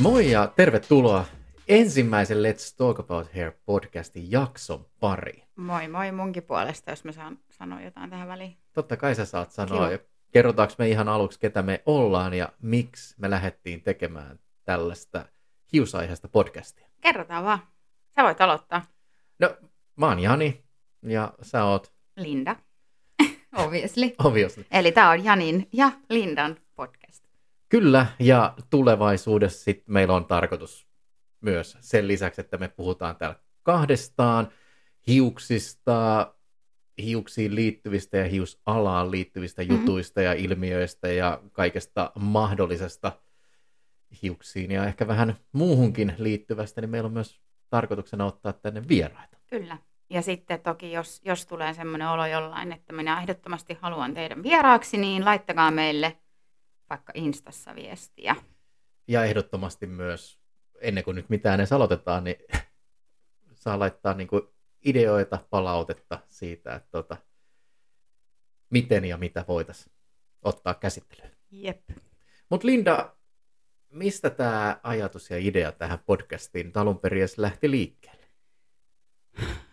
Moi 0.00 0.30
ja 0.30 0.46
tervetuloa 0.46 1.24
ensimmäisen 1.68 2.36
Let's 2.36 2.74
Talk 2.76 3.00
About 3.00 3.34
Hair 3.34 3.52
podcastin 3.66 4.30
jakson 4.30 4.86
pari. 5.00 5.44
Moi 5.56 5.88
moi 5.88 6.12
munkin 6.12 6.42
puolesta, 6.42 6.90
jos 6.90 7.04
mä 7.04 7.12
saan 7.12 7.38
sanoa 7.50 7.80
jotain 7.80 8.10
tähän 8.10 8.28
väliin. 8.28 8.56
Totta 8.72 8.96
kai 8.96 9.14
sä 9.14 9.24
saat 9.24 9.50
sanoa. 9.50 9.88
Kiva. 9.88 9.98
Kerrotaanko 10.32 10.74
me 10.78 10.88
ihan 10.88 11.08
aluksi, 11.08 11.40
ketä 11.40 11.62
me 11.62 11.82
ollaan 11.86 12.34
ja 12.34 12.48
miksi 12.62 13.14
me 13.18 13.30
lähdettiin 13.30 13.82
tekemään 13.82 14.38
tällaista 14.64 15.26
hiusaiheesta 15.72 16.28
podcastia. 16.28 16.88
Kerrotaan 17.00 17.44
vaan. 17.44 17.58
Sä 18.16 18.22
voit 18.22 18.40
aloittaa. 18.40 18.82
No, 19.38 19.56
mä 19.96 20.06
oon 20.06 20.18
Jani 20.18 20.64
ja 21.02 21.34
sä 21.42 21.64
oot 21.64 21.92
Linda. 22.16 22.56
Obviously. 23.56 24.10
obviously. 24.18 24.66
Eli 24.70 24.92
tää 24.92 25.10
on 25.10 25.24
Janin 25.24 25.68
ja 25.72 25.92
Lindan. 26.10 26.56
Kyllä, 27.72 28.06
ja 28.18 28.54
tulevaisuudessa 28.70 29.64
sit 29.64 29.82
meillä 29.88 30.14
on 30.14 30.24
tarkoitus 30.24 30.86
myös 31.40 31.76
sen 31.80 32.08
lisäksi, 32.08 32.40
että 32.40 32.58
me 32.58 32.68
puhutaan 32.68 33.16
täällä 33.16 33.36
kahdestaan 33.62 34.48
hiuksista, 35.06 36.34
hiuksiin 37.02 37.54
liittyvistä 37.54 38.16
ja 38.16 38.24
hiusalaan 38.24 39.10
liittyvistä 39.10 39.62
Mhm. 39.62 39.72
jutuista 39.72 40.22
ja 40.22 40.32
ilmiöistä 40.32 41.08
ja 41.08 41.42
kaikesta 41.52 42.12
mahdollisesta 42.18 43.12
hiuksiin 44.22 44.70
ja 44.70 44.84
ehkä 44.86 45.06
vähän 45.06 45.36
muuhunkin 45.52 46.14
liittyvästä, 46.18 46.80
niin 46.80 46.90
meillä 46.90 47.06
on 47.06 47.12
myös 47.12 47.40
tarkoituksena 47.70 48.24
ottaa 48.24 48.52
tänne 48.52 48.82
vieraita. 48.88 49.38
Kyllä. 49.46 49.78
Ja 50.10 50.22
sitten 50.22 50.60
toki, 50.60 50.92
jos, 50.92 51.20
jos 51.24 51.46
tulee 51.46 51.74
semmoinen 51.74 52.08
olo 52.08 52.26
jollain, 52.26 52.72
että 52.72 52.92
minä 52.92 53.20
ehdottomasti 53.20 53.78
haluan 53.80 54.14
teidän 54.14 54.42
vieraaksi, 54.42 54.96
niin 54.96 55.24
laittakaa 55.24 55.70
meille 55.70 56.16
vaikka 56.92 57.12
Instassa 57.14 57.74
viestiä. 57.74 58.36
Ja 59.08 59.24
ehdottomasti 59.24 59.86
myös, 59.86 60.40
ennen 60.80 61.04
kuin 61.04 61.14
nyt 61.14 61.28
mitään 61.28 61.60
edes 61.60 61.72
aloitetaan, 61.72 62.24
niin 62.24 62.36
saa 63.62 63.78
laittaa 63.78 64.14
niin 64.14 64.28
kuin 64.28 64.42
ideoita, 64.84 65.38
palautetta 65.50 66.18
siitä, 66.28 66.74
että 66.74 66.88
tota, 66.90 67.16
miten 68.70 69.04
ja 69.04 69.16
mitä 69.16 69.44
voitaisiin 69.48 69.92
ottaa 70.42 70.74
käsittelyyn. 70.74 71.36
Jep. 71.50 71.90
Mutta 72.50 72.66
Linda, 72.66 73.16
mistä 73.88 74.30
tämä 74.30 74.80
ajatus 74.82 75.30
ja 75.30 75.38
idea 75.38 75.72
tähän 75.72 75.98
podcastiin 76.06 76.72
alun 76.74 76.98
perin 76.98 77.28
lähti 77.36 77.70
liikkeelle? 77.70 78.26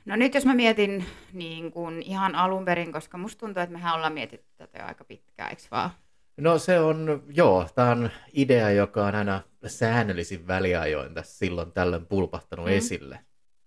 No 0.06 0.16
nyt 0.16 0.34
jos 0.34 0.46
mä 0.46 0.56
mietin 0.56 1.06
niin 1.34 1.72
kuin 1.72 2.02
ihan 2.02 2.36
alun 2.36 2.66
perin, 2.66 2.92
koska 2.92 3.18
musta 3.18 3.40
tuntuu, 3.40 3.64
että 3.64 3.74
mehän 3.74 3.96
ollaan 3.96 4.14
mietitty 4.14 4.52
tätä 4.58 4.80
jo 4.80 4.86
aika 4.86 5.04
pitkään, 5.04 5.50
eikö 5.50 5.62
vaan? 5.72 5.92
No 6.40 6.58
se 6.60 6.80
on, 6.80 7.24
joo, 7.30 7.68
tämä 7.76 7.92
on 7.92 8.10
idea, 8.34 8.72
joka 8.72 9.06
on 9.06 9.16
aina 9.16 9.42
säännöllisin 9.68 10.48
väliajoin 10.48 11.14
tässä 11.14 11.38
silloin 11.38 11.72
tällöin 11.72 12.06
pulpahtanut 12.06 12.66
Mm. 12.66 12.72
esille. 12.72 13.20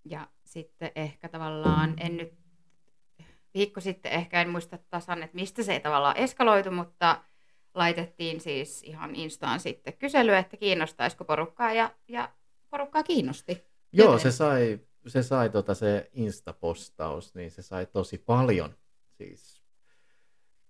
Ja 0.05 0.29
sitten 0.45 0.91
ehkä 0.95 1.29
tavallaan, 1.29 1.95
en 2.01 2.17
nyt, 2.17 2.33
viikko 3.55 3.81
sitten 3.81 4.12
ehkä 4.12 4.41
en 4.42 4.48
muista 4.48 4.79
tasan, 4.91 5.23
että 5.23 5.34
mistä 5.34 5.62
se 5.62 5.73
ei 5.73 5.81
tavallaan 5.81 6.17
eskaloitu, 6.17 6.70
mutta 6.70 7.23
laitettiin 7.75 8.41
siis 8.41 8.83
ihan 8.83 9.14
Instaan 9.14 9.61
sitten 9.61 9.95
kysely, 9.98 10.34
että 10.34 10.57
kiinnostaisiko 10.57 11.25
porukkaa 11.25 11.73
ja, 11.73 11.91
ja 12.09 12.33
porukkaa 12.70 13.03
kiinnosti. 13.03 13.64
Joo, 13.92 14.12
Joten- 14.12 14.20
se 14.23 14.31
sai, 14.31 14.81
se 15.07 15.23
sai 15.23 15.51
tota 15.51 15.75
se 15.75 16.11
Insta-postaus, 16.12 17.34
niin 17.34 17.51
se 17.51 17.62
sai 17.62 17.86
tosi 17.86 18.19
paljon 18.19 18.75
siis 19.11 19.61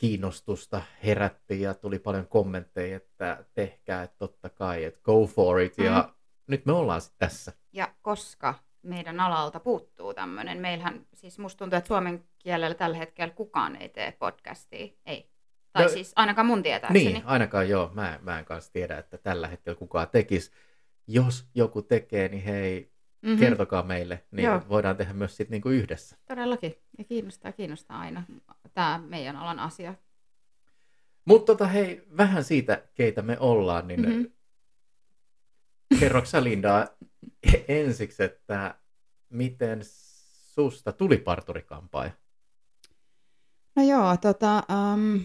kiinnostusta 0.02 0.82
herätti 1.04 1.60
ja 1.60 1.74
tuli 1.74 1.98
paljon 1.98 2.26
kommentteja, 2.28 2.96
että 2.96 3.44
tehkää, 3.54 4.02
että 4.02 4.16
totta 4.18 4.48
kai, 4.48 4.84
että 4.84 5.00
go 5.02 5.26
for 5.26 5.60
it. 5.60 5.78
Ja 5.78 5.92
Mhm. 6.02 6.10
nyt 6.46 6.66
me 6.66 6.72
ollaan 6.72 7.00
sitten 7.00 7.28
tässä. 7.28 7.52
Ja 7.72 7.94
koska 8.02 8.54
meidän 8.82 9.20
alalta 9.20 9.60
puuttuu 9.60 10.14
tämmöinen, 10.14 10.58
meillähän 10.58 11.06
siis 11.14 11.38
musta 11.38 11.58
tuntuu, 11.58 11.76
että 11.76 11.88
suomen 11.88 12.24
kielellä 12.38 12.74
tällä 12.74 12.96
hetkellä 12.96 13.34
kukaan 13.34 13.76
ei 13.76 13.88
tee 13.88 14.12
podcastia, 14.12 14.86
ei. 15.06 15.30
Tai 15.72 15.82
No, 15.82 15.88
siis 15.88 16.12
ainakaan 16.16 16.46
mun 16.46 16.62
tietääkseni. 16.62 17.04
Niin, 17.04 17.22
ainakaan 17.26 17.68
joo, 17.68 17.90
mä, 17.94 18.18
mä 18.22 18.38
en 18.38 18.44
kanssa 18.44 18.72
tiedä, 18.72 18.98
että 18.98 19.18
tällä 19.18 19.48
hetkellä 19.48 19.76
kukaan 19.78 20.08
tekisi. 20.08 20.50
Jos 21.06 21.46
joku 21.54 21.82
tekee, 21.82 22.28
niin 22.28 22.42
hei, 22.42 22.91
Mhm. 23.22 23.38
kertokaa 23.38 23.82
meille, 23.82 24.24
niin 24.30 24.44
Joo. 24.44 24.62
voidaan 24.68 24.96
tehdä 24.96 25.12
myös 25.12 25.36
sitten 25.36 25.50
niinku 25.50 25.68
yhdessä. 25.68 26.16
Todellakin. 26.28 26.74
Ja 26.98 27.04
kiinnostaa, 27.04 27.52
kiinnostaa 27.52 27.98
aina 28.00 28.22
tämä 28.74 29.00
meidän 29.08 29.36
alan 29.36 29.58
asia. 29.58 29.94
Mutta 31.24 31.46
tota, 31.52 31.66
hei, 31.66 32.06
vähän 32.16 32.44
siitä, 32.44 32.82
keitä 32.94 33.22
me 33.22 33.36
ollaan, 33.40 33.88
niin 33.88 34.00
Mhm. 34.00 34.10
mm-hmm. 34.10 34.30
kerroksä 36.00 36.44
Linda 36.44 36.86
ensiksi, 37.68 38.22
että 38.22 38.74
miten 39.28 39.80
susta 40.54 40.92
tuli 40.92 41.16
parturikampaaja? 41.18 42.10
No 43.76 43.82
joo, 43.82 44.16
tota, 44.16 44.62
um, 44.94 45.20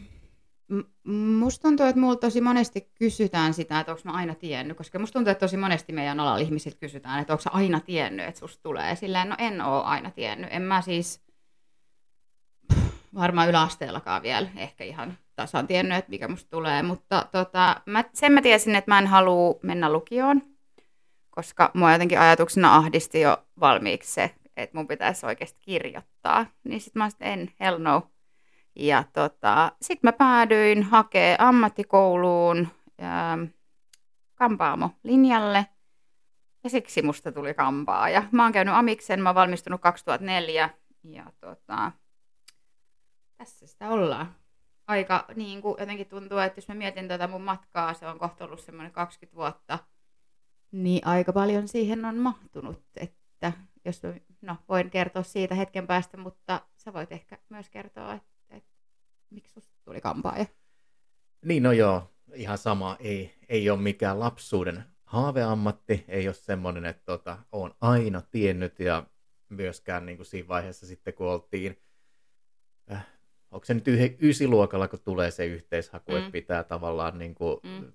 musta 1.40 1.62
tuntuu, 1.62 1.86
että 1.86 2.02
mulla 2.02 2.16
tosi 2.16 2.42
monesti 2.42 2.92
kysytään 3.00 3.54
sitä, 3.54 3.80
että 3.80 3.92
onko 3.92 4.02
mä 4.06 4.12
aina 4.12 4.36
tiennyt, 4.36 4.78
koska 4.78 5.00
musta 5.00 5.14
tuntuu, 5.14 5.32
että 5.32 5.46
tosi 5.46 5.58
monesti 5.58 5.94
meidän 5.94 6.20
alalla 6.20 6.38
ihmisiltä 6.38 6.78
kysytään, 6.80 7.20
että 7.20 7.34
onko 7.34 7.44
aina 7.52 7.80
tiennyt, 7.80 8.28
että 8.28 8.40
susta 8.40 8.64
tulee. 8.64 8.96
Silleen, 8.96 9.30
no 9.30 9.36
en 9.38 9.62
oo 9.62 9.84
aina 9.84 10.12
tiennyt. 10.12 10.50
En 10.54 10.62
mä 10.62 10.82
siis 10.82 11.22
varmaan 13.16 13.50
yläasteellakaan 13.50 14.22
vielä 14.22 14.50
ehkä 14.56 14.84
ihan 14.84 15.18
tasan 15.36 15.68
tiennyt, 15.68 15.98
että 15.98 16.10
mikä 16.10 16.28
musta 16.28 16.50
tulee, 16.50 16.84
mutta 16.84 17.26
tota, 17.32 17.82
mä, 17.86 18.04
sen 18.14 18.34
mä 18.34 18.42
tiesin, 18.42 18.76
että 18.76 18.92
mä 18.92 19.00
en 19.00 19.08
halua 19.08 19.60
mennä 19.64 19.92
lukioon, 19.92 20.42
koska 21.30 21.72
mua 21.74 21.92
jotenkin 21.92 22.20
ajatuksena 22.20 22.76
ahdisti 22.76 23.22
jo 23.22 23.38
valmiiksi 23.60 24.14
se, 24.14 24.32
että 24.58 24.78
mun 24.78 24.88
pitäisi 24.88 25.26
oikeasti 25.26 25.60
kirjoittaa. 25.62 26.46
Niin 26.64 26.82
sit 26.82 26.96
mä 26.96 27.10
sitten 27.10 27.28
en, 27.28 27.52
hell 27.60 27.78
no. 27.78 28.04
Ja 28.80 29.04
tota, 29.14 29.72
sitten 29.82 30.08
mä 30.08 30.12
päädyin 30.12 30.84
hakee 30.84 31.36
ammattikouluun 31.40 32.68
ähm, 33.02 33.44
kampaamo 34.36 34.90
linjalle. 35.04 35.66
Ja 36.64 36.70
siksi 36.70 37.02
musta 37.02 37.32
tuli 37.32 37.54
kampaaja. 37.54 38.24
Mä 38.32 38.44
oon 38.44 38.52
käynyt 38.52 38.74
amiksen, 38.74 39.22
mä 39.22 39.30
oon 39.30 39.36
valmistunut 39.36 39.82
2004. 39.82 40.70
Ja 41.04 41.32
tota, 41.42 41.92
tässä 43.38 43.68
sitä 43.68 43.90
ollaan. 43.90 44.36
Aika 44.88 45.26
niin 45.36 45.62
kuin 45.62 45.76
jotenkin 45.80 46.08
tuntuu, 46.08 46.38
että 46.38 46.58
jos 46.58 46.68
mä 46.68 46.76
mietin 46.76 47.08
tätä 47.08 47.28
mun 47.28 47.42
matkaa, 47.42 47.94
se 47.94 48.08
on 48.08 48.20
kohta 48.20 48.46
ollut 48.46 48.60
semmoinen 48.60 48.92
20 48.92 49.36
vuotta, 49.36 49.80
niin 50.72 51.08
aika 51.08 51.34
paljon 51.34 51.68
siihen 51.68 52.06
on 52.06 52.18
mahtunut, 52.18 52.84
että 52.96 53.54
jos 53.86 54.02
no, 54.42 54.56
voin 54.70 54.90
kertoa 54.90 55.24
siitä 55.24 55.56
hetken 55.56 55.88
päästä, 55.88 56.18
mutta 56.18 56.62
sä 56.78 56.94
voit 56.94 57.12
ehkä 57.12 57.38
myös 57.50 57.70
kertoa, 57.70 58.14
että 58.14 58.37
miksi 59.30 59.54
susta 59.54 59.74
tuli 59.86 60.02
kampaaja. 60.02 60.46
Niin 61.46 61.64
no 61.64 61.72
joo, 61.72 62.12
ihan 62.34 62.58
sama, 62.58 62.98
ei, 63.00 63.36
ei 63.50 63.70
ole 63.70 63.80
mikään 63.82 64.20
lapsuuden 64.20 64.84
haaveammatti, 65.06 66.06
ei 66.08 66.28
ole 66.28 66.34
semmoinen, 66.34 66.86
että 66.86 67.04
tota, 67.06 67.38
on 67.52 67.76
aina 67.82 68.22
tiennyt 68.22 68.80
ja 68.80 69.04
myöskään 69.50 70.06
niin 70.06 70.18
kuin 70.18 70.26
siinä 70.26 70.48
vaiheessa 70.48 70.86
sitten 70.88 71.14
kun 71.14 71.28
oltiin, 71.28 71.82
äh, 72.92 73.08
onko 73.52 73.66
se 73.66 73.74
nyt 73.74 73.88
yh- 73.88 74.18
ysiluokalla, 74.22 74.88
kun 74.88 75.00
tulee 75.00 75.32
se 75.32 75.46
yhteishaku, 75.46 76.12
Mm. 76.12 76.18
että 76.18 76.32
pitää 76.32 76.64
tavallaan 76.64 77.18
niin 77.18 77.36
kuin 77.36 77.58
Mm. 77.64 77.92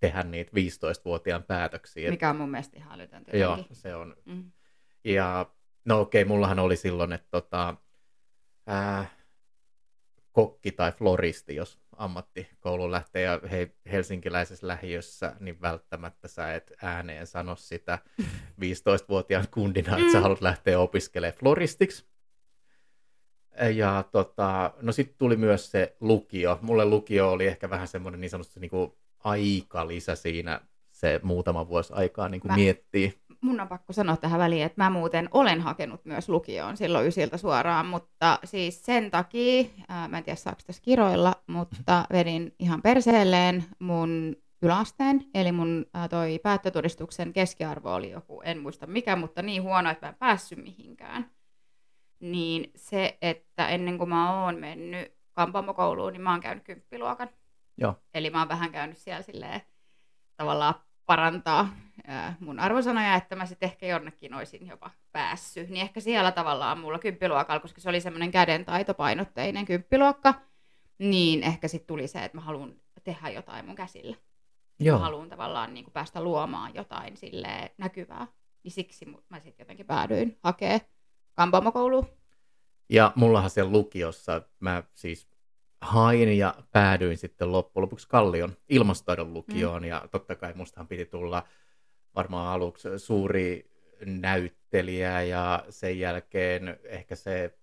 tehdä 0.00 0.22
niitä 0.22 0.50
15-vuotiaan 0.54 1.42
päätöksiä. 1.42 2.10
Mikä 2.10 2.30
on 2.30 2.36
mun 2.36 2.50
mielestä 2.50 2.76
ihan 2.76 2.92
älytöntä 3.00 3.36
Joo, 3.36 3.58
se 3.72 3.94
on. 3.94 4.16
Mm. 4.24 4.50
Ja 5.04 5.50
no 5.84 6.00
okei, 6.00 6.24
mullahan 6.24 6.58
oli 6.58 6.76
silloin, 6.76 7.12
että 7.12 7.28
tota, 7.30 7.76
ää, 8.66 9.06
kokki 10.36 10.72
tai 10.72 10.92
floristi, 10.92 11.54
jos 11.56 11.78
ammattikoulu 11.96 12.90
lähtee 12.90 13.22
ja 13.22 13.40
he, 13.50 13.70
helsinkiläisessä 13.92 14.66
lähiössä, 14.66 15.36
niin 15.40 15.60
välttämättä 15.60 16.28
sä 16.28 16.54
et 16.54 16.72
ääneen 16.82 17.26
sano 17.26 17.56
sitä 17.56 17.98
15-vuotiaan 18.62 19.46
kundina, 19.50 19.96
että 19.98 20.12
sä 20.12 20.18
Mm. 20.18 20.22
haluat 20.22 20.40
lähteä 20.40 20.78
opiskelemaan 20.80 21.38
floristiksi. 21.38 22.06
Ja 23.74 24.04
tota, 24.12 24.74
no 24.82 24.92
sitten 24.92 25.18
tuli 25.18 25.36
myös 25.36 25.70
se 25.70 25.96
lukio. 26.00 26.58
Mulle 26.62 26.84
lukio 26.84 27.30
oli 27.30 27.46
ehkä 27.46 27.70
vähän 27.70 27.88
semmoinen 27.88 28.20
niin 28.20 28.30
sanotusti 28.30 28.60
niin 28.60 28.70
kuin 28.70 28.92
aikalisä 29.24 30.14
siinä 30.14 30.60
se 30.90 31.20
muutama 31.22 31.68
vuosi 31.68 31.92
aikaa 31.92 32.28
niin 32.28 32.40
kuin 32.40 32.54
miettii. 32.54 33.18
Mun 33.46 33.60
on 33.60 33.68
pakko 33.68 33.92
sanoa 33.92 34.16
tähän 34.16 34.40
väliin, 34.40 34.66
että 34.66 34.82
mä 34.82 34.90
muuten 34.90 35.28
olen 35.30 35.60
hakenut 35.60 36.04
myös 36.04 36.28
lukioon 36.28 36.76
silloin 36.76 37.06
ysiltä 37.06 37.36
suoraan, 37.36 37.86
mutta 37.86 38.38
siis 38.44 38.84
sen 38.84 39.10
takia, 39.10 39.64
ää, 39.88 40.08
mä 40.08 40.18
en 40.18 40.24
tiedä 40.24 40.36
saako 40.36 40.60
tässä 40.66 40.82
kiroilla, 40.82 41.34
mutta 41.46 42.04
vedin 42.12 42.54
ihan 42.58 42.82
perseelleen 42.82 43.64
mun 43.78 44.36
yläasteen, 44.62 45.24
eli 45.34 45.52
mun 45.52 45.86
ää, 45.94 46.08
toi 46.08 46.38
päättötodistuksen 46.38 47.32
keskiarvo 47.32 47.94
oli 47.94 48.10
joku, 48.10 48.42
en 48.44 48.58
muista 48.58 48.86
mikä, 48.86 49.16
mutta 49.16 49.42
niin 49.42 49.62
huono, 49.62 49.90
että 49.90 50.06
mä 50.06 50.10
en 50.10 50.16
päässyt 50.18 50.62
mihinkään. 50.62 51.30
Niin 52.20 52.70
se, 52.76 53.18
että 53.22 53.68
ennen 53.68 53.98
kuin 53.98 54.08
mä 54.08 54.44
oon 54.44 54.56
mennyt 54.60 55.14
kampaamokouluun, 55.32 56.12
niin 56.12 56.22
mä 56.22 56.30
oon 56.30 56.40
käynyt 56.40 56.64
kymppiluokan. 56.64 57.28
Joo. 57.78 57.94
Eli 58.14 58.30
mä 58.30 58.38
oon 58.38 58.48
vähän 58.48 58.72
käynyt 58.72 58.98
siellä 58.98 59.22
silleen 59.22 59.60
tavallaan 60.36 60.74
parantaa 61.06 61.68
mun 62.40 62.60
arvosanoja, 62.60 63.14
että 63.14 63.36
mä 63.36 63.46
sitten 63.46 63.66
ehkä 63.66 63.86
jonnekin 63.86 64.34
olisin 64.34 64.66
jopa 64.66 64.90
päässyt. 65.12 65.68
Niin 65.68 65.82
ehkä 65.82 66.00
siellä 66.00 66.32
tavallaan 66.32 66.78
mulla 66.78 66.98
kymppiluokalla, 66.98 67.60
koska 67.60 67.80
se 67.80 67.88
oli 67.88 68.00
semmoinen 68.00 68.30
kädentaitopainotteinen 68.30 69.64
kymppiluokka, 69.64 70.34
niin 70.98 71.42
ehkä 71.42 71.68
sitten 71.68 71.86
tuli 71.86 72.08
se, 72.08 72.24
että 72.24 72.38
mä 72.38 72.42
haluan 72.42 72.74
tehdä 73.04 73.28
jotain 73.28 73.66
mun 73.66 73.74
käsillä. 73.76 74.16
Joo. 74.80 74.98
Mä 74.98 75.04
haluan 75.04 75.28
tavallaan 75.28 75.74
niin 75.74 75.84
kuin 75.84 75.92
päästä 75.92 76.20
luomaan 76.20 76.74
jotain 76.74 77.16
sille 77.16 77.74
näkyvää. 77.78 78.26
Niin 78.62 78.72
siksi 78.72 79.06
mä 79.28 79.40
sitten 79.40 79.64
jotenkin 79.64 79.86
päädyin 79.86 80.38
hakemaan 80.42 80.80
kampaamokouluun. 81.34 82.08
Ja 82.88 83.12
mullahan 83.14 83.50
siellä 83.50 83.72
lukiossa, 83.72 84.42
mä 84.60 84.82
siis 84.94 85.28
hain 85.80 86.38
ja 86.38 86.54
päädyin 86.72 87.16
sitten 87.16 87.52
loppujen 87.52 87.82
lopuksi 87.82 88.08
Kallion 88.08 88.56
ilmastoidon 88.68 89.34
lukioon. 89.34 89.82
Mm. 89.82 89.88
Ja 89.88 90.08
totta 90.10 90.34
kai 90.34 90.52
mustahan 90.54 90.88
piti 90.88 91.06
tulla 91.06 91.48
varmaan 92.14 92.48
aluksi 92.48 92.98
suuri 92.98 93.70
näyttelijä 94.04 95.22
ja 95.22 95.64
sen 95.70 95.98
jälkeen 95.98 96.78
ehkä 96.84 97.16
se 97.16 97.58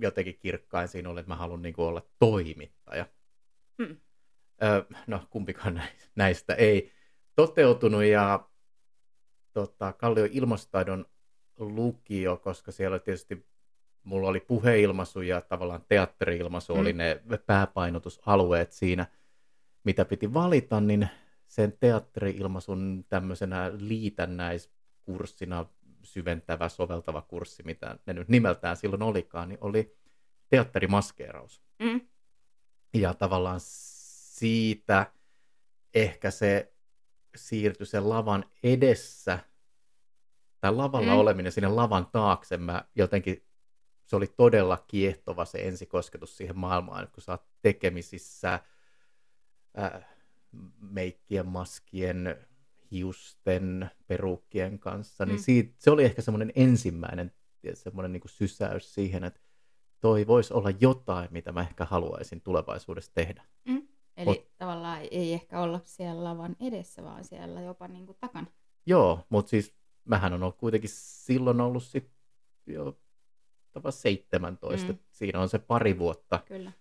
jotenkin 0.00 0.38
kirkkain 0.38 0.88
siinä 0.88 1.10
oli, 1.10 1.20
että 1.20 1.32
mä 1.32 1.36
haluan 1.36 1.62
niin 1.62 1.74
olla 1.76 2.06
toimittaja. 2.18 3.06
Mm. 3.78 3.96
Öö, 4.62 4.82
no 5.06 5.26
kumpikaan 5.30 5.82
näistä 6.14 6.54
ei 6.54 6.92
toteutunut 7.36 8.04
ja 8.04 8.48
tota, 9.52 9.92
Kallion 9.92 10.28
ilmastotaidon 10.32 11.06
lukio, 11.58 12.36
koska 12.36 12.72
siellä 12.72 12.98
tietysti 12.98 13.46
mulla 14.04 14.28
oli 14.28 14.40
puheilmaisu 14.40 15.20
ja 15.20 15.40
tavallaan 15.40 15.84
teatteriilmaisu 15.88 16.74
mm. 16.74 16.80
oli 16.80 16.92
ne 16.92 17.22
pääpainotusalueet 17.46 18.72
siinä, 18.72 19.06
mitä 19.84 20.04
piti 20.04 20.34
valita, 20.34 20.80
niin 20.80 21.08
sen 21.46 21.72
teatteriilmaisun 21.80 23.04
tämmöisenä 23.08 23.70
liitännäiskurssina 23.78 25.66
syventävä, 26.02 26.68
soveltava 26.68 27.22
kurssi, 27.22 27.62
mitä 27.62 27.98
ne 28.06 28.12
nyt 28.12 28.28
nimeltään 28.28 28.76
silloin 28.76 29.02
olikaan, 29.02 29.48
niin 29.48 29.58
oli 29.60 29.96
teatterimaskeeraus. 30.48 31.62
Mm. 31.78 32.00
Ja 32.94 33.14
tavallaan 33.14 33.60
siitä 33.60 35.12
ehkä 35.94 36.30
se 36.30 36.72
siirtyi 37.36 37.86
sen 37.86 38.08
lavan 38.08 38.44
edessä, 38.62 39.38
tai 40.60 40.74
lavalla 40.74 41.12
mm. 41.12 41.18
oleminen 41.18 41.52
sinne 41.52 41.68
lavan 41.68 42.06
taakse, 42.12 42.56
mä 42.56 42.84
jotenkin, 42.94 43.42
se 44.06 44.16
oli 44.16 44.26
todella 44.26 44.84
kiehtova 44.86 45.44
se 45.44 45.58
ensikosketus 45.58 46.36
siihen 46.36 46.58
maailmaan, 46.58 47.08
kun 47.12 47.22
sä 47.22 47.32
oot 47.32 47.46
tekemisissä 47.62 48.60
äh, 49.78 50.04
meikkien, 50.80 51.46
maskien, 51.46 52.46
hiusten, 52.90 53.90
perukkien 54.06 54.78
kanssa, 54.78 55.26
niin 55.26 55.36
mm. 55.38 55.42
siitä, 55.42 55.74
se 55.78 55.90
oli 55.90 56.04
ehkä 56.04 56.22
semmoinen 56.22 56.52
ensimmäinen 56.54 57.32
semmoinen 57.74 58.12
niin 58.12 58.22
sysäys 58.26 58.94
siihen, 58.94 59.24
että 59.24 59.40
toi 60.00 60.26
voisi 60.26 60.54
olla 60.54 60.70
jotain, 60.80 61.28
mitä 61.30 61.52
mä 61.52 61.60
ehkä 61.60 61.84
haluaisin 61.84 62.40
tulevaisuudessa 62.40 63.12
tehdä. 63.14 63.44
Mm. 63.64 63.88
Eli 64.16 64.24
Mut, 64.24 64.56
tavallaan 64.58 65.00
ei 65.10 65.32
ehkä 65.32 65.60
olla 65.60 65.80
siellä 65.84 66.24
lavan 66.24 66.56
edessä, 66.60 67.02
vaan 67.02 67.24
siellä 67.24 67.60
jopa 67.60 67.88
niin 67.88 68.06
kuin 68.06 68.18
takana. 68.20 68.46
Joo, 68.86 69.26
mutta 69.28 69.50
siis 69.50 69.74
mähän 70.04 70.32
on 70.32 70.42
ollut 70.42 70.56
kuitenkin 70.56 70.90
silloin 70.92 71.60
ollut 71.60 71.82
sit 71.82 72.10
jo 72.66 72.98
17. 73.90 74.92
Mm. 74.92 74.98
Siinä 75.10 75.40
on 75.40 75.48
se 75.48 75.58
pari 75.58 75.98
vuotta. 75.98 76.40
Kyllä. 76.46 76.72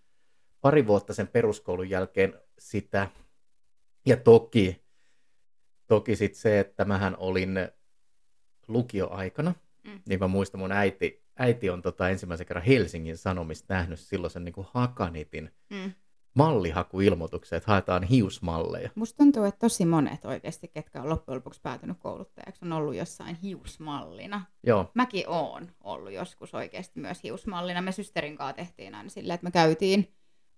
Pari 0.61 0.87
vuotta 0.87 1.13
sen 1.13 1.27
peruskoulun 1.27 1.89
jälkeen 1.89 2.33
sitä. 2.59 3.09
Ja 4.05 4.17
toki, 4.17 4.81
toki 5.87 6.15
sitten 6.15 6.41
se, 6.41 6.59
että 6.59 6.85
mähän 6.85 7.17
olin 7.17 7.69
lukioaikana, 8.67 9.53
mm. 9.83 10.01
niin 10.07 10.19
mä 10.19 10.27
muistan 10.27 10.59
mun 10.59 10.71
äiti, 10.71 11.23
äiti 11.39 11.69
on 11.69 11.81
tota 11.81 12.09
ensimmäisen 12.09 12.47
kerran 12.47 12.65
Helsingin 12.65 13.17
Sanomista 13.17 13.73
nähnyt 13.73 13.99
silloin 13.99 14.31
sen 14.31 14.45
niin 14.45 14.53
kuin 14.53 14.67
Hakanitin 14.73 15.51
mm 15.69 15.93
mallihakuilmoituksia, 16.33 17.57
että 17.57 17.71
haetaan 17.71 18.03
hiusmalleja. 18.03 18.89
Musta 18.95 19.17
tuntuu, 19.17 19.43
että 19.43 19.59
tosi 19.59 19.85
monet 19.85 20.25
oikeasti, 20.25 20.67
ketkä 20.67 21.01
on 21.01 21.09
loppujen 21.09 21.35
lopuksi 21.35 21.61
päätynyt 21.61 21.97
kouluttajaksi, 21.99 22.65
on 22.65 22.73
ollut 22.73 22.95
jossain 22.95 23.35
hiusmallina. 23.35 24.45
Joo. 24.63 24.91
Mäkin 24.93 25.29
oon 25.29 25.71
ollut 25.83 26.11
joskus 26.11 26.55
oikeasti 26.55 26.99
myös 26.99 27.23
hiusmallina. 27.23 27.81
Me 27.81 27.91
systerin 27.91 28.37
kanssa 28.37 28.55
tehtiin 28.55 28.95
aina 28.95 29.09
silleen, 29.09 29.35
että 29.35 29.45
me 29.45 29.51
käytiin 29.51 30.13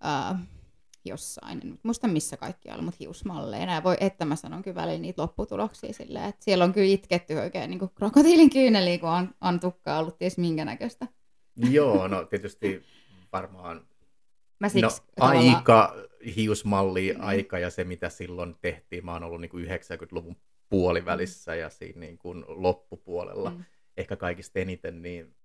äh, 0.06 0.40
jossain, 1.06 1.60
en 1.64 1.80
muista 1.84 2.08
missä 2.08 2.38
kaikkialla, 2.38 2.84
mutta 2.84 2.98
hiusmalleina. 3.00 3.74
Ja 3.74 3.84
voi, 3.84 3.98
että 4.00 4.26
mä 4.26 4.36
sanon 4.36 4.62
kyllä 4.62 4.76
välillä 4.76 5.00
niitä 5.00 5.22
lopputuloksia 5.22 5.94
silleen, 5.94 6.26
että 6.26 6.44
siellä 6.44 6.64
on 6.64 6.74
kyllä 6.74 6.88
itketty 6.88 7.34
oikein 7.34 7.70
niin 7.70 7.80
kuin 7.80 7.92
krokotiilin 7.96 8.50
kyyneliä, 8.50 8.98
kun 8.98 9.10
on, 9.10 9.30
on 9.42 9.60
tukkaa 9.60 10.00
ollut 10.00 10.18
ties 10.18 10.38
minkä 10.38 10.66
näköistä. 10.66 11.08
Joo, 11.56 12.08
no 12.08 12.26
tietysti 12.26 12.84
varmaan 13.32 13.88
Mä 14.64 14.70
siksi, 14.70 15.02
no, 15.02 15.08
tavallaan... 15.16 15.56
aika, 15.56 15.96
hiusmalli, 16.36 17.14
mm. 17.14 17.24
aika 17.24 17.60
ja 17.60 17.70
se, 17.70 17.84
mitä 17.84 18.10
silloin 18.10 18.56
tehtiin. 18.62 19.06
Mä 19.06 19.14
oon 19.14 19.24
ollut 19.24 19.42
niin 19.42 19.50
kuin 19.50 19.66
90-luvun 19.66 20.36
puolivälissä 20.70 21.52
mm. 21.52 21.58
ja 21.60 21.70
siinä 21.70 22.00
niin 22.00 22.18
kuin 22.18 22.46
loppupuolella 22.48 23.50
mm. 23.50 23.64
ehkä 23.98 24.16
kaikista 24.16 24.60
eniten, 24.60 25.02
niin 25.02 25.36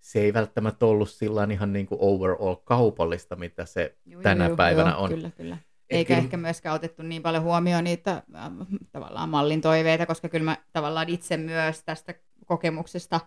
se 0.00 0.20
ei 0.20 0.34
välttämättä 0.34 0.86
ollut 0.86 1.10
sillä 1.10 1.48
ihan 1.52 1.72
niin 1.72 1.86
kuin 1.86 1.98
overall 2.00 2.54
kaupallista, 2.54 3.36
mitä 3.36 3.64
se 3.64 3.96
juu, 4.06 4.22
tänä 4.22 4.46
juu, 4.46 4.56
päivänä 4.56 4.90
joo, 4.90 5.02
on. 5.02 5.10
Kyllä, 5.10 5.30
kyllä. 5.30 5.58
Eikä 5.90 6.14
kyllä... 6.14 6.24
ehkä 6.24 6.36
myöskään 6.36 6.74
otettu 6.74 7.02
niin 7.02 7.22
paljon 7.22 7.42
huomioon 7.42 7.84
niitä 7.84 8.22
äh, 8.34 8.50
tavallaan 8.92 9.28
mallin 9.28 9.60
toiveita, 9.60 10.06
koska 10.06 10.28
kyllä 10.28 10.44
mä 10.44 10.56
tavallaan 10.72 11.08
itse 11.08 11.36
myös 11.36 11.82
tästä 11.84 12.14
kokemuksesta 12.46 13.20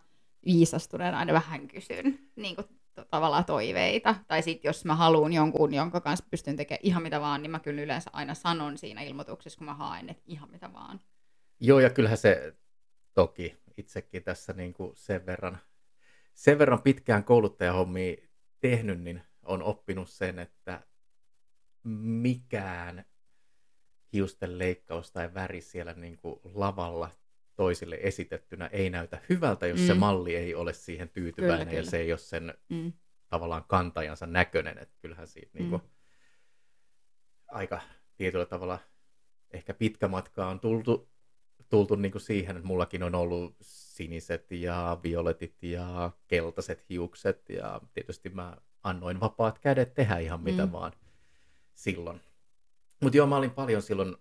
viisastuneena 0.46 1.20
aina 1.20 1.34
vähän 1.34 1.68
kysyn 1.68 2.20
niin 2.36 2.56
kuin 2.56 2.68
tavallaan 3.10 3.46
toiveita. 3.46 4.16
Tai 4.28 4.42
sitten 4.42 4.70
jos 4.70 4.86
mä 4.86 4.96
haluan 4.96 5.34
jonkun, 5.34 5.74
jonka 5.74 6.02
kanssa 6.02 6.26
pystyn 6.32 6.56
tekemään 6.56 6.80
ihan 6.84 7.04
mitä 7.04 7.22
vaan, 7.22 7.42
niin 7.42 7.52
mä 7.52 7.60
kyllä 7.60 7.82
yleensä 7.82 8.10
aina 8.14 8.34
sanon 8.34 8.78
siinä 8.78 9.02
ilmoituksessa, 9.02 9.58
kun 9.58 9.66
mä 9.66 9.74
haen, 9.74 10.10
että 10.10 10.24
ihan 10.26 10.52
mitä 10.52 10.74
vaan. 10.74 11.00
Joo, 11.60 11.80
ja 11.80 11.90
kyllähän 11.90 12.18
se 12.18 12.56
toki 13.14 13.58
itsekin 13.78 14.24
tässä 14.24 14.54
niin 14.54 14.74
kuin 14.74 14.96
sen, 14.96 15.26
verran, 15.26 15.58
sen 16.34 16.60
verran 16.60 16.82
pitkään 16.82 17.24
kouluttajahommia 17.24 18.16
tehnyt, 18.60 19.02
niin 19.02 19.22
on 19.44 19.64
oppinut 19.64 20.10
sen, 20.10 20.40
että 20.40 20.82
mikään 21.84 23.06
hiusten 24.14 24.58
leikkaus 24.60 25.12
tai 25.12 25.34
väri 25.34 25.62
siellä 25.62 25.94
niin 25.94 26.18
kuin 26.18 26.40
lavalla 26.44 27.10
toisille 27.56 27.98
esitettynä 28.02 28.68
ei 28.68 28.90
näytä 28.90 29.22
hyvältä, 29.30 29.68
jos 29.68 29.80
mm. 29.80 29.88
se 29.88 29.94
malli 29.94 30.36
ei 30.36 30.56
ole 30.56 30.74
siihen 30.74 31.10
tyytyväinen 31.10 31.68
kyllä, 31.68 31.80
ja 31.80 31.82
kyllä. 31.82 31.92
se 31.92 31.98
ei 31.98 32.12
ole 32.12 32.20
sen 32.20 32.54
mm. 32.70 32.94
tavallaan 33.30 33.64
kantajansa 33.68 34.26
näköinen. 34.26 34.78
Että 34.78 34.96
kyllähän 35.02 35.28
siitä 35.28 35.52
mm. 35.54 35.60
niin 35.60 35.70
kuin, 35.70 35.82
aika 37.48 37.82
tietyllä 38.18 38.46
tavalla 38.46 38.80
ehkä 39.52 39.74
pitkä 39.74 40.08
matka 40.08 40.48
on 40.48 40.60
tultu, 40.60 41.10
tultu 41.70 41.96
niin 41.96 42.12
kuin 42.12 42.22
siihen, 42.22 42.56
että 42.56 42.68
mullakin 42.68 43.04
on 43.04 43.16
ollut 43.16 43.56
siniset 43.62 44.52
ja 44.52 45.00
violetit 45.04 45.64
ja 45.64 46.12
keltaiset 46.28 46.90
hiukset 46.90 47.50
ja 47.50 47.82
tietysti 47.94 48.30
mä 48.30 48.58
annoin 48.84 49.20
vapaat 49.20 49.60
kädet 49.60 49.94
tehdä 49.94 50.18
ihan 50.18 50.42
mitä 50.42 50.66
mm. 50.66 50.72
vaan 50.72 50.92
silloin. 51.74 52.22
Mutta 53.02 53.18
joo, 53.18 53.28
mä 53.28 53.38
olin 53.38 53.52
paljon 53.52 53.82
silloin 53.82 54.16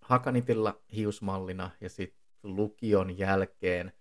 Hakanitilla 0.00 0.82
hiusmallina 0.92 1.70
ja 1.80 1.88
sitten 1.88 2.20
lukion 2.42 3.18
jälkeen, 3.18 3.92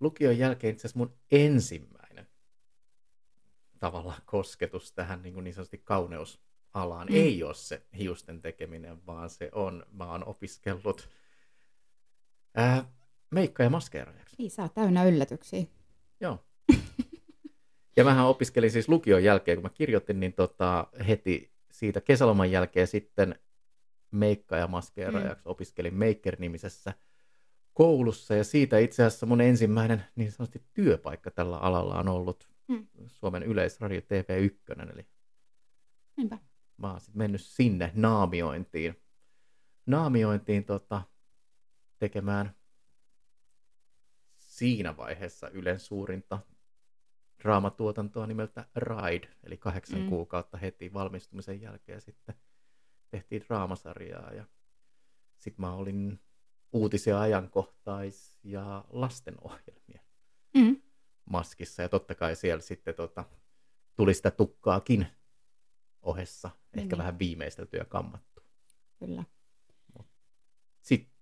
lukion 0.00 0.38
jälkeen 0.38 0.72
itse 0.72 0.86
asiassa 0.86 0.98
mun 0.98 1.16
ensimmäinen 1.30 2.02
tavallaan 3.82 4.22
kosketus 4.26 4.92
tähän 4.92 5.22
niin, 5.22 5.34
kuin 5.34 5.44
niin 5.44 5.54
sanotusti 5.54 5.78
kauneusalaan 5.78 7.08
mm. 7.08 7.14
ei 7.14 7.42
ole 7.42 7.54
se 7.54 7.82
hiusten 7.98 8.40
tekeminen, 8.40 9.06
vaan 9.06 9.30
se 9.30 9.48
on, 9.52 9.86
mä 9.92 10.10
oon 10.10 10.24
opiskellut 10.24 11.08
ää, 12.54 12.84
meikka- 13.30 13.62
ja 13.62 13.70
maskeeraajaksi. 13.70 14.36
Niin, 14.38 14.50
oot 14.58 14.74
täynnä 14.74 15.04
yllätyksiä. 15.04 15.64
Joo. 16.20 16.44
ja 17.96 18.04
mähän 18.04 18.26
opiskelin 18.26 18.70
siis 18.70 18.88
lukion 18.88 19.24
jälkeen, 19.24 19.56
kun 19.58 19.62
mä 19.62 19.70
kirjoitin, 19.74 20.20
niin 20.20 20.32
tota, 20.32 20.86
heti 21.08 21.52
siitä 21.72 22.00
kesäloman 22.00 22.50
jälkeen 22.50 22.86
sitten 22.86 23.38
meikka- 24.12 24.56
ja 24.56 24.66
maskeeraajaksi. 24.66 25.44
Mm. 25.44 25.50
Opiskelin 25.50 25.94
Maker-nimisessä 25.94 26.94
koulussa 27.74 28.34
ja 28.34 28.44
siitä 28.44 28.78
itse 28.78 29.04
asiassa 29.04 29.26
mun 29.26 29.40
ensimmäinen 29.40 30.04
niin 30.16 30.32
sanotusti 30.32 30.62
työpaikka 30.72 31.30
tällä 31.30 31.56
alalla 31.56 31.98
on 31.98 32.08
ollut 32.08 32.48
mm. 32.68 32.86
Suomen 33.06 33.42
yleisradio 33.42 34.00
TV1. 34.00 34.92
Eli 34.92 35.06
Niinpä. 36.16 36.38
mä 36.76 36.90
oon 36.90 37.00
sitten 37.00 37.18
mennyt 37.18 37.40
sinne 37.40 37.92
naamiointiin, 37.94 39.02
naamiointiin 39.86 40.64
tota, 40.64 41.02
tekemään 41.98 42.54
siinä 44.38 44.96
vaiheessa 44.96 45.48
Ylen 45.48 45.80
suurinta 45.80 46.38
draamatuotantoa 47.42 48.26
nimeltä 48.26 48.64
Ride, 48.76 49.28
eli 49.44 49.56
kahdeksan 49.56 50.00
mm. 50.00 50.08
kuukautta 50.08 50.58
heti 50.58 50.92
valmistumisen 50.92 51.60
jälkeen 51.60 52.00
sitten 52.00 52.34
tehtiin 53.12 53.42
draamasarjaa 53.48 54.32
ja 54.32 54.44
sitten 55.38 55.60
mä 55.60 55.74
olin 55.74 56.20
uutisia 56.72 57.20
ajankohtais- 57.20 58.38
ja 58.44 58.84
lastenohjelmia 58.88 60.02
Mm. 60.54 60.82
maskissa. 61.24 61.82
Ja 61.82 61.88
totta 61.88 62.14
kai 62.14 62.36
siellä 62.36 62.62
sitten 62.62 62.94
tota, 62.94 63.24
tuli 63.96 64.14
sitä 64.14 64.30
tukkaakin 64.30 65.06
ohessa, 66.02 66.48
Niin, 66.48 66.82
ehkä 66.82 66.96
niin. 66.96 66.98
vähän 66.98 67.18
viimeistelty 67.18 67.76
ja 67.76 67.84
kammattu. 67.84 68.42
Kyllä. 68.98 69.24
Sitten 70.80 71.12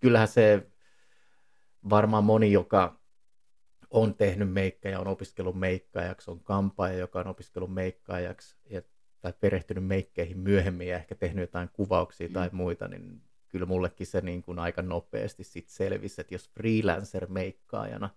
kyllähän 0.00 0.28
se 0.28 0.70
varmaan 1.90 2.24
moni, 2.24 2.52
joka 2.52 3.00
on 3.90 4.14
tehnyt 4.14 4.52
meikkejä, 4.52 5.00
on 5.00 5.06
opiskellut 5.06 5.58
meikkaajaksi, 5.58 6.30
on 6.30 6.44
kampaaja, 6.44 6.98
joka 6.98 7.20
on 7.20 7.26
opiskellut 7.26 7.74
meikkaajaksi 7.74 8.56
ja, 8.64 8.82
tai 9.24 9.32
perehtynyt 9.40 9.86
meikkeihin 9.86 10.38
myöhemmin 10.38 10.88
ja 10.88 10.96
ehkä 10.96 11.14
tehnyt 11.14 11.42
jotain 11.42 11.68
kuvauksia 11.72 12.28
tai 12.28 12.48
Mm. 12.48 12.56
muita, 12.56 12.88
niin 12.88 13.22
kyllä 13.48 13.66
mullekin 13.66 14.06
se 14.06 14.20
niin 14.20 14.42
kuin 14.42 14.58
aika 14.58 14.82
nopeasti 14.82 15.44
sit 15.44 15.68
selvisi, 15.68 16.20
että 16.20 16.34
jos 16.34 16.50
freelancer-meikkaajana 16.50 18.10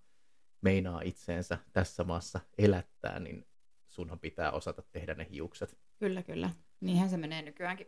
meinaa 0.62 1.02
itseensä 1.02 1.58
tässä 1.74 2.04
maassa 2.04 2.40
elättää, 2.58 3.20
niin 3.20 3.48
sunhan 3.88 4.20
pitää 4.20 4.52
osata 4.52 4.82
tehdä 4.82 5.14
ne 5.14 5.28
hiukset. 5.32 5.78
Kyllä, 6.00 6.24
kyllä. 6.24 6.50
Niinhän 6.80 7.10
se 7.10 7.18
menee 7.18 7.42
nykyäänkin. 7.42 7.88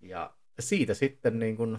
Ja 0.00 0.36
siitä 0.60 0.94
sitten 0.94 1.38
niin 1.38 1.56
kuin, 1.56 1.78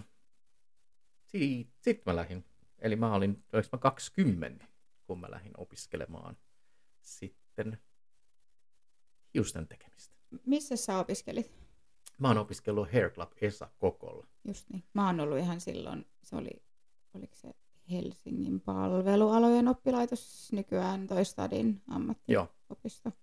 siitä, 1.24 1.72
sit 1.80 2.06
mä 2.06 2.16
lähdin, 2.16 2.44
eli 2.78 2.96
mä 2.96 3.14
olin, 3.14 3.44
oliko 3.52 3.68
mä 3.72 3.78
20, 3.78 4.66
kun 5.04 5.20
mä 5.20 5.30
lähdin 5.30 5.52
opiskelemaan 5.56 6.36
sitten 7.00 7.78
hiusten 9.34 9.68
tekemistä. 9.68 10.15
Missä 10.46 10.76
sä 10.76 10.98
opiskelit? 10.98 11.52
Mä 12.18 12.28
oon 12.28 12.38
opiskellut 12.38 12.92
Hair 12.92 13.10
Club 13.10 13.30
Esa 13.40 13.68
Kokolla. 13.78 14.26
Just 14.44 14.68
niin. 14.70 14.84
Mä 14.94 15.06
oon 15.06 15.20
ollut 15.20 15.38
ihan 15.38 15.60
silloin, 15.60 16.06
se 16.22 16.36
oli, 16.36 16.62
oliko 17.14 17.34
se 17.34 17.54
Helsingin 17.90 18.60
palvelualojen 18.60 19.68
oppilaitos, 19.68 20.52
nykyään 20.52 21.06
toi 21.06 21.24
Stadin 21.24 21.82
ammattiopisto. 21.88 23.08
Joo, 23.08 23.16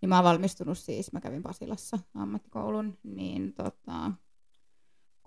Niin 0.00 0.08
mä 0.08 0.16
oon 0.16 0.24
valmistunut 0.24 0.78
siis, 0.78 1.12
mä 1.12 1.20
kävin 1.20 1.42
Pasilassa 1.42 1.98
ammattikoulun, 2.14 2.98
niin 3.02 3.52
tota, 3.52 4.12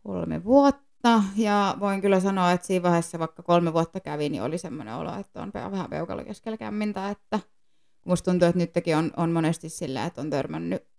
kolme 0.03 0.43
vuotta. 0.43 1.23
Ja 1.35 1.77
voin 1.79 2.01
kyllä 2.01 2.19
sanoa, 2.19 2.51
että 2.51 2.67
siinä 2.67 2.83
vaiheessa, 2.83 3.19
vaikka 3.19 3.43
kolme 3.43 3.73
vuotta 3.73 3.99
kävin, 3.99 4.31
niin 4.31 4.43
oli 4.43 4.57
semmoinen 4.57 4.95
olo, 4.95 5.15
että 5.19 5.41
on 5.41 5.51
vähän 5.53 5.89
peukalo 5.89 6.23
keskellä 6.23 6.57
kämmintä, 6.57 7.09
että 7.09 7.39
musta 8.05 8.31
tuntuu, 8.31 8.47
että 8.47 8.59
nytkin 8.59 8.97
on, 8.97 9.11
on 9.17 9.31
monesti 9.31 9.69
sillä, 9.69 10.05
että 10.05 10.21
on 10.21 10.29
törmännyt 10.29 10.90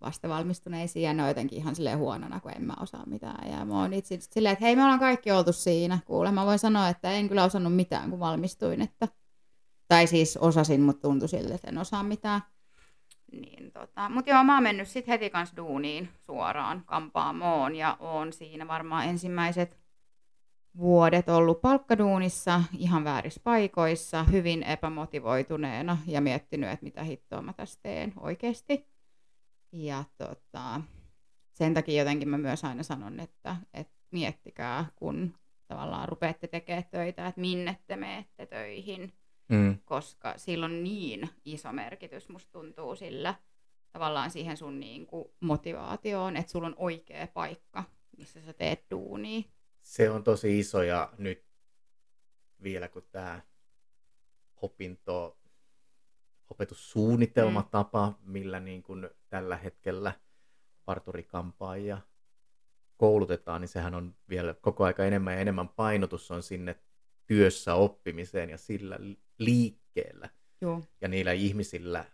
vasta 0.00 0.28
valmistuneisiin 0.28 1.02
ja 1.02 1.14
ne 1.14 1.22
on 1.22 1.28
jotenkin 1.28 1.58
ihan 1.58 1.74
silleen 1.74 1.98
huonona, 1.98 2.40
kun 2.40 2.52
en 2.56 2.64
mä 2.64 2.74
osaa 2.80 3.06
mitään. 3.06 3.50
Ja 3.50 3.64
mä 3.64 3.80
oon 3.80 3.92
itse 3.92 4.18
silleen, 4.20 4.52
että 4.52 4.64
hei, 4.64 4.76
me 4.76 4.82
ollaan 4.82 5.00
kaikki 5.00 5.32
oltu 5.32 5.52
siinä. 5.52 5.98
Kuule, 6.06 6.32
mä 6.32 6.46
voin 6.46 6.58
sanoa, 6.58 6.88
että 6.88 7.10
en 7.10 7.28
kyllä 7.28 7.44
osannut 7.44 7.76
mitään, 7.76 8.10
kun 8.10 8.20
valmistuin. 8.20 8.82
Että... 8.82 9.08
Tai 9.88 10.06
siis 10.06 10.36
osasin, 10.36 10.80
mutta 10.80 11.08
tuntui 11.08 11.28
siltä, 11.28 11.54
että 11.54 11.68
en 11.68 11.78
osaa 11.78 12.02
mitään. 12.02 12.40
Niin, 13.32 13.72
tota. 13.72 14.08
Mutta 14.08 14.30
joo, 14.30 14.44
mä 14.44 14.54
oon 14.54 14.62
mennyt 14.62 14.88
sitten 14.88 15.12
heti 15.12 15.30
kanssa 15.30 15.56
duuniin 15.56 16.08
suoraan 16.18 16.82
kampaamoon 16.86 17.76
ja 17.76 17.96
oon 18.00 18.32
siinä 18.32 18.68
varmaan 18.68 19.08
ensimmäiset 19.08 19.78
vuodet 20.78 21.28
ollut 21.28 21.60
palkkaduunissa 21.60 22.62
ihan 22.78 23.04
väärissä 23.04 23.40
paikoissa, 23.44 24.24
hyvin 24.24 24.62
epämotivoituneena 24.62 25.98
ja 26.06 26.20
miettinyt, 26.20 26.70
että 26.70 26.84
mitä 26.84 27.02
hittoa 27.02 27.42
mä 27.42 27.52
tässä 27.52 27.80
teen 27.82 28.12
oikeasti. 28.20 28.93
Ja 29.74 30.04
tota, 30.18 30.80
sen 31.52 31.74
takia 31.74 32.02
jotenkin 32.02 32.28
mä 32.28 32.38
myös 32.38 32.64
aina 32.64 32.82
sanon, 32.82 33.20
että, 33.20 33.56
että 33.74 33.94
miettikää, 34.10 34.86
kun 34.96 35.34
tavallaan 35.68 36.08
rupeatte 36.08 36.46
tekemään 36.46 36.84
töitä, 36.90 37.26
että 37.26 37.40
minne 37.40 37.78
te 37.86 37.96
menette 37.96 38.46
töihin, 38.46 39.12
mm. 39.48 39.78
koska 39.84 40.34
sillä 40.36 40.66
on 40.66 40.84
niin 40.84 41.28
iso 41.44 41.72
merkitys, 41.72 42.28
musta 42.28 42.52
tuntuu 42.52 42.96
sillä 42.96 43.34
tavallaan 43.92 44.30
siihen 44.30 44.56
sun 44.56 44.80
niin 44.80 45.06
kuin 45.06 45.28
motivaatioon, 45.40 46.36
että 46.36 46.52
sulla 46.52 46.66
on 46.66 46.74
oikea 46.78 47.26
paikka, 47.26 47.84
missä 48.18 48.40
sä 48.40 48.52
teet 48.52 48.84
duunia. 48.90 49.42
se 49.80 50.10
on 50.10 50.24
tosi 50.24 50.58
iso 50.58 50.82
ja 50.82 51.12
nyt 51.18 51.44
vielä 52.62 52.88
kun 52.88 53.06
tämä 53.12 53.40
opinto, 54.56 55.38
opetussuunnitelmatapa, 56.50 58.06
mm. 58.10 58.32
millä 58.32 58.60
niin 58.60 58.82
kuin 58.82 59.10
tällä 59.28 59.56
hetkellä 59.56 60.12
parturikampaajia 60.84 61.98
koulutetaan, 62.96 63.60
niin 63.60 63.68
sehän 63.68 63.94
on 63.94 64.14
vielä 64.28 64.54
koko 64.54 64.84
aika 64.84 65.04
enemmän 65.04 65.34
ja 65.34 65.40
enemmän 65.40 65.68
painotus 65.68 66.30
on 66.30 66.42
sinne 66.42 66.76
työssä 67.26 67.74
oppimiseen 67.74 68.50
ja 68.50 68.58
sillä 68.58 68.96
li- 68.98 69.20
liikkeellä. 69.38 70.28
Joo, 70.60 70.82
Ja 71.00 71.08
niillä 71.08 71.32
ihmisillä, 71.32 72.04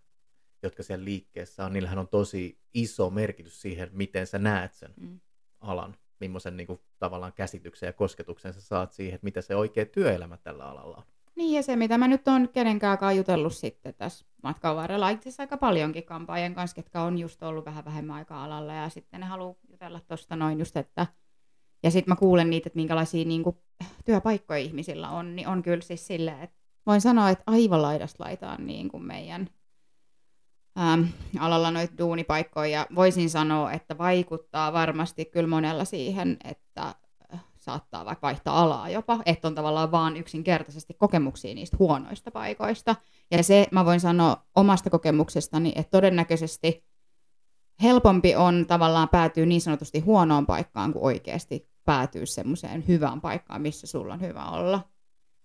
jotka 0.62 0.82
siellä 0.82 1.04
liikkeessä 1.04 1.64
on, 1.64 1.72
niillähän 1.72 1.98
on 1.98 2.08
tosi 2.08 2.60
iso 2.74 3.10
merkitys 3.10 3.60
siihen, 3.62 3.90
miten 3.92 4.26
sä 4.26 4.38
näet 4.38 4.74
sen 4.74 4.94
mm. 5.00 5.20
alan, 5.60 5.96
millaisen 6.20 6.56
niin 6.56 6.66
kuin, 6.66 6.80
tavallaan 6.98 7.32
käsityksen 7.32 7.86
ja 7.86 7.92
kosketuksen 7.92 8.54
sä 8.54 8.60
saat 8.60 8.92
siihen, 8.92 9.14
että 9.14 9.24
mitä 9.24 9.40
se 9.40 9.56
oikea 9.56 9.86
työelämä 9.86 10.36
tällä 10.36 10.64
alalla 10.64 10.96
on. 10.96 11.04
Niin 11.40 11.56
ja 11.56 11.62
se, 11.62 11.76
mitä 11.76 11.98
mä 11.98 12.08
nyt 12.08 12.28
on 12.28 12.48
kenenkään 12.48 13.16
jutellut 13.16 13.54
sitten 13.54 13.94
tässä 13.94 14.26
matkan 14.42 14.76
varrella, 14.76 15.08
itse 15.08 15.28
asiassa 15.28 15.42
aika 15.42 15.56
paljonkin 15.56 16.04
kampaajien 16.04 16.54
kanssa, 16.54 16.74
ketkä 16.74 17.02
on 17.02 17.18
just 17.18 17.42
ollut 17.42 17.64
vähän 17.64 17.84
vähemmän 17.84 18.16
aikaa 18.16 18.44
alalla 18.44 18.74
ja 18.74 18.88
sitten 18.88 19.20
ne 19.20 19.26
haluaa 19.26 19.54
jutella 19.70 20.00
tuosta 20.00 20.36
noin 20.36 20.58
just, 20.58 20.76
että 20.76 21.06
ja 21.82 21.90
sitten 21.90 22.12
mä 22.12 22.16
kuulen 22.16 22.50
niitä, 22.50 22.68
että 22.68 22.76
minkälaisia 22.76 23.24
niin 23.24 23.42
kuin, 23.42 23.56
työpaikkoja 24.04 24.58
ihmisillä 24.58 25.10
on, 25.10 25.36
niin 25.36 25.48
on 25.48 25.62
kyllä 25.62 25.80
siis 25.80 26.06
silleen, 26.06 26.42
että 26.42 26.56
voin 26.86 27.00
sanoa, 27.00 27.30
että 27.30 27.44
aivan 27.46 27.82
laidasta 27.82 28.24
laitaan 28.24 28.66
niin 28.66 28.88
kuin 28.88 29.02
meidän 29.02 29.48
äm, 30.78 31.08
alalla 31.38 31.70
noita 31.70 31.98
duunipaikkoja. 31.98 32.70
Ja 32.70 32.86
voisin 32.94 33.30
sanoa, 33.30 33.72
että 33.72 33.98
vaikuttaa 33.98 34.72
varmasti 34.72 35.24
kyllä 35.24 35.48
monella 35.48 35.84
siihen, 35.84 36.36
että 36.44 36.94
saattaa 37.60 38.04
vaikka 38.04 38.26
vaihtaa 38.26 38.62
alaa 38.62 38.88
jopa, 38.88 39.20
että 39.26 39.48
on 39.48 39.54
tavallaan 39.54 39.90
vaan 39.90 40.16
yksinkertaisesti 40.16 40.94
kokemuksia 40.94 41.54
niistä 41.54 41.76
huonoista 41.78 42.30
paikoista. 42.30 42.96
Ja 43.30 43.42
se 43.42 43.66
mä 43.72 43.84
voin 43.84 44.00
sanoa 44.00 44.46
omasta 44.56 44.90
kokemuksestani, 44.90 45.72
että 45.76 45.90
todennäköisesti 45.90 46.84
helpompi 47.82 48.36
on 48.36 48.66
tavallaan 48.68 49.08
päätyä 49.08 49.46
niin 49.46 49.60
sanotusti 49.60 50.00
huonoon 50.00 50.46
paikkaan, 50.46 50.92
kuin 50.92 51.04
oikeasti 51.04 51.70
päätyä 51.84 52.26
semmoiseen 52.26 52.88
hyvään 52.88 53.20
paikkaan, 53.20 53.62
missä 53.62 53.86
sulla 53.86 54.14
on 54.14 54.20
hyvä 54.20 54.44
olla. 54.44 54.88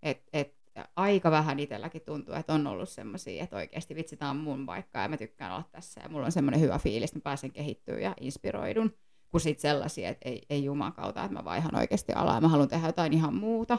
Et, 0.03 0.23
et, 0.33 0.55
aika 0.95 1.31
vähän 1.31 1.59
itselläkin 1.59 2.01
tuntuu, 2.01 2.35
että 2.35 2.53
on 2.53 2.67
ollut 2.67 2.89
semmoisia, 2.89 3.43
että 3.43 3.55
oikeasti 3.55 3.95
vitsi, 3.95 4.17
tämä 4.17 4.31
on 4.31 4.37
mun 4.37 4.65
paikka 4.65 4.99
ja 4.99 5.07
mä 5.07 5.17
tykkään 5.17 5.51
olla 5.51 5.69
tässä 5.71 6.01
ja 6.01 6.09
mulla 6.09 6.25
on 6.25 6.31
semmoinen 6.31 6.61
hyvä 6.61 6.79
fiilis, 6.79 7.09
että 7.09 7.19
mä 7.19 7.23
pääsen 7.23 7.51
kehittyä 7.51 7.99
ja 7.99 8.13
inspiroidun, 8.21 8.93
kuin 9.35 9.41
sitten 9.41 9.61
sellaisia, 9.61 10.09
että 10.09 10.29
ei, 10.29 10.41
ei 10.49 10.63
jumakauta, 10.63 11.23
että 11.23 11.37
mä 11.37 11.45
vaihan 11.45 11.75
oikeasti 11.75 12.13
alaa 12.13 12.41
mä 12.41 12.47
haluan 12.47 12.67
tehdä 12.67 12.87
jotain 12.87 13.13
ihan 13.13 13.35
muuta. 13.35 13.77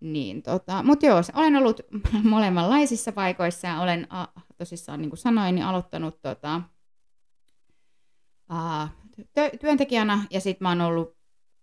Niin, 0.00 0.42
tota, 0.42 0.82
mutta 0.82 1.06
joo, 1.06 1.20
olen 1.34 1.56
ollut 1.56 1.80
molemmanlaisissa 2.22 3.12
paikoissa 3.12 3.68
ja 3.68 3.80
olen 3.80 4.06
a, 4.10 4.26
tosissaan, 4.56 5.00
niin 5.00 5.10
kuin 5.10 5.18
sanoin, 5.18 5.54
niin 5.54 5.64
aloittanut 5.64 6.22
tota, 6.22 6.60
a, 8.48 8.88
tö, 9.32 9.50
työntekijänä 9.60 10.24
ja 10.30 10.40
sitten 10.40 10.64
mä 10.64 10.68
oon 10.68 10.80
ollut 10.80 11.16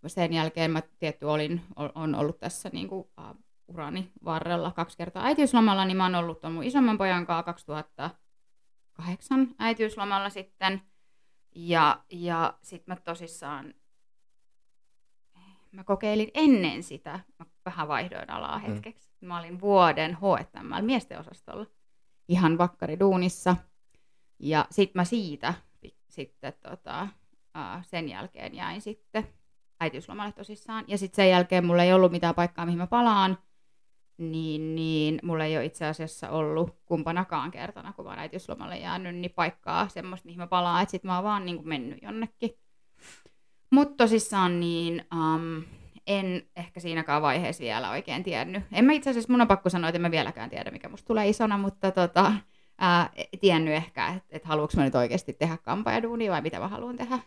sen 0.07 0.33
jälkeen, 0.33 0.71
mä 0.71 0.81
tietty 1.00 1.25
olin, 1.25 1.62
on 1.95 2.15
ollut 2.15 2.39
tässä 2.39 2.69
niin 2.74 2.88
kuin, 2.88 3.07
a, 3.17 3.33
urani 3.67 4.12
varrella 4.25 4.71
kaksi 4.71 4.98
kertaa 4.98 5.25
äitiyslomalla, 5.25 5.86
niin 5.86 5.98
mä 5.98 6.03
oon 6.03 6.15
ollut 6.15 6.41
tuon 6.41 6.53
mun 6.53 6.63
isomman 6.63 6.98
pojan 6.98 7.25
kanssa 7.25 7.43
2008 7.43 9.48
äitiyslomalla 9.60 10.29
sitten. 10.29 10.81
Ja, 11.55 12.03
ja 12.12 12.58
sitten 12.62 12.96
mä 12.96 13.01
tosissaan, 13.01 13.74
mä 15.72 15.84
kokeilin 15.84 16.31
ennen 16.34 16.84
sitä, 16.84 17.20
mä 17.39 17.46
vähän 17.65 17.88
vaihdoin 17.88 18.29
alaa 18.29 18.58
hetkeksi. 18.58 19.10
Mm. 19.22 19.27
Mä 19.27 19.39
olin 19.39 19.62
vuoden 19.62 20.15
H&M 20.15 20.86
miesten 20.86 21.20
osastolla 21.20 21.65
ihan 22.27 22.58
vakkariduunissa. 22.58 23.55
Ja 24.39 24.65
sitten 24.72 25.00
mä 25.00 25.05
siitä 25.05 25.53
sitten 26.10 26.53
tota, 26.62 27.08
sen 27.81 28.10
jälkeen 28.10 28.55
jäin 28.55 28.81
sitten 28.81 29.27
äitiyslomalle 29.79 30.31
tosissaan. 30.31 30.86
Ja 30.88 30.98
sitten 30.98 31.15
sen 31.15 31.29
jälkeen 31.29 31.65
mulla 31.65 31.84
ei 31.84 31.93
ollut 31.93 32.12
mitään 32.12 32.36
paikkaa, 32.36 32.65
mihin 32.65 32.77
mä 32.77 32.88
palaan. 32.88 33.38
Niin, 34.22 34.75
niin 34.75 35.20
mulla 35.24 35.46
ei 35.46 35.58
ole 35.58 35.66
itse 35.66 35.86
asiassa 35.86 36.30
ollut 36.30 36.78
kumpanakaan 36.86 37.51
kertana, 37.51 37.94
kun 37.94 38.06
mä 38.06 38.12
oon 38.12 38.20
äitiyslomalle 38.20 38.78
jäänyt, 38.78 39.16
niin 39.16 39.32
paikkaa 39.32 39.88
semmoista, 39.88 40.25
mihin 40.25 40.40
mä 40.40 40.48
palaan. 40.48 40.84
Että 40.84 40.92
sit 40.92 41.04
mä 41.04 41.16
oon 41.16 41.24
vaan 41.24 41.46
niin 41.46 41.56
kuin 41.56 41.68
mennyt 41.68 42.01
jonnekin. 42.01 42.58
Mutta 43.72 44.04
tosissaan 44.04 44.60
niin 44.60 45.06
um, 45.13 45.63
en 46.08 46.44
ehkä 46.56 46.80
siinäkään 46.80 47.22
vaiheessa 47.22 47.63
vielä 47.63 47.92
oikein 47.92 48.24
tiennyt. 48.24 48.63
En 48.72 48.86
mä 48.86 48.94
itse 48.94 49.10
asiassa, 49.10 49.32
mun 49.32 49.42
on 49.42 49.48
pakko 49.48 49.70
sanoa, 49.70 49.90
että 49.90 49.98
en 49.98 50.01
mä 50.01 50.12
vieläkään 50.12 50.50
tiedä, 50.50 50.72
mikä 50.72 50.90
musta 50.90 51.08
tulee 51.08 51.30
isona, 51.30 51.58
mutta 51.58 51.92
tota, 51.92 52.34
ää, 52.78 53.10
tiennyt 53.42 53.74
ehkä, 53.74 54.08
että 54.08 54.28
et 54.30 54.46
haluanko 54.46 54.74
mä 54.78 54.84
nyt 54.84 54.96
oikeasti 54.96 55.34
tehdä 55.34 55.58
kampaajaduunia 55.58 56.32
vai 56.32 56.42
mitä 56.42 56.60
mä 56.60 56.68
haluan 56.68 56.98
tehdä. 56.98 57.20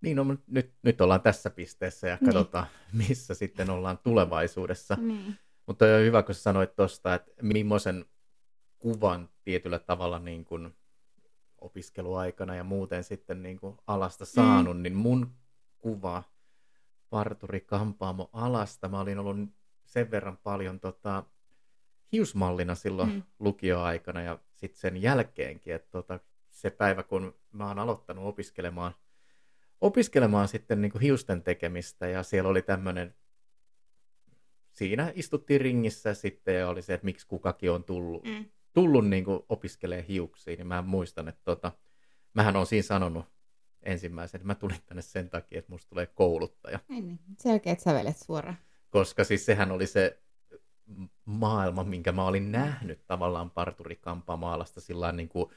Niin, 0.00 0.16
no, 0.16 0.24
nyt, 0.46 0.72
nyt 0.82 1.00
ollaan 1.00 1.20
tässä 1.20 1.50
pisteessä 1.50 2.08
ja 2.08 2.18
Niin. 2.20 2.26
katsotaan, 2.26 2.66
missä 2.92 3.34
sitten 3.34 3.70
ollaan 3.70 3.98
tulevaisuudessa. 3.98 4.96
Niin. 5.00 5.38
Mutta 5.70 5.84
on 5.84 6.04
hyvä, 6.04 6.22
kun 6.22 6.34
sanoit 6.34 6.76
tuosta, 6.76 7.14
että 7.14 7.32
millaisen 7.42 8.04
kuvan 8.78 9.28
tietyllä 9.44 9.78
tavalla 9.78 10.18
niin 10.18 10.44
kuin 10.44 10.76
opiskeluaikana 11.58 12.54
ja 12.54 12.64
muuten 12.64 13.04
sitten 13.04 13.42
niin 13.42 13.60
kuin 13.60 13.76
alasta 13.86 14.24
saanut, 14.24 14.76
mm. 14.76 14.82
niin 14.82 14.96
mun 14.96 15.34
kuva 15.78 16.22
parturi 17.10 17.60
kampaamo 17.60 18.30
alasta, 18.32 18.88
mä 18.88 19.00
olin 19.00 19.18
ollut 19.18 19.36
sen 19.84 20.10
verran 20.10 20.38
paljon 20.42 20.80
tota, 20.80 21.24
hiusmallina 22.12 22.74
silloin 22.74 23.08
mm. 23.08 23.14
Mm. 23.14 23.22
lukioaikana 23.38 24.22
ja 24.22 24.38
sitten 24.54 24.80
sen 24.80 25.02
jälkeenkin, 25.02 25.74
että 25.74 25.90
tota, 25.90 26.20
se 26.48 26.70
päivä, 26.70 27.02
kun 27.02 27.34
mä 27.52 27.68
oon 27.68 27.78
aloittanut 27.78 28.24
opiskelemaan, 28.24 28.94
opiskelemaan 29.80 30.48
sitten 30.48 30.80
niin 30.80 30.92
kuin 30.92 31.02
hiusten 31.02 31.42
tekemistä 31.42 32.06
ja 32.06 32.22
siellä 32.22 32.50
oli 32.50 32.62
tämmöinen 32.62 33.14
siinä 34.80 35.12
istuttiin 35.14 35.60
ringissä 35.60 36.14
sitten 36.14 36.54
ja 36.54 36.68
oli 36.68 36.82
se, 36.82 36.94
että 36.94 37.04
miksi 37.04 37.26
kukakin 37.26 37.70
on 37.70 37.84
tullut, 37.84 38.24
mm. 38.24 38.44
Tullut 38.72 39.08
niin 39.08 39.24
kuin 39.24 39.40
opiskelee 39.48 40.04
hiuksia, 40.08 40.56
niin 40.56 40.66
mä 40.66 40.82
muistan, 40.82 41.28
että 41.28 41.40
tota, 41.44 41.72
mähän 42.34 42.56
on 42.56 42.66
siinä 42.66 42.82
sanonut 42.82 43.24
ensimmäisen, 43.82 44.38
että 44.38 44.46
mä 44.46 44.54
tulin 44.54 44.82
tänne 44.86 45.02
sen 45.02 45.30
takia, 45.30 45.58
että 45.58 45.72
musta 45.72 45.88
tulee 45.88 46.06
kouluttaja, 46.06 46.78
Niin, 46.88 47.06
niin. 47.06 47.18
Selkeät 47.38 47.80
sävelet 47.80 48.16
suoraan. 48.16 48.56
koska 48.90 49.24
siis 49.24 49.46
sehän 49.46 49.72
oli 49.72 49.86
se 49.86 50.22
maailma, 51.24 51.84
minkä 51.84 52.12
mä 52.12 52.24
olin 52.26 52.52
nähnyt 52.52 53.06
tavallaan 53.06 53.50
parturikampamaalasta 53.50 54.80
sillä 54.80 55.12
niin 55.12 55.28
kuin 55.28 55.50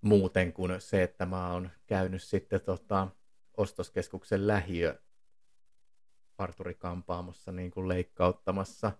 muuten 0.00 0.52
kuin 0.52 0.80
se, 0.80 1.02
että 1.02 1.26
mä 1.26 1.52
oon 1.52 1.70
käynyt 1.86 2.22
sitten 2.22 2.60
tota, 2.60 3.08
ostoskeskuksen 3.56 4.46
lähiö 4.46 4.98
parturikampaamossa 6.36 7.52
niin 7.52 7.70
kuin 7.70 7.88
leikkauttamassa 7.88 8.92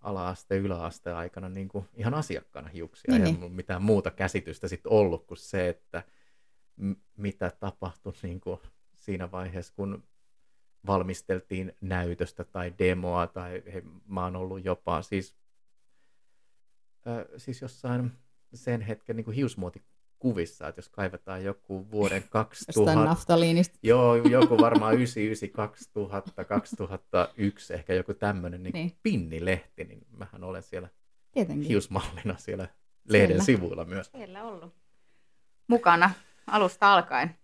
ala-aste, 0.00 0.56
yläaste 0.56 1.12
aikana 1.12 1.48
niin 1.48 1.68
kuin 1.68 1.88
ihan 1.94 2.14
asiakkaana 2.14 2.68
hiuksia. 2.68 3.12
Niin, 3.12 3.22
Ei 3.22 3.32
niin. 3.32 3.40
mulla 3.40 3.54
mitään 3.54 3.82
muuta 3.82 4.10
käsitystä 4.10 4.68
sitten 4.68 4.92
ollut 4.92 5.26
kuin 5.26 5.38
se, 5.38 5.68
että 5.68 6.02
m- 6.76 6.92
mitä 7.16 7.50
tapahtui 7.60 8.12
niin 8.22 8.40
kuin 8.40 8.60
siinä 8.94 9.30
vaiheessa, 9.30 9.72
kun 9.76 10.04
valmisteltiin 10.86 11.76
näytöstä 11.80 12.44
tai 12.44 12.74
demoa, 12.78 13.26
tai 13.26 13.62
he, 13.74 13.82
mä 14.06 14.24
oon 14.24 14.36
ollut 14.36 14.64
jopa 14.64 15.02
siis, 15.02 15.36
äh, 17.06 17.26
siis 17.36 17.62
jossain 17.62 18.12
sen 18.54 18.80
hetken 18.80 19.16
niin 19.16 19.24
kuin 19.24 19.36
hiusmuotikuvissa, 20.24 20.68
että 20.68 20.78
jos 20.78 20.88
kaivetaan 20.88 21.44
joku 21.44 21.90
vuoden 21.90 22.16
Jostain 22.22 22.30
2000, 22.32 23.04
naftaliinista. 23.04 23.78
Joo, 23.92 24.14
joku 24.16 24.58
varmaan 24.58 24.94
99, 24.94 25.52
2000, 25.52 26.44
2001, 26.44 27.74
ehkä 27.74 27.94
joku 27.94 28.14
tämmöinen 28.14 28.62
niin 28.62 28.72
Niin. 28.72 28.92
pinnilehti, 29.02 29.84
niin 29.84 30.06
mähän 30.10 30.44
olen 30.44 30.62
siellä 30.62 30.88
Tietenkin. 31.32 31.68
hiusmallina 31.68 32.36
siellä 32.38 32.68
lehden 33.08 33.28
Siellä. 33.28 33.44
sivuilla 33.44 33.84
myös. 33.84 34.10
Siellä 34.16 34.44
ollut. 34.44 34.74
Mukana 35.68 36.10
alusta 36.46 36.94
alkaen. 36.94 37.36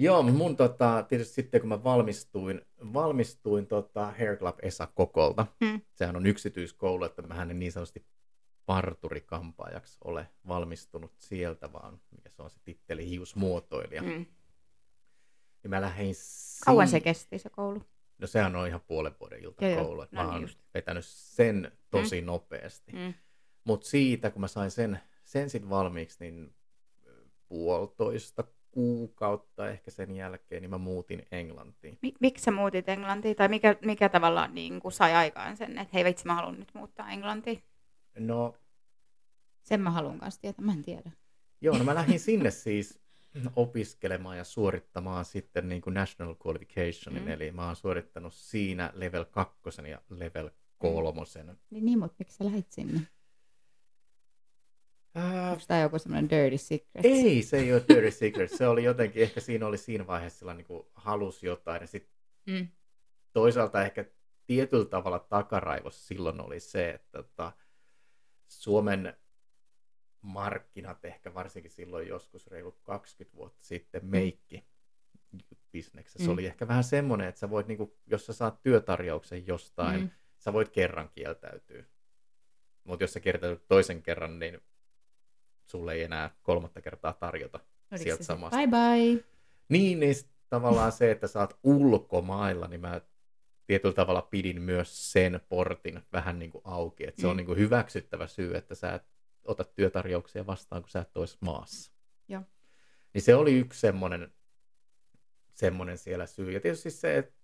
Joo, 0.00 0.22
mutta 0.22 0.38
mun 0.38 0.56
tota, 0.56 1.04
tietysti 1.08 1.34
sitten 1.34 1.60
kun 1.60 1.68
mä 1.68 1.84
valmistuin, 1.84 2.60
valmistuin 2.92 3.66
tota 3.66 4.12
Hair 4.18 4.36
Club 4.36 4.56
Esa 4.62 4.86
Kokolta, 4.94 5.46
Mm. 5.60 5.80
sehän 5.94 6.16
on 6.16 6.26
yksityiskoulu, 6.26 7.04
että 7.04 7.22
mä 7.22 7.42
en 7.42 7.58
niin 7.58 7.72
sanotusti 7.72 8.06
parturikampaajaksi 8.68 9.98
ole 10.04 10.28
valmistunut 10.48 11.12
sieltä, 11.18 11.72
vaan 11.72 12.00
mikä 12.10 12.30
se 12.30 12.42
on 12.42 12.50
se 12.50 12.60
titteli, 12.64 13.08
hiusmuotoilija. 13.08 14.02
Mm. 14.02 14.08
Niin 15.62 15.70
mä 15.70 15.80
lähdin 15.80 16.14
Kauan 16.64 16.86
si- 16.86 16.90
se 16.90 17.00
kesti 17.00 17.38
se 17.38 17.50
koulu? 17.50 17.82
No 18.18 18.26
sehän 18.26 18.56
on 18.56 18.68
ihan 18.68 18.80
puolen 18.80 19.14
vuoden 19.20 19.42
Joo, 19.42 19.54
joo. 19.60 19.94
No 19.94 20.06
mä 20.10 20.32
oon 20.32 20.42
just. 20.42 20.58
vetänyt 20.74 21.04
sen 21.06 21.72
tosi 21.90 22.20
mm. 22.20 22.26
nopeasti. 22.26 22.92
Mm. 22.92 23.14
Mutta 23.64 23.88
siitä, 23.88 24.30
kun 24.30 24.40
mä 24.40 24.48
sain 24.48 24.70
sen, 24.70 25.00
sen 25.24 25.50
sitten 25.50 25.70
valmiiksi, 25.70 26.16
niin 26.20 26.54
puolitoista 27.48 28.44
kuukautta 28.70 29.68
ehkä 29.68 29.90
sen 29.90 30.16
jälkeen, 30.16 30.62
niin 30.62 30.70
mä 30.70 30.78
muutin 30.78 31.26
Englantiin. 31.30 31.98
Mik- 32.06 32.16
miksi 32.20 32.44
sä 32.44 32.50
muutit 32.50 32.88
Englantiin? 32.88 33.36
Tai 33.36 33.48
mikä, 33.48 33.76
mikä 33.84 34.08
tavallaan 34.08 34.54
niin 34.54 34.80
kuin 34.80 34.92
sai 34.92 35.14
aikaan 35.14 35.56
sen, 35.56 35.78
että 35.78 35.90
hei 35.94 36.04
vitsi 36.04 36.26
mä 36.26 36.34
haluan 36.34 36.58
nyt 36.58 36.74
muuttaa 36.74 37.10
Englantiin? 37.10 37.62
No 38.18 38.54
Sen 39.62 39.80
mä 39.80 39.90
haluan 39.90 40.18
kanssa 40.18 40.40
tietää, 40.40 40.64
mä 40.64 40.72
en 40.72 40.82
tiedä. 40.82 41.10
joo, 41.60 41.78
no 41.78 41.84
mä 41.84 41.94
lähdin 41.94 42.20
sinne 42.20 42.50
siis 42.50 42.98
opiskelemaan 43.56 44.38
ja 44.38 44.44
suorittamaan 44.44 45.24
sitten 45.24 45.68
niin 45.68 45.80
kuin 45.82 45.94
National 45.94 46.34
Qualificationin, 46.46 47.22
Mm. 47.22 47.26
mm. 47.28 47.32
eli 47.32 47.52
mä 47.52 47.66
oon 47.66 47.76
suorittanut 47.76 48.34
siinä 48.34 48.90
level 48.94 49.24
kakkosen 49.24 49.86
ja 49.86 50.02
level 50.08 50.50
kolmosen. 50.78 51.58
Niin, 51.70 51.84
niin 51.84 51.98
mutta 51.98 52.16
miksi 52.18 52.36
sä 52.36 52.44
lähit 52.44 52.72
sinne? 52.72 53.00
Ää, 55.14 55.50
Onko 55.50 55.62
tää 55.68 55.82
joku 55.82 55.98
semmoinen 55.98 56.30
dirty 56.30 56.58
secret? 56.58 57.04
Ei, 57.04 57.42
se 57.42 57.56
ei 57.58 57.72
ole 57.72 57.84
Dirty 57.88 58.10
Secret. 58.10 58.50
Se 58.50 58.68
oli 58.68 58.84
jotenkin, 58.84 59.22
ehkä 59.22 59.40
siinä 59.40 59.66
oli 59.66 59.78
siinä 59.78 60.06
vaiheessa 60.06 60.38
sillä 60.38 60.54
niin 60.54 60.66
kuin 60.66 60.86
halus 60.94 61.42
jotain. 61.42 61.80
Ja 61.80 61.86
sitten 61.86 62.12
Mm. 62.46 62.68
toisaalta 63.32 63.84
ehkä 63.84 64.04
tietyllä 64.46 64.84
tavalla 64.84 65.18
takaraivossa 65.18 66.06
silloin 66.06 66.40
oli 66.40 66.60
se, 66.60 66.90
että 66.90 67.22
tota, 67.22 67.52
Suomen 68.48 69.16
markkinat 70.22 71.04
ehkä 71.04 71.34
varsinkin 71.34 71.70
silloin 71.70 72.08
joskus 72.08 72.46
reilu 72.46 72.72
20 72.82 73.36
vuotta 73.36 73.64
sitten 73.64 74.06
meikki 74.06 74.64
bisneksessä 75.72 76.26
Mm. 76.28 76.32
oli 76.32 76.46
ehkä 76.46 76.68
vähän 76.68 76.84
semmoinen, 76.84 77.28
että 77.28 77.38
sä 77.38 77.50
voit, 77.50 77.66
niinku, 77.66 77.98
jos 78.06 78.26
sä 78.26 78.32
saat 78.32 78.62
työtarjouksen 78.62 79.46
jostain, 79.46 80.00
Mm. 80.00 80.10
sä 80.38 80.52
voit 80.52 80.68
kerran 80.68 81.08
kieltäytyä. 81.08 81.84
Mutta 82.84 83.04
jos 83.04 83.12
sä 83.12 83.20
kieltäytyt 83.20 83.68
toisen 83.68 84.02
kerran, 84.02 84.38
niin 84.38 84.60
sulle 85.66 85.92
ei 85.92 86.02
enää 86.02 86.36
kolmatta 86.42 86.80
kertaa 86.80 87.12
tarjota 87.12 87.60
Oliko 87.90 88.02
sieltä 88.02 88.22
se 88.22 88.26
samasta. 88.26 88.56
Bye 88.56 88.66
bye. 88.66 89.24
Niin, 89.68 90.00
niin 90.00 90.14
tavallaan 90.48 90.92
se, 90.92 91.10
että 91.10 91.26
sä 91.26 91.40
oot 91.40 91.58
ulkomailla, 91.62 92.68
niin 92.68 92.80
mä 92.80 93.00
tietyllä 93.68 93.94
tavalla 93.94 94.22
pidin 94.22 94.62
myös 94.62 95.12
sen 95.12 95.40
portin 95.48 96.02
vähän 96.12 96.38
niin 96.38 96.50
kuin 96.50 96.62
auki, 96.64 97.08
että 97.08 97.20
se 97.20 97.26
on 97.26 97.32
Mm. 97.32 97.36
niin 97.36 97.46
kuin 97.46 97.58
hyväksyttävä 97.58 98.26
syy, 98.26 98.56
että 98.56 98.74
sä 98.74 98.94
et 98.94 99.02
ota 99.44 99.64
työtarjouksia 99.64 100.46
vastaan, 100.46 100.82
kun 100.82 100.90
sä 100.90 101.00
et 101.00 101.16
olisi 101.16 101.38
maassa. 101.40 101.92
Joo. 102.28 102.42
Niin 103.14 103.22
se 103.22 103.34
oli 103.34 103.58
yksi 103.58 103.80
semmoinen, 103.80 104.32
semmoinen 105.54 105.98
siellä 105.98 106.26
syy. 106.26 106.52
Ja 106.52 106.60
tietysti 106.60 106.90
se, 106.90 107.18
että 107.18 107.34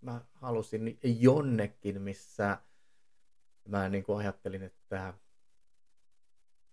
mä 0.00 0.20
halusin 0.32 0.98
jonnekin, 1.02 2.02
missä 2.02 2.58
mä 3.68 3.88
niin 3.88 4.04
kuin 4.04 4.18
ajattelin, 4.18 4.62
että 4.62 5.14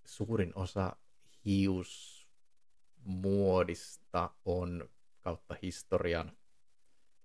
suurin 0.06 0.52
osa 0.56 0.96
hiusmuodista 1.46 4.30
on 4.46 4.90
kautta 5.22 5.56
historian 5.62 6.38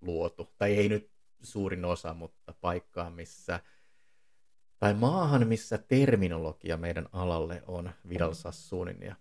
luotu. 0.01 0.53
Tai 0.57 0.77
ei 0.77 0.89
nyt 0.89 1.16
suurin 1.41 1.85
osa, 1.85 2.13
mutta 2.13 2.53
paikkaa, 2.61 3.09
missä 3.09 3.59
tai 4.79 4.93
maahan, 4.93 5.47
missä 5.47 5.77
terminologia 5.77 6.77
meidän 6.77 7.09
alalle 7.11 7.63
on 7.67 7.91
Vidal 8.09 8.33
Sassuunin 8.33 9.01
ja 9.01 9.15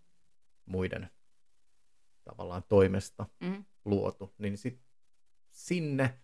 muiden 0.66 1.10
tavallaan 2.24 2.62
toimesta 2.68 3.26
Mm. 3.40 3.64
luotu, 3.84 4.34
niin 4.38 4.58
sit 4.58 4.80
sinne 5.50 6.18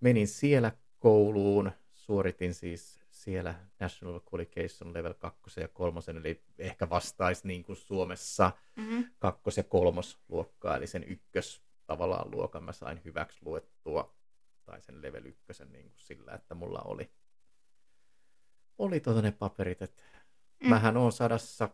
menin 0.00 0.28
siellä 0.28 0.72
kouluun, 0.98 1.70
suoritin 1.92 2.54
siis 2.54 3.00
siellä 3.10 3.54
National 3.80 4.20
Qualification 4.32 4.94
Level 4.94 5.14
2 5.14 5.60
ja 5.60 5.68
3, 5.68 6.00
eli 6.20 6.44
ehkä 6.58 6.90
vastaisi 6.90 7.46
niin 7.46 7.64
kuin 7.64 7.76
Suomessa 7.76 8.52
Mm. 8.76 9.04
kakkos- 9.18 9.56
ja 9.56 9.62
kolmosluokkaa, 9.64 10.76
eli 10.76 10.86
sen 10.86 11.04
ykkös 11.04 11.62
tavallaan 11.86 12.30
luokan 12.30 12.64
mä 12.64 12.72
sain 12.72 13.00
hyväksi 13.04 13.38
luettua, 13.44 14.14
tai 14.66 14.80
sen 14.82 15.02
level 15.02 15.24
ykkösen 15.26 15.72
niin 15.72 15.90
kuin 15.90 16.00
sillä, 16.00 16.32
että 16.34 16.54
mulla 16.54 16.78
oli, 16.84 17.10
oli 18.78 19.00
tuota 19.00 19.22
ne 19.22 19.32
paperit, 19.32 19.82
että 19.82 20.02
Mm. 20.62 20.68
mähän 20.68 20.96
on 20.96 21.12
sadassa 21.12 21.68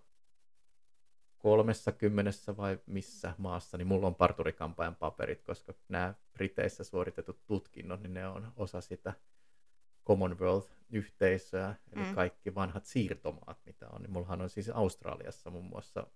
kolmessa 1.38 1.92
kymmenessä 1.92 2.56
vai 2.56 2.78
missä 2.86 3.34
maassa, 3.38 3.76
niin 3.78 3.86
mulla 3.86 4.06
on 4.06 4.14
parturikampaajan 4.14 4.96
paperit, 4.96 5.42
koska 5.42 5.74
nämä 5.88 6.14
Briteissä 6.32 6.84
suoritetut 6.84 7.46
tutkinnot, 7.46 8.02
niin 8.02 8.14
ne 8.14 8.28
on 8.28 8.52
osa 8.56 8.80
sitä 8.80 9.12
Commonwealth-yhteisöä, 10.08 11.74
eli 11.92 12.04
Mm. 12.04 12.14
kaikki 12.14 12.54
vanhat 12.54 12.86
siirtomaat, 12.86 13.58
mitä 13.66 13.88
on. 13.88 14.02
Niin 14.02 14.10
mullahan 14.12 14.40
on 14.40 14.50
siis 14.50 14.68
Australiassa 14.70 15.50
muun 15.50 15.64
muassa 15.64 16.06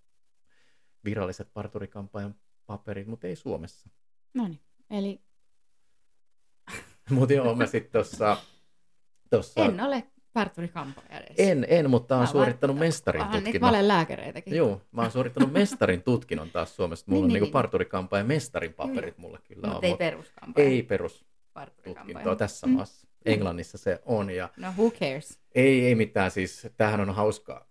viralliset 1.04 1.52
parturikampaajan 1.52 2.34
paperit, 2.66 3.06
mutta 3.06 3.26
ei 3.26 3.36
Suomessa. 3.36 3.90
No 4.34 4.48
niin, 4.48 4.60
eli 4.90 5.22
Mutta 7.10 7.34
joo, 7.34 7.54
mä 7.54 7.66
sitten 7.66 7.92
tuossa... 7.92 8.36
Tossa, 9.30 9.64
en 9.64 9.80
ole 9.80 10.04
edes? 11.10 11.34
En, 11.38 11.66
en, 11.68 11.90
mutta 11.90 12.16
olen 12.16 12.28
suorittanut 12.28 12.78
mestarin 12.78 13.22
Onhan 13.22 13.32
niitä 13.34 13.44
tutkinnon. 13.46 13.68
valelääkäreitäkin. 13.68 14.56
Joo, 14.56 14.82
mä 14.92 15.02
oon 15.02 15.10
suorittanut 15.10 15.52
mestarin 15.52 16.02
tutkinnon 16.02 16.50
taas 16.50 16.76
Suomesta. 16.76 17.10
Mulla 17.10 17.20
Niin, 17.20 17.24
on 17.24 17.28
niin, 17.28 17.32
niinku 17.34 17.44
niin. 17.44 17.52
parturikampaa 17.52 18.18
ja 18.18 18.24
mestarin 18.24 18.74
paperit 18.74 19.18
mulla 19.18 19.38
kyllä 19.38 19.66
on. 19.68 19.72
Mutta 19.72 19.86
ei 19.86 19.92
mut 19.92 19.98
peruskampaaja. 19.98 20.68
ei 20.68 20.82
perustutkintoa 20.82 21.36
parturikampaaja. 21.54 22.36
tässä 22.36 22.66
Mm. 22.66 22.72
maassa. 22.72 23.08
Englannissa 23.24 23.78
se 23.78 24.00
on 24.04 24.30
ja 24.30 24.48
No 24.56 24.68
who 24.78 24.90
cares? 24.90 25.40
ei, 25.54 25.86
ei 25.86 25.94
mitään 25.94 26.30
siis, 26.30 26.66
tämähän 26.76 27.00
on 27.00 27.14
hauska, 27.14 27.66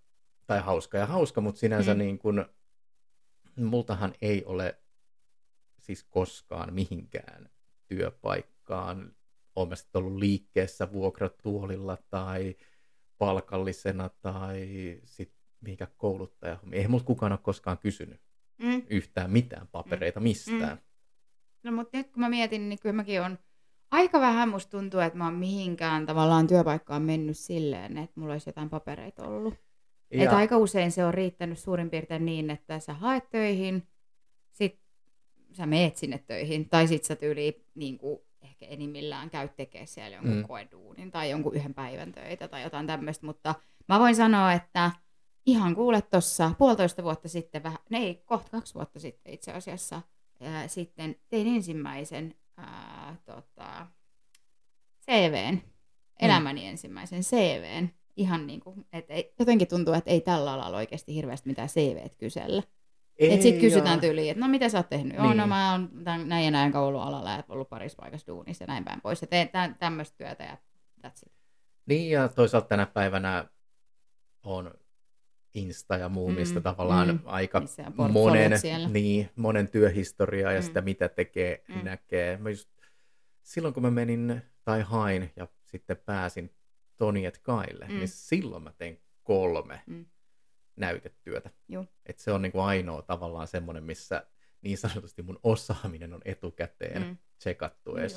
tai 0.47 0.59
hauska 0.61 0.97
ja 0.97 1.05
hauska, 1.05 1.41
mutta 1.41 1.59
sinänsä 1.59 1.93
Mm. 1.93 1.97
niin 1.97 2.17
kuin, 2.19 2.45
multahan 3.55 4.13
ei 4.21 4.43
ole 4.45 4.77
siis 5.79 6.03
koskaan 6.03 6.73
mihinkään 6.73 7.49
työpaikkaan, 7.87 9.11
olen 9.55 9.69
mä 9.69 9.75
sitten 9.75 9.99
ollut 9.99 10.19
liikkeessä 10.19 10.91
vuokratuolilla 10.91 11.97
tai 12.09 12.55
palkallisena 13.17 14.09
tai 14.09 14.67
sitten 15.05 15.39
mihinkä 15.61 15.87
kouluttaja. 15.97 16.59
Eihän 16.71 16.91
multa 16.91 17.05
kukaan 17.05 17.31
ole 17.31 17.39
koskaan 17.43 17.77
kysynyt 17.77 18.25
Mm. 18.57 18.83
yhtään 18.89 19.31
mitään 19.31 19.67
papereita 19.67 20.19
mistään. 20.19 20.79
No 21.63 21.71
mutta 21.71 21.97
nyt 21.97 22.11
kun 22.11 22.19
mä 22.19 22.29
mietin, 22.29 22.69
niin 22.69 22.79
kyllä 22.79 22.93
mäkin 22.93 23.21
on 23.21 23.39
aika 23.91 24.19
vähän 24.19 24.49
musta 24.49 24.71
tuntuu, 24.71 24.99
että 24.99 25.17
mä 25.17 25.25
oon 25.25 25.33
mihinkään 25.33 26.05
tavallaan 26.05 26.47
työpaikkaan 26.47 27.01
mennyt 27.01 27.37
silleen, 27.37 27.97
että 27.97 28.19
mulla 28.19 28.33
olisi 28.33 28.49
jotain 28.49 28.69
papereita 28.69 29.27
ollut. 29.27 29.53
Ja... 30.11 30.23
Että 30.23 30.37
aika 30.37 30.57
usein 30.57 30.91
se 30.91 31.05
on 31.05 31.13
riittänyt 31.13 31.59
suurin 31.59 31.89
piirtein 31.89 32.25
niin, 32.25 32.49
että 32.49 32.79
sä 32.79 32.93
haet 32.93 33.29
töihin, 33.29 33.87
sit 34.51 34.79
sä 35.53 35.65
meet 35.65 35.97
sinne 35.97 36.17
töihin, 36.27 36.69
tai 36.69 36.87
sit 36.87 37.03
sä 37.03 37.15
tyyli 37.15 37.65
niin 37.75 37.97
kuin, 37.97 38.19
ehkä 38.45 38.65
enimmillään 38.65 39.29
käyt 39.29 39.55
tekemään 39.55 39.87
siellä 39.87 40.15
jonkun 40.15 40.33
Mm. 40.33 40.37
mm. 40.37 40.47
koeduunin 40.47 41.11
tai 41.11 41.29
jonkun 41.29 41.55
yhden 41.55 41.73
päivän 41.73 42.11
töitä 42.11 42.47
tai 42.47 42.63
jotain 42.63 42.87
tämmöistä, 42.87 43.25
mutta 43.25 43.55
mä 43.89 43.99
voin 43.99 44.15
sanoa, 44.15 44.53
että 44.53 44.91
ihan 45.45 45.75
kuule 45.75 46.01
tuossa 46.01 46.51
puolitoista 46.57 47.03
vuotta 47.03 47.29
sitten, 47.29 47.63
vähän, 47.63 47.79
ei, 47.91 48.15
kohta 48.15 48.51
kaksi 48.51 48.73
vuotta 48.73 48.99
sitten 48.99 49.33
itse 49.33 49.51
asiassa, 49.51 50.01
ää, 50.41 50.67
sitten 50.67 51.15
tein 51.29 51.47
ensimmäisen 51.47 52.35
ää, 52.57 53.15
tota, 53.25 53.87
CVn, 55.05 55.61
elämäni 56.19 56.67
ensimmäisen 56.67 57.21
CVn, 57.21 57.89
ihan 58.15 58.47
niin 58.47 58.59
kuin, 58.59 58.85
että 58.93 59.13
ei, 59.13 59.33
jotenkin 59.39 59.67
tuntuu, 59.67 59.93
että 59.93 60.11
ei 60.11 60.21
tällä 60.21 60.53
alalla 60.53 60.77
oikeasti 60.77 61.15
hirveästi 61.15 61.49
mitään 61.49 61.69
CVt 61.69 62.15
kysellä. 62.15 62.63
Että 63.19 63.43
sitten 63.43 63.61
kysytään 63.61 63.99
tyyliin, 63.99 64.31
että 64.31 64.41
no 64.41 64.47
mitä 64.47 64.69
sä 64.69 64.77
oot 64.77 64.89
tehnyt? 64.89 65.07
Niin. 65.07 65.15
Joo, 65.15 65.27
Niin. 65.27 65.37
no 65.37 65.47
mä 65.47 65.71
oon 65.71 65.89
tän, 66.03 66.29
näin 66.29 66.45
ja 66.45 66.51
näin 66.51 66.71
kauan 66.71 66.87
ollut 66.87 67.01
alalla 67.01 67.31
ja 67.31 67.43
ollut 67.49 67.69
parissa 67.69 67.95
paikassa 68.01 68.27
duunissa 68.27 68.63
ja 68.63 68.67
näin 68.67 68.83
päin 68.85 69.01
pois. 69.01 69.21
Ja 69.21 69.27
teen 69.27 69.49
tä, 69.49 69.75
tämmöistä 69.79 70.17
työtä 70.17 70.43
ja 70.43 70.57
that's 71.07 71.19
it. 71.27 71.33
Niin, 71.85 72.11
ja 72.11 72.27
toisaalta 72.29 72.67
tänä 72.67 72.85
päivänä 72.85 73.45
on 74.43 74.73
Insta 75.53 75.97
ja 75.97 76.09
muu, 76.09 76.29
Mm, 76.29 76.35
mistä 76.35 76.61
tavallaan 76.61 77.07
mm. 77.07 77.19
aika 77.25 77.61
monen, 78.11 78.51
niin, 78.93 79.29
monen 79.35 79.67
työhistoriaa 79.67 80.51
ja 80.51 80.59
Mm. 80.61 80.65
sitä, 80.65 80.81
mitä 80.81 81.09
tekee, 81.09 81.63
Mm. 81.67 81.83
näkee. 81.85 82.37
Mä 82.37 82.49
just, 82.49 82.69
silloin 83.43 83.73
kun 83.73 83.83
mä 83.83 83.91
menin 83.91 84.41
tai 84.63 84.81
hain 84.81 85.31
ja 85.35 85.47
sitten 85.65 85.97
pääsin 85.97 86.51
Tony 86.97 87.25
et 87.25 87.37
Kaille, 87.37 87.85
Mm. 87.89 87.95
niin 87.95 88.07
silloin 88.07 88.63
mä 88.63 88.71
tein 88.77 89.01
kolme 89.23 89.81
Mm. 89.87 90.05
Näytetyötä. 90.75 91.49
Juu. 91.67 91.85
Et 92.05 92.19
se 92.19 92.31
on 92.31 92.41
niinku 92.41 92.59
ainoa 92.59 93.01
tavallaan 93.01 93.47
semmoinen, 93.47 93.83
missä 93.83 94.25
niin 94.61 94.77
sanotusti 94.77 95.21
mun 95.21 95.39
osaaminen 95.43 96.13
on 96.13 96.21
etukäteen 96.25 97.01
Mm. 97.03 97.17
tsekattu 97.37 97.95
edes. 97.95 98.13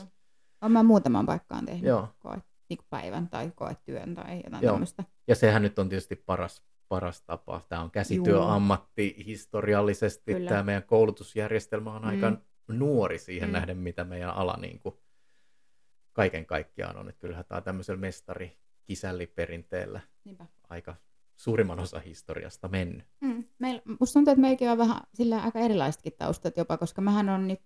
Joo. 0.62 0.68
Mä 0.68 0.82
muutaman 0.82 1.26
paikkaan 1.26 1.66
tehnyt 1.66 1.84
Joo. 1.84 2.08
koe, 2.18 2.38
niin 2.68 2.78
päivän 2.90 3.28
tai 3.28 3.52
koetyön 3.54 4.14
tai 4.14 4.40
jotain 4.44 4.62
Joo. 4.62 4.72
tämmöistä. 4.72 5.04
Ja 5.28 5.34
sehän 5.34 5.62
nyt 5.62 5.78
on 5.78 5.88
tietysti 5.88 6.16
paras, 6.16 6.62
paras 6.88 7.22
tapa. 7.22 7.66
Tämä 7.68 7.82
on 7.82 7.90
käsityöammatti 7.90 9.14
historiallisesti. 9.26 10.32
Kyllä. 10.34 10.48
Tämä 10.48 10.62
meidän 10.62 10.82
koulutusjärjestelmä 10.82 11.94
on 11.94 12.02
Mm. 12.02 12.08
aika 12.08 12.32
nuori 12.68 13.18
siihen 13.18 13.48
Mm. 13.48 13.52
nähden, 13.52 13.76
mitä 13.78 14.04
meidän 14.04 14.30
ala 14.30 14.56
niin 14.60 14.80
kuin 14.80 14.94
kaiken 16.12 16.46
kaikkiaan 16.46 16.96
on. 16.96 17.08
Että 17.08 17.20
kyllähän 17.20 17.44
tämä 17.44 17.56
on 17.56 17.62
tämmöisellä 17.62 18.00
mestari-kisälliperinteellä 18.00 20.00
Niinpä. 20.24 20.46
aika 20.68 20.96
suurimman 21.38 21.80
osa 21.80 22.00
historiasta 22.00 22.68
mennyt. 22.68 23.06
Mm. 23.20 23.44
Meil, 23.58 23.80
musta 24.00 24.12
tuntuu, 24.12 24.32
että 24.32 24.40
meilläkin 24.40 24.70
on 24.70 24.78
vähän 24.78 25.00
sillä 25.14 25.42
aika 25.42 25.58
erilaisetkin 25.58 26.12
taustat 26.18 26.56
jopa, 26.56 26.76
koska 26.76 27.00
mähän 27.00 27.28
on 27.28 27.48
nyt, 27.48 27.62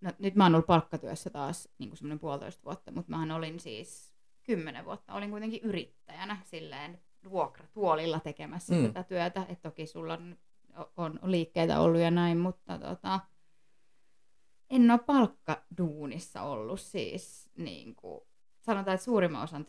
no, 0.00 0.12
nyt 0.18 0.34
mä 0.34 0.44
oon 0.44 0.54
ollut 0.54 0.66
palkkatyössä 0.66 1.30
taas 1.30 1.68
niin 1.78 1.96
semmoinen 1.96 2.18
puolitoista 2.18 2.64
vuotta, 2.64 2.92
mutta 2.92 3.10
mähän 3.10 3.30
olin 3.30 3.60
siis 3.60 4.12
kymmenen 4.42 4.84
vuotta, 4.84 5.14
olin 5.14 5.30
kuitenkin 5.30 5.62
yrittäjänä 5.62 6.38
silleen 6.44 6.98
vuokratuolilla 7.30 8.20
tekemässä 8.20 8.74
Mm. 8.74 8.86
tätä 8.86 9.02
työtä, 9.02 9.46
että 9.48 9.70
toki 9.70 9.86
sulla 9.86 10.14
on, 10.14 10.36
on 10.96 11.18
liikkeitä 11.22 11.80
ollut 11.80 12.00
ja 12.00 12.10
näin, 12.10 12.38
mutta 12.38 12.78
tota, 12.78 13.20
en 14.70 14.90
ole 14.90 14.98
palkkaduunissa 14.98 16.42
ollut 16.42 16.80
siis 16.80 17.50
niin 17.56 17.94
kuin, 17.94 18.20
sanotaan, 18.60 18.94
että 18.94 19.04
suurimman 19.04 19.42
osan 19.42 19.64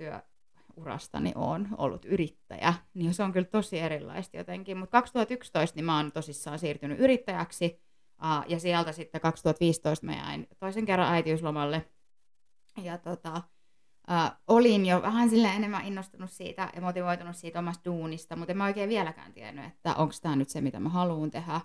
työurastani 0.74 1.32
on 1.36 1.68
ollut 1.78 2.06
yrittäjä, 2.06 2.74
niin 2.94 3.14
se 3.14 3.24
on 3.24 3.32
kyllä 3.32 3.48
tosi 3.48 3.80
erilaista 3.80 4.38
jotenkin. 4.38 4.78
Mutta 4.78 4.92
2011 4.92 5.76
niin 5.76 5.86
mä 5.86 5.98
oon 5.98 6.12
tosissaan 6.12 6.60
siirtynyt 6.60 7.00
yrittäjäksi, 7.00 7.82
ja 8.48 8.60
sieltä 8.60 8.92
sitten 8.92 9.22
2015 9.22 10.06
mä 10.06 10.16
jäin 10.16 10.48
toisen 10.60 10.86
kerran 10.86 11.14
äitiyslomalle. 11.14 11.86
Ja 12.84 12.98
tota, 12.98 13.42
olin 14.48 14.86
jo 14.86 15.02
vähän 15.02 15.30
sillä 15.30 15.54
enemmän 15.54 15.86
innostunut 15.86 16.32
siitä 16.32 16.70
ja 16.76 16.82
motivoitunut 16.82 17.36
siitä 17.36 17.60
omasta 17.60 17.86
duunista, 17.86 18.36
mutta 18.36 18.52
en 18.52 18.58
mä 18.58 18.66
oikein 18.66 18.90
vieläkään 18.90 19.34
tiennyt, 19.34 19.66
että 19.66 19.96
onko 19.96 20.14
tämä 20.22 20.36
nyt 20.36 20.50
se, 20.50 20.62
mitä 20.62 20.80
mä 20.80 20.90
haluan 20.90 21.32
tehdä. 21.32 21.62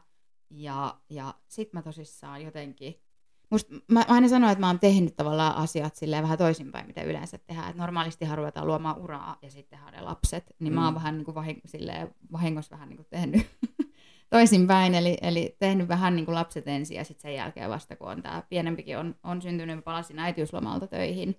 Ja, 0.50 1.00
ja 1.10 1.34
sit 1.48 1.72
mä 1.72 1.82
tosissaan 1.82 2.42
jotenkin 2.42 3.02
Musta, 3.50 3.74
mä, 3.74 3.80
mä 3.88 4.04
aina 4.08 4.28
sanon, 4.28 4.50
että 4.50 4.60
mä 4.60 4.66
oon 4.66 4.80
tehnyt 4.80 5.16
tavallaan 5.16 5.54
asiat 5.56 5.96
silleen 5.96 6.22
vähän 6.22 6.38
toisinpäin, 6.38 6.86
mitä 6.86 7.02
yleensä 7.02 7.38
tehdään. 7.38 7.70
Et 7.70 7.76
normaalisti 7.76 8.24
ruvetaan 8.34 8.66
luomaan 8.66 8.98
uraa 8.98 9.36
ja 9.42 9.50
sitten 9.50 9.78
tehdään 9.78 9.92
ne 9.94 10.00
lapset. 10.00 10.44
Niin 10.58 10.72
mä 10.72 10.84
oon 10.84 10.94
Mm. 10.94 10.98
vähän 10.98 11.14
niin 11.18 11.24
kuin 11.24 11.34
vahing, 11.34 11.60
silleen, 11.64 12.14
vahingossa 12.32 12.70
vähän 12.76 12.88
niin 12.88 12.96
kuin 12.96 13.06
tehnyt 13.10 13.46
toisinpäin. 14.30 14.94
Eli, 14.94 15.16
eli 15.22 15.56
tehnyt 15.58 15.88
vähän 15.88 16.16
niin 16.16 16.24
kuin 16.26 16.34
lapset 16.34 16.68
ensin 16.68 16.96
ja 16.96 17.04
sitten 17.04 17.22
sen 17.22 17.34
jälkeen 17.34 17.70
vasta, 17.70 17.96
kun 17.96 18.08
on 18.08 18.22
tämä 18.22 18.42
pienempikin 18.48 18.98
on, 18.98 19.14
on 19.24 19.42
syntynyt, 19.42 19.76
mä 19.76 19.82
palasin 19.82 20.18
äitiyslomalta 20.18 20.86
töihin. 20.86 21.36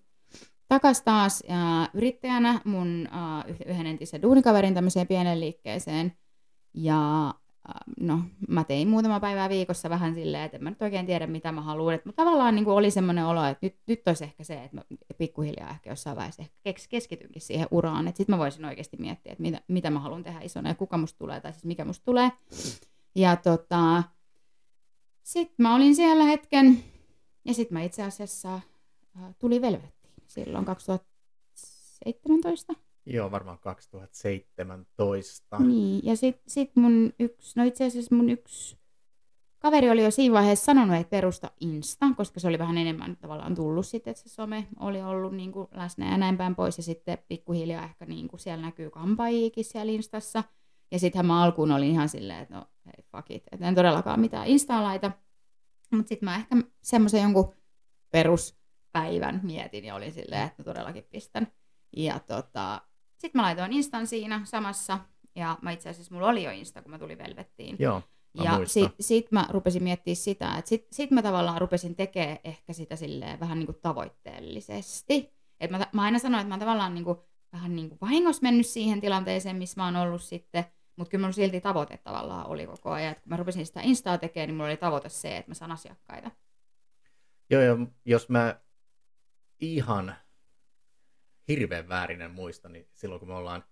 Takas 0.68 1.02
taas 1.02 1.44
äh, 1.52 1.90
yrittäjänä 1.94 2.62
mun 2.66 3.08
äh, 3.14 3.56
yhden 3.66 3.88
entisen 3.88 4.22
duunikaverin 4.22 4.74
tämmöiseen 4.74 5.08
pieneen 5.08 5.40
liikkeeseen. 5.40 6.14
Ja 6.74 7.34
no, 8.00 8.20
mä 8.48 8.64
tein 8.64 8.88
muutama 8.88 9.20
päivää 9.20 9.50
viikossa 9.50 9.90
vähän 9.90 10.16
silleen, 10.16 10.44
että 10.44 10.58
en 10.58 10.64
mä 10.64 10.70
nyt 10.70 10.82
oikein 10.82 11.06
tiedä, 11.06 11.28
mitä 11.28 11.52
mä 11.52 11.62
haluan. 11.62 11.96
Et, 11.96 12.06
mutta 12.06 12.24
tavallaan 12.24 12.56
niin 12.56 12.66
kuin 12.66 12.76
oli 12.76 12.92
semmoinen 12.92 13.26
olo, 13.26 13.46
että 13.46 13.66
nyt, 13.66 13.76
nyt 13.88 14.08
olisi 14.08 14.24
ehkä 14.24 14.44
se, 14.44 14.64
että 14.64 14.78
mä 14.78 14.84
pikkuhiljaa 15.18 15.70
ehkä 15.70 15.90
jossain 15.90 16.18
vaiheessa 16.18 16.44
ehkä 16.66 16.82
keskitynkin 16.90 17.42
siihen 17.42 17.68
uraan. 17.72 18.08
Että 18.08 18.18
sitten 18.18 18.36
mä 18.36 18.40
voisin 18.40 18.66
oikeasti 18.66 18.98
miettiä, 18.98 19.32
että 19.32 19.42
mitä, 19.42 19.62
mitä 19.68 19.90
mä 19.90 20.00
haluan 20.00 20.24
tehdä 20.24 20.40
isona 20.40 20.70
ja 20.70 20.76
kuka 20.76 20.98
musta 20.98 21.18
tulee, 21.18 21.42
tai 21.42 21.54
siis 21.54 21.66
mikä 21.66 21.86
musta 21.86 22.06
tulee. 22.06 22.32
Ja 23.16 23.36
tota, 23.36 24.04
sitten 25.24 25.56
mä 25.58 25.76
olin 25.76 25.96
siellä 25.96 26.24
hetken, 26.24 26.84
ja 27.46 27.54
sitten 27.54 27.78
mä 27.78 27.84
itse 27.84 28.04
asiassa 28.04 28.56
äh, 28.56 28.62
tuli 29.40 29.62
Velvettiin 29.62 30.14
silloin 30.28 30.66
2017. 30.66 32.74
Joo, 33.14 33.32
varmaan 33.32 33.60
2017. 33.60 35.60
Niin, 35.60 36.02
ja 36.04 36.16
sitten 36.16 36.44
sit 36.48 36.76
mun 36.76 37.14
yksi, 37.20 37.60
no 37.60 37.66
itse 37.66 37.86
asiassa 37.86 38.16
mun 38.16 38.30
yksi 38.30 38.80
kaveri 39.60 39.90
oli 39.90 40.04
jo 40.04 40.12
siinä 40.12 40.34
vaiheessa 40.34 40.66
sanonut, 40.66 40.96
että 40.96 41.10
perusta 41.10 41.52
Insta, 41.60 42.06
koska 42.18 42.40
se 42.40 42.48
oli 42.48 42.60
vähän 42.60 42.78
enemmän 42.78 43.18
tavallaan 43.18 43.56
tullut 43.56 43.88
sitten, 43.88 44.12
että 44.12 44.24
se 44.24 44.30
some 44.30 44.68
oli 44.80 45.02
ollut 45.02 45.34
niin 45.34 45.52
kuin 45.52 45.68
läsnä 45.72 46.12
ja 46.12 46.18
näin 46.18 46.38
päin 46.38 46.56
pois. 46.56 46.78
Ja 46.78 46.84
sitten 46.84 47.18
pikkuhiljaa 47.28 47.84
ehkä 47.84 48.06
niin 48.06 48.28
kuin 48.28 48.40
siellä 48.40 48.66
näkyy 48.66 48.90
kampaajiikin 48.90 49.66
siellä 49.66 49.92
Instassa. 49.92 50.44
Ja 50.92 51.00
sittenhän 51.00 51.26
mä 51.26 51.44
alkuun 51.44 51.72
olin 51.72 51.92
ihan 51.92 52.10
silleen, 52.10 52.40
että 52.40 52.54
no 52.54 52.66
hei 52.86 53.06
fuck 53.12 53.32
it, 53.32 53.44
että 53.52 53.68
en 53.68 53.76
todellakaan 53.76 54.20
mitään 54.20 54.48
Instaa 54.48 54.84
laita. 54.84 55.12
Mutta 55.92 56.10
sitten 56.10 56.30
mä 56.30 56.36
ehkä 56.36 56.56
semmoisen 56.82 57.22
jonkun 57.22 57.54
peruspäivän 58.12 59.40
mietin 59.44 59.86
ja 59.86 59.96
olin 59.96 60.12
silleen, 60.12 60.42
että 60.42 60.56
no 60.58 60.64
todellakin 60.64 61.04
pistän. 61.04 61.48
Ja 61.98 62.20
tota, 62.20 62.82
sitten 63.20 63.40
mä 63.40 63.44
laitoin 63.44 63.74
Instan 63.74 64.08
siinä 64.08 64.42
samassa. 64.44 65.00
Ja 65.36 65.58
mä 65.62 65.72
itse 65.72 65.90
asiassa, 65.90 66.14
mulla 66.16 66.28
oli 66.28 66.44
jo 66.44 66.52
Insta, 66.52 66.82
kun 66.82 66.92
mä 66.92 67.00
tulin 67.00 67.18
Velvettiin. 67.18 67.76
Joo, 67.80 68.02
mä 68.38 68.44
Ja 68.44 68.56
muistan. 68.56 68.90
sit, 69.00 69.32
mä 69.32 69.46
rupesin 69.50 69.84
miettimään 69.84 70.16
sitä, 70.16 70.58
että 70.58 70.70
sit, 70.70 70.88
sit 70.92 71.12
mä 71.12 71.22
tavallaan 71.22 71.62
rupesin 71.62 71.96
tekemään 71.96 72.38
ehkä 72.44 72.74
sitä 72.74 72.96
silleen 72.96 73.40
vähän 73.40 73.60
niin 73.60 73.66
kuin 73.68 73.78
tavoitteellisesti. 73.82 75.34
Et 75.60 75.72
mä, 75.72 75.88
mä 75.94 76.02
aina 76.02 76.20
sanoin, 76.20 76.42
että 76.42 76.48
mä 76.50 76.54
oon 76.54 76.60
tavallaan 76.60 76.94
niin 76.94 77.06
kuin, 77.06 77.18
vähän 77.54 77.76
niin 77.76 77.90
kuin 77.90 78.00
vahingossa 78.02 78.42
mennyt 78.42 78.66
siihen 78.68 79.02
tilanteeseen, 79.02 79.56
missä 79.56 79.82
mä 79.82 79.86
oon 79.86 79.96
ollut 79.96 80.22
sitten, 80.24 80.66
mutta 80.96 81.12
kyllä 81.12 81.22
mulla 81.22 81.32
silti 81.34 81.62
tavoite 81.62 81.98
tavallaan 81.98 82.48
oli 82.48 82.66
koko 82.68 82.92
ajan. 82.92 83.12
Et 83.12 83.20
kun 83.20 83.30
mä 83.30 83.38
rupesin 83.38 83.66
sitä 83.66 83.82
Instaa 83.82 84.18
tekemään, 84.18 84.48
niin 84.48 84.56
mulla 84.56 84.70
oli 84.70 84.78
tavoite 84.78 85.10
se, 85.10 85.38
että 85.38 85.52
mä 85.52 85.56
saan 85.56 85.72
asiakkaita. 85.72 86.32
Joo, 87.50 87.62
ja 87.62 87.78
jos 88.06 88.30
mä 88.30 88.56
ihan 89.60 90.16
hirveän 91.50 91.90
väärinen 91.90 92.32
muista, 92.32 92.70
niin 92.70 92.88
silloin 92.94 93.20
kun 93.20 93.28
me 93.28 93.34
ollaan, 93.36 93.64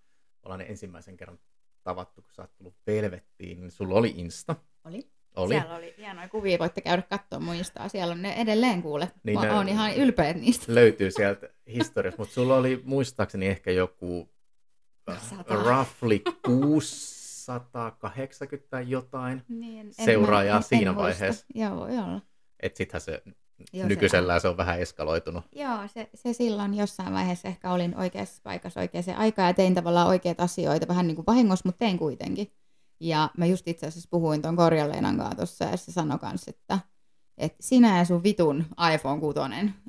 ollaan 0.42 0.60
ensimmäisen 0.60 1.16
kerran 1.16 1.38
tavattu, 1.82 2.22
kun 2.22 2.32
sä 2.32 2.42
oot 2.42 2.54
tullut 2.56 2.76
Velvettiin, 2.86 3.60
niin 3.60 3.70
sulla 3.70 3.94
oli 3.94 4.14
Insta. 4.16 4.56
Oli. 4.84 5.10
Oli. 5.36 5.54
Siellä 5.54 5.76
oli 5.76 5.94
hienoja 5.98 6.28
kuvia, 6.28 6.58
voitte 6.58 6.80
käydä 6.80 7.02
katsoa 7.02 7.40
muistaa. 7.40 7.88
Siellä 7.88 8.12
on 8.12 8.22
ne 8.22 8.34
edelleen 8.34 8.82
kuule. 8.82 9.04
Niin 9.22 9.40
Niin 9.40 9.48
ne- 9.48 9.54
on 9.54 9.68
ihan 9.68 9.94
ylpeät 9.96 10.36
niistä. 10.36 10.74
Löytyy 10.74 11.10
sieltä 11.10 11.48
historiasta, 11.66 12.22
mutta 12.22 12.34
sulla 12.34 12.56
oli 12.56 12.82
muistaakseni 12.84 13.46
ehkä 13.46 13.70
joku 13.70 14.28
äh, 15.10 15.22
Sata. 15.22 15.54
roughly 15.54 16.18
680 16.44 18.68
tai 18.70 18.90
jotain. 18.90 19.42
Niin, 19.48 19.94
Seuraajaa 19.94 20.54
mä- 20.54 20.58
en- 20.58 20.62
siinä 20.62 20.90
en 20.90 20.96
muista. 20.96 21.02
vaiheessa. 21.20 21.46
Joo, 21.54 21.76
voi 21.76 21.98
olla. 21.98 22.20
Et 22.60 22.76
sittenhän 22.76 23.00
se 23.00 23.22
Joo, 23.72 23.82
se 23.82 23.88
nykyisellään 23.88 24.40
se 24.40 24.48
on 24.48 24.56
vähän 24.56 24.80
eskaloitunut. 24.80 25.44
Joo, 25.52 25.78
se, 25.86 26.10
se 26.14 26.32
silloin 26.32 26.74
jossain 26.74 27.14
vaiheessa 27.14 27.48
ehkä 27.48 27.72
olin 27.72 27.96
oikeassa 27.96 28.40
paikassa 28.44 28.80
oikeaan 28.80 29.16
aikaan 29.16 29.48
ja 29.48 29.54
tein 29.54 29.74
tavallaan 29.74 30.08
oikeita 30.08 30.42
asioita 30.42 30.88
vähän 30.88 31.06
niin 31.06 31.16
kuin 31.16 31.26
vahingossa, 31.26 31.68
mutta 31.68 31.78
tein 31.78 31.98
kuitenkin. 31.98 32.52
Ja 33.00 33.30
mä 33.36 33.46
just 33.46 33.68
itse 33.68 33.86
asiassa 33.86 34.08
puhuin 34.10 34.42
tuon 34.42 34.56
Korjaleenan 34.56 35.16
kanssa 35.16 35.36
tuossa 35.36 35.64
ja 35.64 35.76
se 35.76 35.92
sanoi 35.92 36.18
kans, 36.18 36.48
että, 36.48 36.78
että 37.38 37.58
sinä 37.60 37.98
ja 37.98 38.04
sun 38.04 38.22
vitun 38.22 38.64
iPhone 38.94 39.20
6 39.20 39.40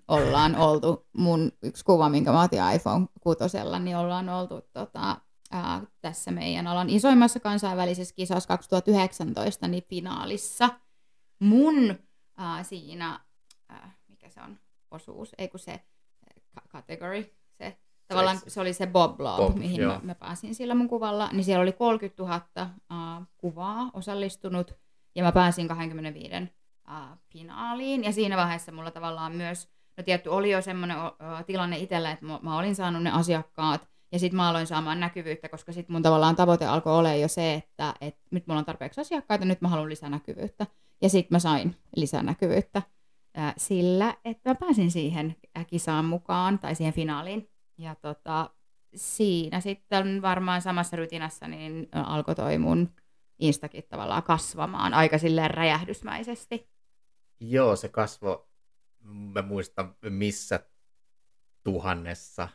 ollaan 0.07 0.55
oltu, 0.67 1.07
mun 1.17 1.51
yksi 1.63 1.85
kuva, 1.85 2.09
minkä 2.09 2.31
mä 2.31 2.43
otin 2.43 2.59
iPhone 2.75 3.05
6, 3.21 3.39
niin 3.79 3.97
ollaan 3.97 4.29
oltu 4.29 4.61
tota, 4.73 5.17
ää, 5.51 5.81
tässä 6.01 6.31
meidän 6.31 6.67
alan 6.67 6.89
isoimmassa 6.89 7.39
kansainvälisessä 7.39 8.15
kisassa 8.15 8.47
2019 8.47 9.67
niin 9.67 9.83
finaalissa. 9.89 10.69
Mun 11.39 11.95
ää, 12.37 12.63
siinä, 12.63 13.19
ää, 13.69 13.95
mikä 14.07 14.29
se 14.29 14.41
on, 14.41 14.59
osuus, 14.91 15.35
ei 15.37 15.47
kun 15.47 15.59
se 15.59 15.81
category, 16.69 17.35
se, 17.57 17.77
tavallaan 18.07 18.39
se 18.47 18.61
oli 18.61 18.73
se 18.73 18.87
Bob 18.87 19.19
Lob, 19.19 19.37
Bob, 19.37 19.57
mihin 19.57 19.81
joo. 19.81 19.93
mä, 19.93 19.99
mä 20.03 20.15
pääsin 20.15 20.55
sillä 20.55 20.75
mun 20.75 20.89
kuvalla, 20.89 21.29
niin 21.31 21.43
siellä 21.43 21.61
oli 21.61 21.71
30 21.71 22.23
000 22.23 22.41
uh, 22.59 23.25
kuvaa 23.37 23.89
osallistunut, 23.93 24.73
ja 25.15 25.23
mä 25.23 25.31
pääsin 25.31 25.67
25 25.67 26.35
uh, 26.35 27.17
finaaliin, 27.27 28.03
ja 28.03 28.11
siinä 28.11 28.37
vaiheessa 28.37 28.71
mulla 28.71 28.91
tavallaan 28.91 29.35
myös, 29.35 29.69
no 29.97 30.03
tietty 30.03 30.29
oli 30.29 30.51
jo 30.51 30.61
semmoinen 30.61 30.97
uh, 30.97 31.45
tilanne 31.45 31.77
itsellä, 31.77 32.11
että 32.11 32.25
mä, 32.25 32.39
mä 32.41 32.57
olin 32.57 32.75
saanut 32.75 33.03
ne 33.03 33.11
asiakkaat, 33.11 33.87
ja 34.11 34.19
sitten 34.19 34.37
mä 34.37 34.49
aloin 34.49 34.67
saamaan 34.67 34.99
näkyvyyttä, 34.99 35.49
koska 35.49 35.71
sitten 35.71 35.93
mun 35.93 36.01
tavallaan 36.01 36.35
tavoite 36.35 36.65
alkoi 36.65 36.93
olla 36.93 37.13
jo 37.13 37.27
se, 37.27 37.53
että, 37.53 37.93
että 38.01 38.21
nyt 38.31 38.47
mulla 38.47 38.59
on 38.59 38.65
tarpeeksi 38.65 39.01
asiakkaita, 39.01 39.45
nyt 39.45 39.61
mä 39.61 39.67
haluan 39.67 39.89
lisää 39.89 40.09
näkyvyyttä. 40.09 40.67
Ja 41.01 41.09
sitten 41.09 41.35
mä 41.35 41.39
sain 41.39 41.75
lisää 41.95 42.23
näkyvyyttä 42.23 42.81
sillä, 43.57 44.17
että 44.25 44.49
mä 44.49 44.55
pääsin 44.55 44.91
siihen 44.91 45.35
ää, 45.55 45.65
kisaan 45.65 46.05
mukaan 46.05 46.59
tai 46.59 46.75
siihen 46.75 46.93
finaaliin. 46.93 47.49
Ja 47.77 47.95
tota, 47.95 48.49
siinä 48.95 49.59
sitten 49.59 50.21
varmaan 50.21 50.61
samassa 50.61 50.97
rytinässä 50.97 51.47
niin 51.47 51.89
alkoi 51.91 52.35
toi 52.35 52.57
mun 52.57 52.89
Instakin 53.39 53.83
tavallaan 53.89 54.23
kasvamaan 54.23 54.93
aika 54.93 55.17
silleen 55.17 55.51
räjähdysmäisesti. 55.51 56.69
Joo, 57.39 57.75
se 57.75 57.89
kasvo, 57.89 58.49
mä 59.03 59.41
muistan 59.41 59.95
missä 60.09 60.59
tuhannessa 61.63 62.47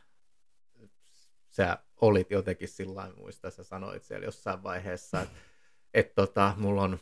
sä 1.50 1.78
olit 2.00 2.30
jotenkin 2.30 2.68
sillä 2.68 3.10
muista, 3.16 3.50
sä 3.50 3.64
sanoit 3.64 4.02
siellä 4.02 4.24
jossain 4.24 4.62
vaiheessa, 4.62 5.20
että 5.20 5.38
et 5.94 6.14
tota, 6.14 6.54
mulla 6.56 6.82
on, 6.82 6.98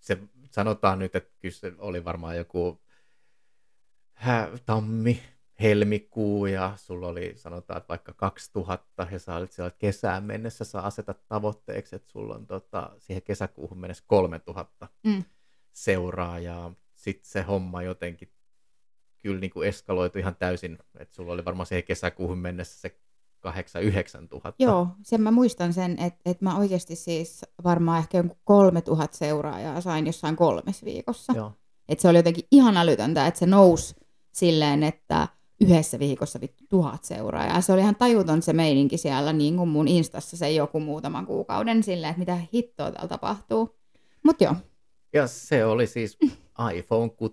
se 0.00 0.18
sanotaan 0.50 0.98
nyt, 0.98 1.14
että 1.14 1.34
kyllä 1.38 1.54
se 1.54 1.72
oli 1.78 2.04
varmaan 2.04 2.36
joku 2.36 2.80
hä, 4.16 4.48
tammi, 4.66 5.22
helmikuu 5.62 6.46
ja 6.46 6.72
sulla 6.76 7.08
oli 7.08 7.32
sanotaan, 7.36 7.78
että 7.78 7.88
vaikka 7.88 8.12
2000 8.12 9.06
ja 9.10 9.18
sä 9.18 9.34
olit 9.34 9.52
siellä 9.52 9.70
kesään 9.78 10.24
mennessä, 10.24 10.64
sä 10.64 10.80
asetat 10.80 11.26
tavoitteeksi, 11.28 11.96
että 11.96 12.12
sulla 12.12 12.34
on 12.34 12.46
tota, 12.46 12.90
siihen 12.98 13.22
kesäkuuhun 13.22 13.78
mennessä 13.78 14.04
3000 14.06 14.88
Mm. 15.04 15.24
seuraajaa. 15.72 16.72
Sitten 16.94 17.30
se 17.30 17.42
homma 17.42 17.82
jotenkin 17.82 18.32
kyllä 19.22 19.40
niin 19.40 19.50
kuin 19.50 19.68
eskaloitui 19.68 20.20
ihan 20.20 20.36
täysin, 20.36 20.78
että 20.98 21.14
sulla 21.14 21.32
oli 21.32 21.44
varmaan 21.44 21.66
siihen 21.66 21.84
kesäkuuhun 21.84 22.38
mennessä 22.38 22.80
se 22.80 22.98
8-9 24.24 24.28
tuhatta. 24.28 24.62
Joo, 24.62 24.88
sen 25.02 25.20
mä 25.20 25.30
muistan 25.30 25.72
sen, 25.72 25.98
että, 25.98 26.20
että 26.24 26.44
mä 26.44 26.58
oikeasti 26.58 26.96
siis 26.96 27.42
varmaan 27.64 27.98
ehkä 27.98 28.18
jonkun 28.18 28.38
3000 28.44 29.16
seuraajaa 29.16 29.80
sain 29.80 30.06
jossain 30.06 30.36
kolmessa 30.36 30.86
viikossa. 30.86 31.32
Joo. 31.36 31.52
Että 31.88 32.02
se 32.02 32.08
oli 32.08 32.18
jotenkin 32.18 32.44
ihan 32.50 32.76
älytöntä, 32.76 33.26
että 33.26 33.40
se 33.40 33.46
nousi 33.46 33.94
silleen, 34.36 34.82
että 34.82 35.28
yhdessä 35.60 35.98
viikossa 35.98 36.40
vittu 36.40 36.64
tuhat 36.68 37.04
seuraajaa. 37.04 37.60
Se 37.60 37.72
oli 37.72 37.80
ihan 37.80 37.96
tajuton 37.96 38.42
se 38.42 38.52
meininki 38.52 38.98
siellä, 38.98 39.32
niin 39.32 39.56
kuin 39.56 39.68
mun 39.68 39.88
Instassa 39.88 40.36
se 40.36 40.50
joku 40.50 40.80
muutaman 40.80 41.26
kuukauden 41.26 41.82
silleen, 41.82 42.10
että 42.10 42.18
mitä 42.18 42.38
hittoa 42.54 42.90
täällä 42.90 43.08
tapahtuu. 43.08 43.78
Mutta 44.22 44.44
joo, 44.44 44.54
Ja 45.12 45.26
se 45.26 45.64
oli 45.64 45.86
siis 45.86 46.18
iPhone 46.74 47.10
6 47.10 47.32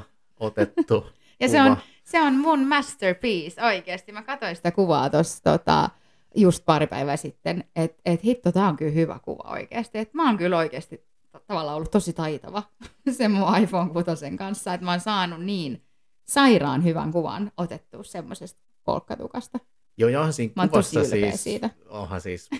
otettu 0.40 1.06
ja 1.40 1.48
se 1.48 1.62
on, 1.62 1.76
se 2.04 2.20
on 2.20 2.34
mun 2.34 2.68
masterpiece 2.68 3.62
oikeasti. 3.64 4.12
Mä 4.12 4.22
katsoin 4.22 4.56
sitä 4.56 4.70
kuvaa 4.70 5.10
tuossa 5.10 5.42
tota, 5.42 5.90
just 6.36 6.64
pari 6.64 6.86
päivää 6.86 7.16
sitten, 7.16 7.64
että 7.76 8.02
et 8.06 8.24
hitto, 8.24 8.52
tää 8.52 8.68
on 8.68 8.76
kyllä 8.76 8.92
hyvä 8.92 9.18
kuva 9.22 9.50
oikeasti. 9.50 9.98
Et 9.98 10.14
mä 10.14 10.26
oon 10.26 10.36
kyllä 10.36 10.58
oikeasti 10.58 11.04
ta- 11.32 11.40
tavallaan 11.46 11.76
ollut 11.76 11.90
tosi 11.90 12.12
taitava 12.12 12.62
sen 13.18 13.30
mun 13.30 13.58
iPhone 13.58 13.90
6 13.90 14.06
kanssa, 14.38 14.74
että 14.74 14.84
mä 14.84 14.90
oon 14.90 15.00
saanut 15.00 15.44
niin 15.44 15.82
sairaan 16.28 16.84
hyvän 16.84 17.12
kuvan 17.12 17.52
otettua 17.56 18.02
semmoisesta 18.02 18.60
polkkatukasta. 18.84 19.58
Joo, 19.98 20.10
ja 20.10 20.18
onhan 20.18 20.32
siinä 20.32 20.52
Mä 20.56 20.68
kuvassa 20.68 21.04
siis, 21.04 21.44
siitä. 21.44 21.70
onhan 21.88 22.20
siis, 22.20 22.50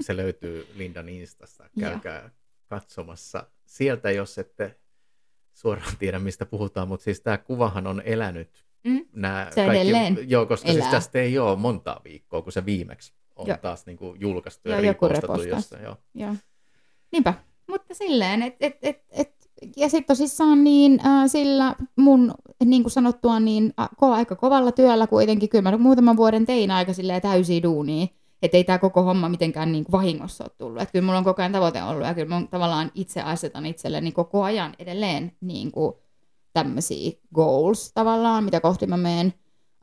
se 0.00 0.16
löytyy 0.16 0.66
Lindan 0.74 1.08
Instasta, 1.08 1.68
käykää 1.80 2.30
katsomassa. 2.66 3.46
Sieltä, 3.64 4.10
jos 4.10 4.38
ette 4.38 4.78
suoraan 5.54 5.96
tiedä, 5.98 6.18
mistä 6.18 6.46
puhutaan, 6.46 6.88
mutta 6.88 7.04
siis 7.04 7.20
tämä 7.20 7.38
kuvahan 7.38 7.86
on 7.86 8.02
elänyt. 8.04 8.66
Mm. 8.84 9.06
Nää 9.12 9.50
Se 9.50 9.64
edelleen 9.64 10.18
joo, 10.30 10.46
koska 10.46 10.68
elää. 10.68 10.80
siis 10.80 10.90
tästä 10.90 11.18
ei 11.18 11.38
ole 11.38 11.56
montaa 11.56 12.00
viikkoa, 12.04 12.42
kun 12.42 12.52
se 12.52 12.64
viimeksi 12.64 13.12
on 13.36 13.46
Joo. 13.46 13.56
taas 13.56 13.86
niin 13.86 13.96
kuin 13.96 14.20
julkaistu 14.20 14.68
Joo, 14.68 14.78
ja 14.78 14.86
joku 14.86 15.08
repostattu 15.08 15.48
jossain. 15.48 15.82
Joo. 15.82 15.96
Joo. 16.14 16.34
Niinpä. 17.12 17.34
Mutta 17.66 17.94
silleen, 17.94 18.42
että 18.42 18.66
et, 18.66 18.78
et, 18.82 19.04
et, 19.10 19.35
ja 19.76 19.88
sitten 19.88 20.16
tosissaan 20.16 20.64
niin 20.64 21.00
äh, 21.06 21.24
sillä 21.26 21.74
mun, 21.96 22.34
niin 22.64 22.82
kuin 22.82 22.92
sanottua, 22.92 23.40
niin 23.40 23.72
äh, 23.80 23.88
ko, 23.96 24.12
aika 24.12 24.36
kovalla 24.36 24.72
työllä 24.72 25.06
kuitenkin, 25.06 25.48
kyllä 25.48 25.70
mä 25.70 25.78
muutaman 25.78 26.16
vuoden 26.16 26.46
tein 26.46 26.70
aika 26.70 26.92
silleen 26.92 27.22
täysiä 27.22 27.62
duunia, 27.62 28.06
että 28.42 28.56
ei 28.56 28.64
tämä 28.64 28.78
koko 28.78 29.02
homma 29.02 29.28
mitenkään 29.28 29.72
niin 29.72 29.84
kuin 29.84 29.92
vahingossa 29.92 30.44
ole 30.44 30.50
tullut. 30.58 30.82
Että 30.82 30.92
kyllä 30.92 31.06
mulla 31.06 31.18
on 31.18 31.24
koko 31.24 31.42
ajan 31.42 31.52
tavoite 31.52 31.82
ollut 31.82 32.06
ja 32.06 32.14
kyllä 32.14 32.28
mä 32.28 32.46
tavallaan 32.50 32.90
itse 32.94 33.22
asetan 33.22 33.66
itselleni 33.66 34.12
koko 34.12 34.42
ajan 34.42 34.74
edelleen 34.78 35.32
niin 35.40 35.72
kuin 35.72 35.94
tämmöisiä 36.52 37.12
goals 37.34 37.92
tavallaan, 37.92 38.44
mitä 38.44 38.60
kohti 38.60 38.86
mä 38.86 38.96
menen. 38.96 39.34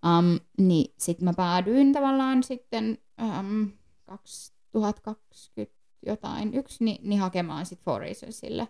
Um, 0.06 0.40
niin 0.58 0.94
sitten 0.98 1.26
mä 1.26 1.34
päädyin 1.34 1.94
tavallaan 1.94 2.44
sitten 2.44 2.98
um, 3.40 3.72
2020 4.06 5.76
jotain 6.06 6.54
yksi, 6.54 6.84
niin, 6.84 7.10
niin 7.10 7.20
hakemaan 7.20 7.66
sitten 7.66 7.86
Four 7.86 8.02
Reasonsille, 8.02 8.68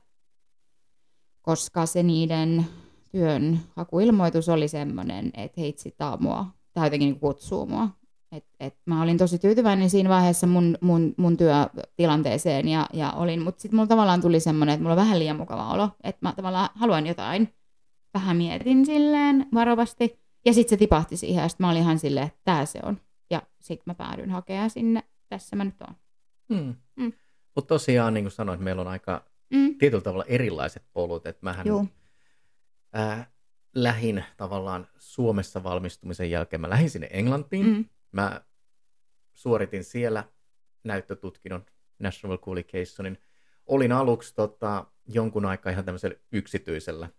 koska 1.44 1.86
se 1.86 2.04
niiden 2.04 2.66
työn 3.12 3.60
hakuilmoitus 3.76 4.50
oli 4.50 4.68
semmoinen, 4.68 5.32
että 5.34 5.62
heitsi 5.62 5.96
tää 5.98 6.18
mua, 6.18 6.46
tai 6.74 6.86
jotenkin 6.86 7.10
niin 7.10 7.20
kutsuu 7.20 7.66
mua. 7.66 7.90
Et, 8.32 8.46
et 8.60 8.76
mä 8.86 9.02
olin 9.02 9.18
tosi 9.18 9.40
tyytyväinen 9.40 9.90
siinä 9.90 10.10
vaiheessa 10.10 10.48
mun, 10.48 10.78
mun, 10.82 11.14
mun 11.18 11.38
työtilanteeseen 11.38 12.68
ja, 12.68 12.86
ja 12.94 13.12
olin, 13.12 13.42
mutta 13.42 13.62
sitten 13.62 13.76
mulla 13.76 13.88
tavallaan 13.88 14.22
tuli 14.22 14.40
semmoinen, 14.40 14.74
että 14.74 14.82
mulla 14.84 14.94
on 14.94 15.02
vähän 15.02 15.20
liian 15.20 15.36
mukava 15.36 15.74
olo, 15.74 15.90
että 16.04 16.20
mä 16.22 16.34
tavallaan 16.36 16.70
haluan 16.76 17.08
jotain. 17.08 17.54
Vähän 18.14 18.38
mietin 18.38 18.86
silleen 18.86 19.48
varovasti 19.54 20.20
ja 20.46 20.54
sitten 20.54 20.70
se 20.70 20.78
tipahti 20.78 21.18
siihen 21.18 21.42
ja 21.42 21.50
sitten 21.50 21.66
mä 21.66 21.72
olin 21.72 21.82
ihan 21.82 22.00
silleen, 22.00 22.28
että 22.28 22.40
tää 22.44 22.66
se 22.66 22.80
on. 22.84 23.02
Ja 23.30 23.42
sitten 23.60 23.84
mä 23.86 23.94
päädyin 23.94 24.32
hakea 24.32 24.70
sinne, 24.70 25.04
tässä 25.30 25.56
mä 25.56 25.64
nyt 25.64 25.82
oon. 25.82 25.96
Hmm. 26.54 26.76
Mm. 26.96 27.14
Mutta 27.56 27.68
tosiaan, 27.68 28.14
niin 28.14 28.24
kuin 28.24 28.32
sanoit, 28.32 28.60
meillä 28.60 28.82
on 28.82 28.88
aika 28.88 29.26
Mm. 29.50 29.78
tietyllä 29.78 30.04
tavalla 30.04 30.26
erilaiset 30.28 30.84
polut. 30.94 31.26
Että 31.26 31.44
mähän 31.44 31.68
Joo. 31.68 31.86
ää, 32.94 33.32
lähin 33.76 34.24
tavallaan 34.38 34.88
Suomessa 34.98 35.64
valmistumisen 35.64 36.32
jälkeen, 36.32 36.62
mä 36.62 36.70
lähdin 36.70 36.90
sinne 36.90 37.08
Englantiin. 37.12 37.66
Mm. 37.66 37.86
Mä 38.12 38.42
suoritin 39.34 39.84
siellä 39.84 40.24
näyttötutkinnon 40.84 41.66
National 42.00 42.38
Qualificationin. 42.48 43.18
Olin 43.66 43.92
aluksi 43.92 44.36
tota, 44.36 44.86
jonkun 45.08 45.46
aikaa 45.46 45.72
ihan 45.72 45.86
tämmöisellä 45.86 46.18
yksityisellä, 46.32 47.10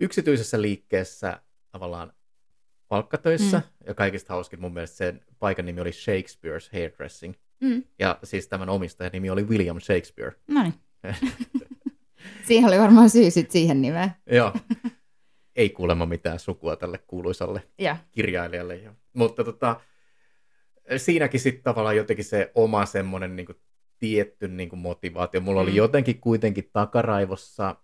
yksityisessä 0.00 0.62
liikkeessä 0.62 1.42
tavallaan 1.70 2.12
palkkatöissä. 2.88 3.58
Mm. 3.58 3.86
Ja 3.86 3.94
kaikista 3.94 4.32
hauskin 4.32 4.60
mun 4.60 4.74
mielestä 4.74 4.96
sen 4.96 5.24
paikan 5.38 5.64
nimi 5.64 5.80
oli 5.80 5.90
Shakespeare's 5.90 6.72
Hairdressing. 6.72 7.34
Mm. 7.60 7.84
Ja 7.98 8.18
siis 8.24 8.48
tämän 8.48 8.68
omistajan 8.68 9.12
nimi 9.12 9.30
oli 9.30 9.42
William 9.42 9.80
Shakespeare. 9.80 10.32
No 10.48 10.62
niin. 10.62 10.74
Siihen 12.46 12.68
oli 12.68 12.78
varmaan 12.78 13.10
syy 13.10 13.30
sit 13.30 13.50
siihen 13.50 13.82
nimeen. 13.82 14.10
Joo. 14.32 14.52
Ei 15.56 15.70
kuulemma 15.70 16.06
mitään 16.06 16.38
sukua 16.38 16.76
tälle 16.76 16.98
kuuluisalle 16.98 17.62
Ja. 17.78 17.96
kirjailijalle. 18.12 18.76
Ja, 18.76 18.94
mutta 19.12 19.44
tota, 19.44 19.80
siinäkin 20.96 21.40
sitten 21.40 21.64
tavallaan 21.64 21.96
jotenkin 21.96 22.24
se 22.24 22.52
oma 22.54 22.86
semmoinen 22.86 23.36
niin 23.36 23.46
tietty 23.98 24.48
niin 24.48 24.68
kuin 24.68 24.80
motivaatio. 24.80 25.40
Mulla 25.40 25.62
mm. 25.62 25.68
oli 25.68 25.76
jotenkin 25.76 26.20
kuitenkin 26.20 26.70
takaraivossa 26.72 27.76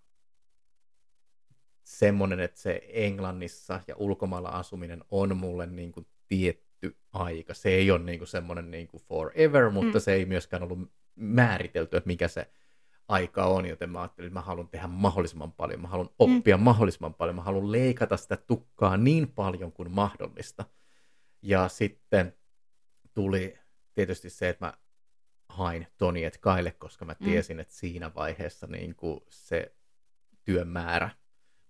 semmoinen, 1.83 2.39
että 2.39 2.59
se 2.59 2.81
Englannissa 2.87 3.81
ja 3.87 3.95
ulkomailla 3.95 4.49
asuminen 4.49 5.03
on 5.11 5.37
mulle 5.37 5.65
niin 5.65 5.91
kuin 5.91 6.07
tietty 6.27 6.97
aika. 7.11 7.53
Se 7.53 7.69
ei 7.69 7.91
ole 7.91 7.99
niin 7.99 8.19
kuin 8.19 8.27
semmoinen 8.27 8.71
niin 8.71 8.87
kuin 8.87 9.03
forever, 9.03 9.69
mutta 9.69 9.97
mm. 9.97 10.01
se 10.01 10.13
ei 10.13 10.25
myöskään 10.25 10.63
ollut 10.63 10.91
määritelty, 11.15 11.97
että 11.97 12.07
mikä 12.07 12.27
se 12.27 12.49
aika 13.09 13.45
on, 13.45 13.65
joten 13.65 13.89
mä 13.89 14.01
ajattelin, 14.01 14.27
että 14.27 14.39
mä 14.39 14.45
haluan 14.45 14.67
tehdä 14.67 14.87
mahdollisimman 14.87 15.51
paljon, 15.51 15.81
mä 15.81 15.87
haluan 15.87 16.09
oppia 16.19 16.57
mm. 16.57 16.63
mahdollisimman 16.63 17.13
paljon, 17.13 17.35
mä 17.35 17.41
haluan 17.41 17.71
leikata 17.71 18.17
sitä 18.17 18.37
tukkaa 18.37 18.97
niin 18.97 19.27
paljon 19.27 19.71
kuin 19.71 19.91
mahdollista. 19.91 20.65
Ja 21.41 21.67
sitten 21.67 22.33
tuli 23.13 23.59
tietysti 23.93 24.29
se, 24.29 24.49
että 24.49 24.65
mä 24.65 24.73
hain 25.49 25.87
Toni 25.97 26.23
et 26.23 26.37
Kaille, 26.37 26.71
koska 26.71 27.05
mä 27.05 27.15
mm. 27.19 27.25
tiesin, 27.25 27.57
mm. 27.57 27.59
että 27.59 27.73
siinä 27.73 28.11
vaiheessa 28.15 28.67
niin 28.67 28.95
kuin 28.95 29.21
se 29.29 29.75
työn 30.43 30.67
määrä 30.67 31.09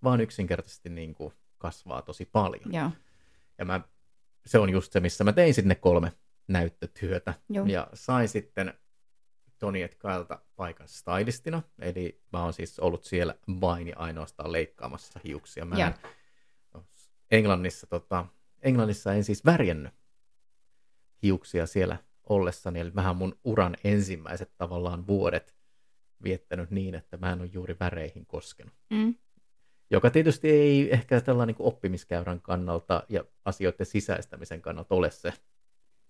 vaan 0.03 0.21
yksinkertaisesti 0.21 0.89
niin 0.89 1.13
kuin 1.13 1.33
kasvaa 1.57 2.01
tosi 2.01 2.25
paljon. 2.25 2.73
Ja, 2.73 2.91
Ja 3.57 3.65
mä, 3.65 3.81
se 4.45 4.59
on 4.59 4.69
just 4.69 4.91
se, 4.91 4.99
missä 4.99 5.23
mä 5.23 5.33
tein 5.33 5.53
sinne 5.53 5.75
kolme 5.75 6.11
näyttötyötä. 6.47 7.33
Joo. 7.49 7.65
Ja 7.65 7.87
sain 7.93 8.29
sitten 8.29 8.73
Toni 9.59 9.81
Etkailta 9.81 10.39
paikan 10.55 10.87
stylistina, 10.87 11.61
eli 11.79 12.21
mä 12.33 12.43
oon 12.43 12.53
siis 12.53 12.79
ollut 12.79 13.03
siellä 13.03 13.35
vain 13.61 13.87
ja 13.87 13.95
ainoastaan 13.97 14.51
leikkaamassa 14.51 15.19
hiuksia. 15.23 15.65
Mä 15.65 15.75
en, 15.75 15.93
no, 16.73 16.83
Englannissa, 17.31 17.87
tota, 17.87 18.25
Englannissa 18.61 19.13
en 19.13 19.23
siis 19.23 19.45
värjännyt 19.45 19.93
hiuksia 21.23 21.67
siellä 21.67 21.97
ollessani, 22.29 22.79
eli 22.79 22.95
vähän 22.95 23.15
mun 23.15 23.39
uran 23.43 23.75
ensimmäiset 23.83 24.51
tavallaan 24.57 25.07
vuodet 25.07 25.55
viettänyt 26.23 26.71
niin, 26.71 26.95
että 26.95 27.17
mä 27.17 27.31
en 27.31 27.41
ole 27.41 27.49
juuri 27.53 27.75
väreihin 27.79 28.25
koskenut. 28.25 28.73
Mm. 28.89 29.15
Joka 29.91 30.09
tietysti 30.09 30.49
ei 30.49 30.93
ehkä 30.93 31.21
tällainen 31.21 31.55
niin 31.55 31.67
oppimiskäyrän 31.67 32.41
kannalta 32.41 33.03
ja 33.09 33.23
asioiden 33.45 33.85
sisäistämisen 33.85 34.61
kannalta 34.61 34.95
ole 34.95 35.11
se 35.11 35.33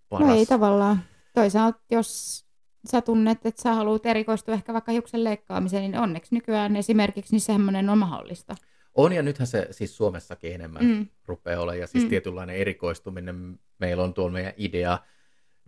paras. 0.10 0.28
No 0.28 0.36
ei 0.36 0.46
tavallaan. 0.46 1.04
Toisaalta, 1.34 1.80
jos 1.92 2.46
sä 2.86 3.02
tunnet, 3.02 3.46
että 3.46 3.62
sä 3.62 3.74
haluat 3.74 4.06
erikoistua 4.06 4.54
ehkä 4.54 4.74
vaikka 4.74 4.92
hiuksen 4.92 5.24
leikkaamiseen, 5.24 5.84
niin 5.84 6.02
onneksi 6.02 6.36
nykyään 6.36 6.76
esimerkiksi 6.76 7.34
niin 7.34 7.42
semmoinen 7.42 7.90
on 7.90 7.98
mahdollista. 7.98 8.56
On, 8.96 9.14
ja 9.14 9.22
nythän 9.22 9.48
se 9.48 9.68
siis 9.72 9.98
Suomessakin 9.98 10.54
enemmän 10.54 10.86
mm. 10.86 11.08
rupeaa 11.26 11.62
olemaan, 11.62 11.80
ja 11.80 11.88
siis 11.88 12.04
mm. 12.04 12.10
tietynlainen 12.10 12.56
erikoistuminen, 12.56 13.60
meillä 13.80 14.04
on 14.04 14.14
tuolla 14.14 14.32
meidän 14.32 14.54
idea 14.58 15.00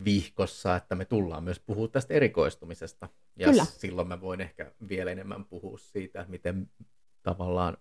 vihkossa, 0.05 0.75
että 0.75 0.95
me 0.95 1.05
tullaan 1.05 1.43
myös 1.43 1.59
puhua 1.59 1.87
tästä 1.87 2.13
erikoistumisesta. 2.13 3.09
Ja 3.35 3.47
Kyllä. 3.47 3.65
silloin 3.65 4.07
mä 4.07 4.21
voin 4.21 4.41
ehkä 4.41 4.71
vielä 4.89 5.11
enemmän 5.11 5.45
puhua 5.45 5.77
siitä, 5.77 6.25
miten 6.27 6.69
tavallaan 7.23 7.77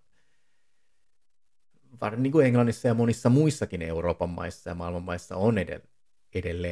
varmaan 2.01 2.23
niin 2.23 2.33
kuin 2.33 2.47
Englannissa 2.47 2.89
ja 2.89 2.95
monissa 2.95 3.31
muissakin 3.31 3.83
Euroopan 3.83 4.31
maissa 4.31 4.71
ja 4.71 4.75
maailman 4.75 5.03
maissa 5.03 5.37
on 5.37 5.59
edelleen 5.59 5.89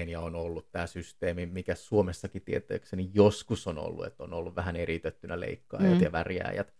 ja 0.09 0.21
on 0.21 0.35
ollut 0.35 0.73
tämä 0.73 0.87
systeemi, 0.87 1.47
mikä 1.47 1.75
Suomessakin 1.75 2.43
tietääkseni 2.43 3.11
joskus 3.15 3.67
on 3.67 3.79
ollut, 3.79 4.07
että 4.07 4.23
on 4.23 4.33
ollut 4.33 4.57
vähän 4.57 4.77
eritettynä 4.77 5.41
leikkaajat 5.41 5.99
mm. 5.99 6.03
ja 6.03 6.13
värjääjät. 6.13 6.75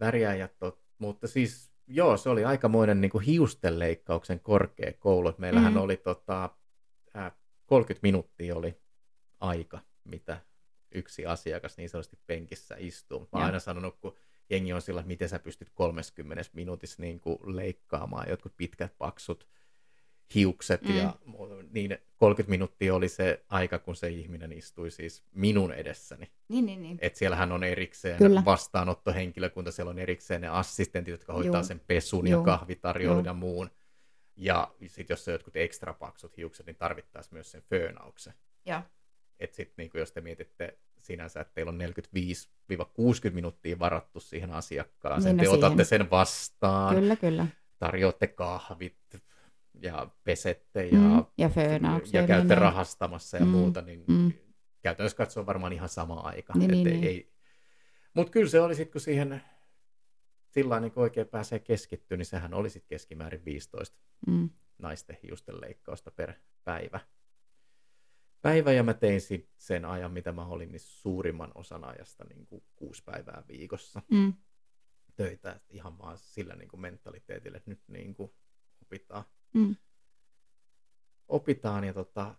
värjääjät 0.00 0.52
mutta 0.98 1.28
siis 1.28 1.72
joo, 1.86 2.16
se 2.16 2.30
oli 2.30 2.44
aikamoinen 2.44 3.00
niin 3.00 3.10
kuin 3.10 3.24
hiustenleikkauksen 3.24 4.40
korkeakoulu. 4.40 5.34
Meillähän 5.38 5.72
mm. 5.72 5.80
oli 5.80 5.96
tota, 5.96 6.50
30 7.66 8.06
minuuttia 8.06 8.56
oli 8.56 8.80
aika, 9.40 9.80
mitä 10.04 10.40
yksi 10.94 11.26
asiakas 11.26 11.76
niin 11.76 11.88
sanotusti 11.88 12.18
penkissä 12.26 12.76
istuu. 12.78 13.20
Mä 13.20 13.26
oon 13.32 13.42
aina 13.42 13.58
sanonut, 13.58 13.96
kun 14.00 14.14
jengi 14.50 14.72
on 14.72 14.82
sillä, 14.82 15.00
että 15.00 15.08
miten 15.08 15.28
sä 15.28 15.38
pystyt 15.38 15.70
30 15.74 16.44
minuutissa 16.52 17.02
niin 17.02 17.20
kuin 17.20 17.38
leikkaamaan 17.56 18.28
jotkut 18.28 18.56
pitkät, 18.56 18.98
paksut 18.98 19.48
hiukset 20.34 20.82
mm. 20.82 20.96
ja 20.96 21.14
niin 21.70 21.98
30 22.16 22.50
minuuttia 22.50 22.94
oli 22.94 23.08
se 23.08 23.44
aika, 23.48 23.78
kun 23.78 23.96
se 23.96 24.08
ihminen 24.08 24.52
istui 24.52 24.90
siis 24.90 25.24
minun 25.34 25.72
edessäni. 25.72 26.32
Niin, 26.48 26.66
niin, 26.66 26.82
niin. 26.82 26.98
Et 27.00 27.16
siellähän 27.16 27.52
on 27.52 27.64
erikseen 27.64 28.18
Kyllä. 28.18 28.42
vastaanottohenkilökunta, 28.44 29.72
siellä 29.72 29.90
on 29.90 29.98
erikseen 29.98 30.40
ne 30.40 30.48
assistentit, 30.48 31.12
jotka 31.12 31.32
hoitaa 31.32 31.54
Joo. 31.54 31.62
sen 31.62 31.80
pesun 31.86 32.26
Joo. 32.26 32.40
ja 32.40 32.44
kahvitarjoilun 32.44 33.24
ja 33.24 33.34
muun. 33.34 33.70
Ja 34.36 34.74
sitten 34.86 35.14
jos 35.14 35.28
on 35.28 35.32
jotkut 35.32 35.56
ekstra 35.56 35.94
paksut 35.94 36.36
hiukset, 36.36 36.66
niin 36.66 36.76
tarvittaisiin 36.76 37.34
myös 37.34 37.50
sen 37.50 37.62
föönauksen. 37.62 38.34
Ja. 38.66 38.82
Et 39.40 39.54
sitten 39.54 39.74
niin 39.84 39.90
jos 39.94 40.12
te 40.12 40.20
mietitte 40.20 40.78
sinänsä, 40.98 41.40
että 41.40 41.54
teillä 41.54 41.70
on 41.70 41.80
45-60 43.30 43.30
minuuttia 43.32 43.78
varattu 43.78 44.20
siihen 44.20 44.50
asiakkaaseen, 44.50 45.36
niin, 45.36 45.44
no 45.44 45.50
te 45.50 45.56
siihen. 45.56 45.64
otatte 45.64 45.84
sen 45.84 46.10
vastaan, 46.10 46.94
kyllä, 46.94 47.16
kyllä. 47.16 47.46
tarjoatte 47.78 48.26
kahvit 48.26 48.96
ja 49.82 50.10
pesette 50.24 50.86
ja, 50.86 50.98
mm, 50.98 51.24
ja, 51.38 51.50
ja 52.12 52.26
käytte 52.26 52.54
niin, 52.54 52.62
rahastamassa 52.62 53.36
ja 53.36 53.44
mm, 53.44 53.50
muuta, 53.50 53.82
niin 53.82 54.04
mm. 54.08 54.32
käytännössä 54.82 55.16
katsoa 55.16 55.46
varmaan 55.46 55.72
ihan 55.72 55.88
sama 55.88 56.14
aika. 56.14 56.52
Niin, 56.56 56.70
niin, 56.70 56.86
ei, 56.86 56.92
niin. 56.92 57.04
ei... 57.04 57.32
Mutta 58.14 58.32
kyllä 58.32 58.48
se 58.48 58.60
oli 58.60 58.74
sitten, 58.74 58.92
kun 58.92 59.00
siihen 59.00 59.42
sillä 60.52 60.80
niin 60.80 60.92
oikein 60.96 61.28
pääsee 61.28 61.58
keskittyä, 61.58 62.16
niin 62.16 62.26
sehän 62.26 62.54
oli 62.54 62.70
sitten 62.70 62.88
keskimäärin 62.88 63.44
15 63.44 63.98
mm. 64.26 64.50
naisten 64.78 65.18
hiusten 65.22 65.60
leikkausta 65.60 66.10
per 66.10 66.32
päivä. 66.64 67.00
Päivä 68.42 68.72
ja 68.72 68.82
mä 68.82 68.94
tein 68.94 69.20
sit 69.20 69.50
sen 69.58 69.84
ajan, 69.84 70.12
mitä 70.12 70.32
mä 70.32 70.46
olin, 70.46 70.72
niin 70.72 70.80
suurimman 70.80 71.52
osan 71.54 71.84
ajasta 71.84 72.24
niin 72.24 72.46
kuin 72.46 72.64
kuusi 72.76 73.02
päivää 73.04 73.42
viikossa 73.48 74.02
mm. 74.10 74.32
töitä. 75.16 75.60
Ihan 75.70 75.98
vaan 75.98 76.18
sillä 76.18 76.54
niin 76.54 76.68
kuin 76.68 76.80
mentaliteetillä, 76.80 77.56
että 77.56 77.70
nyt 77.70 77.82
niin 77.88 78.14
kuin 78.14 78.32
opitaan. 78.82 79.24
Mm. 79.54 79.76
Opitaan 81.28 81.84
ja 81.84 81.94
tota, 81.94 82.34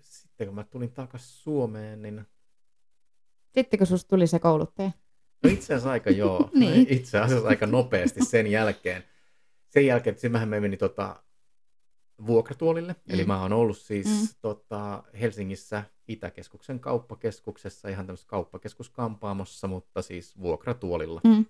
sitten 0.00 0.46
kun 0.46 0.54
mä 0.54 0.64
tulin 0.64 0.92
takaisin 0.92 1.28
Suomeen, 1.28 2.02
niin... 2.02 2.26
Sitten 3.54 3.78
kun 3.78 3.86
susta 3.86 4.08
tuli 4.08 4.26
se 4.26 4.38
kouluttaja? 4.38 4.90
No 5.44 5.50
itse 5.50 5.74
asiassa 5.74 5.90
aika 5.90 6.10
joo. 6.10 6.50
niin. 6.54 6.86
Itse 6.90 7.18
asiassa 7.18 7.48
aika 7.48 7.66
nopeasti 7.66 8.24
sen 8.24 8.46
jälkeen. 8.46 9.04
Sen 9.68 9.86
jälkeen, 9.86 10.14
että 10.14 10.28
mähän 10.28 10.48
me 10.48 10.60
meni 10.60 10.76
tota, 10.76 11.22
vuokratuolille. 12.26 12.92
Mm. 12.92 13.14
Eli 13.14 13.24
mä 13.24 13.42
oon 13.42 13.52
ollut 13.52 13.78
siis 13.78 14.06
mm. 14.06 14.28
tota, 14.40 15.04
Helsingissä 15.20 15.84
Itäkeskuksen 16.08 16.80
kauppakeskuksessa, 16.80 17.88
ihan 17.88 18.06
tämmöisessä 18.06 18.28
kauppakeskuskampaamossa, 18.28 19.66
mutta 19.66 20.02
siis 20.02 20.38
vuokratuolilla. 20.40 21.20
Mm. 21.24 21.46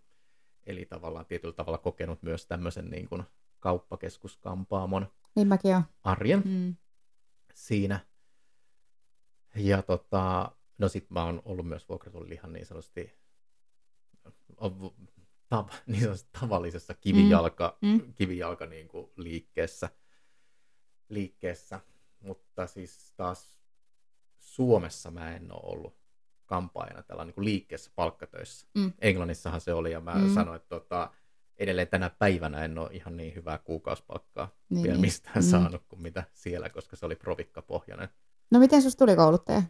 Eli 0.66 0.84
tavallaan 0.84 1.26
tietyllä 1.26 1.54
tavalla 1.54 1.78
kokenut 1.78 2.22
myös 2.22 2.46
tämmöisen 2.46 2.90
niin 2.90 3.08
kuin 3.08 3.22
kauppakeskuskampaamon 3.60 5.12
niin 5.34 5.48
mäkin 5.48 5.82
arjen 6.02 6.42
mm. 6.44 6.76
siinä. 7.54 8.00
Ja 9.54 9.82
tota, 9.82 10.52
no 10.78 10.88
sit 10.88 11.10
mä 11.10 11.24
oon 11.24 11.42
ollut 11.44 11.68
myös 11.68 11.88
vuokratuolilla 11.88 12.34
ihan 12.34 12.52
niin 12.52 12.66
sanotusti 12.66 13.20
tav, 15.48 15.68
niin 15.86 16.08
tavallisessa 16.40 16.94
kivijalka, 16.94 17.78
mm. 17.82 17.88
Mm. 17.88 18.14
kivijalka 18.14 18.66
niin 18.66 18.88
kuin 18.88 19.10
liikkeessä, 19.16 19.90
liikkeessä, 21.08 21.80
mutta 22.20 22.66
siis 22.66 23.12
taas 23.16 23.60
Suomessa 24.38 25.10
mä 25.10 25.36
en 25.36 25.52
ole 25.52 25.60
ollut 25.62 26.00
kampaajana 26.46 27.02
tällä 27.02 27.24
niin 27.24 27.34
kuin 27.34 27.44
liikkeessä 27.44 27.90
palkkatöissä. 27.94 28.66
Mm. 28.74 28.92
Englannissahan 28.98 29.60
se 29.60 29.74
oli 29.74 29.92
ja 29.92 30.00
mä 30.00 30.14
mm. 30.14 30.34
sanoin, 30.34 30.56
että 30.56 30.68
tota, 30.68 31.10
edelleen 31.60 31.88
tänä 31.88 32.10
päivänä 32.10 32.64
en 32.64 32.78
ole 32.78 32.90
ihan 32.92 33.16
niin 33.16 33.34
hyvää 33.34 33.58
kuukausipalkkaa 33.58 34.54
niin, 34.68 34.82
vielä 34.82 34.94
niin. 34.94 35.00
mistään 35.00 35.36
mm. 35.36 35.50
saanut 35.50 35.82
kuin 35.88 36.02
mitä 36.02 36.24
siellä, 36.32 36.70
koska 36.70 36.96
se 36.96 37.06
oli 37.06 37.16
provikkapohjainen. 37.16 38.08
No 38.50 38.58
miten 38.58 38.82
sus 38.82 38.96
tuli 38.96 39.16
kouluttaja? 39.16 39.62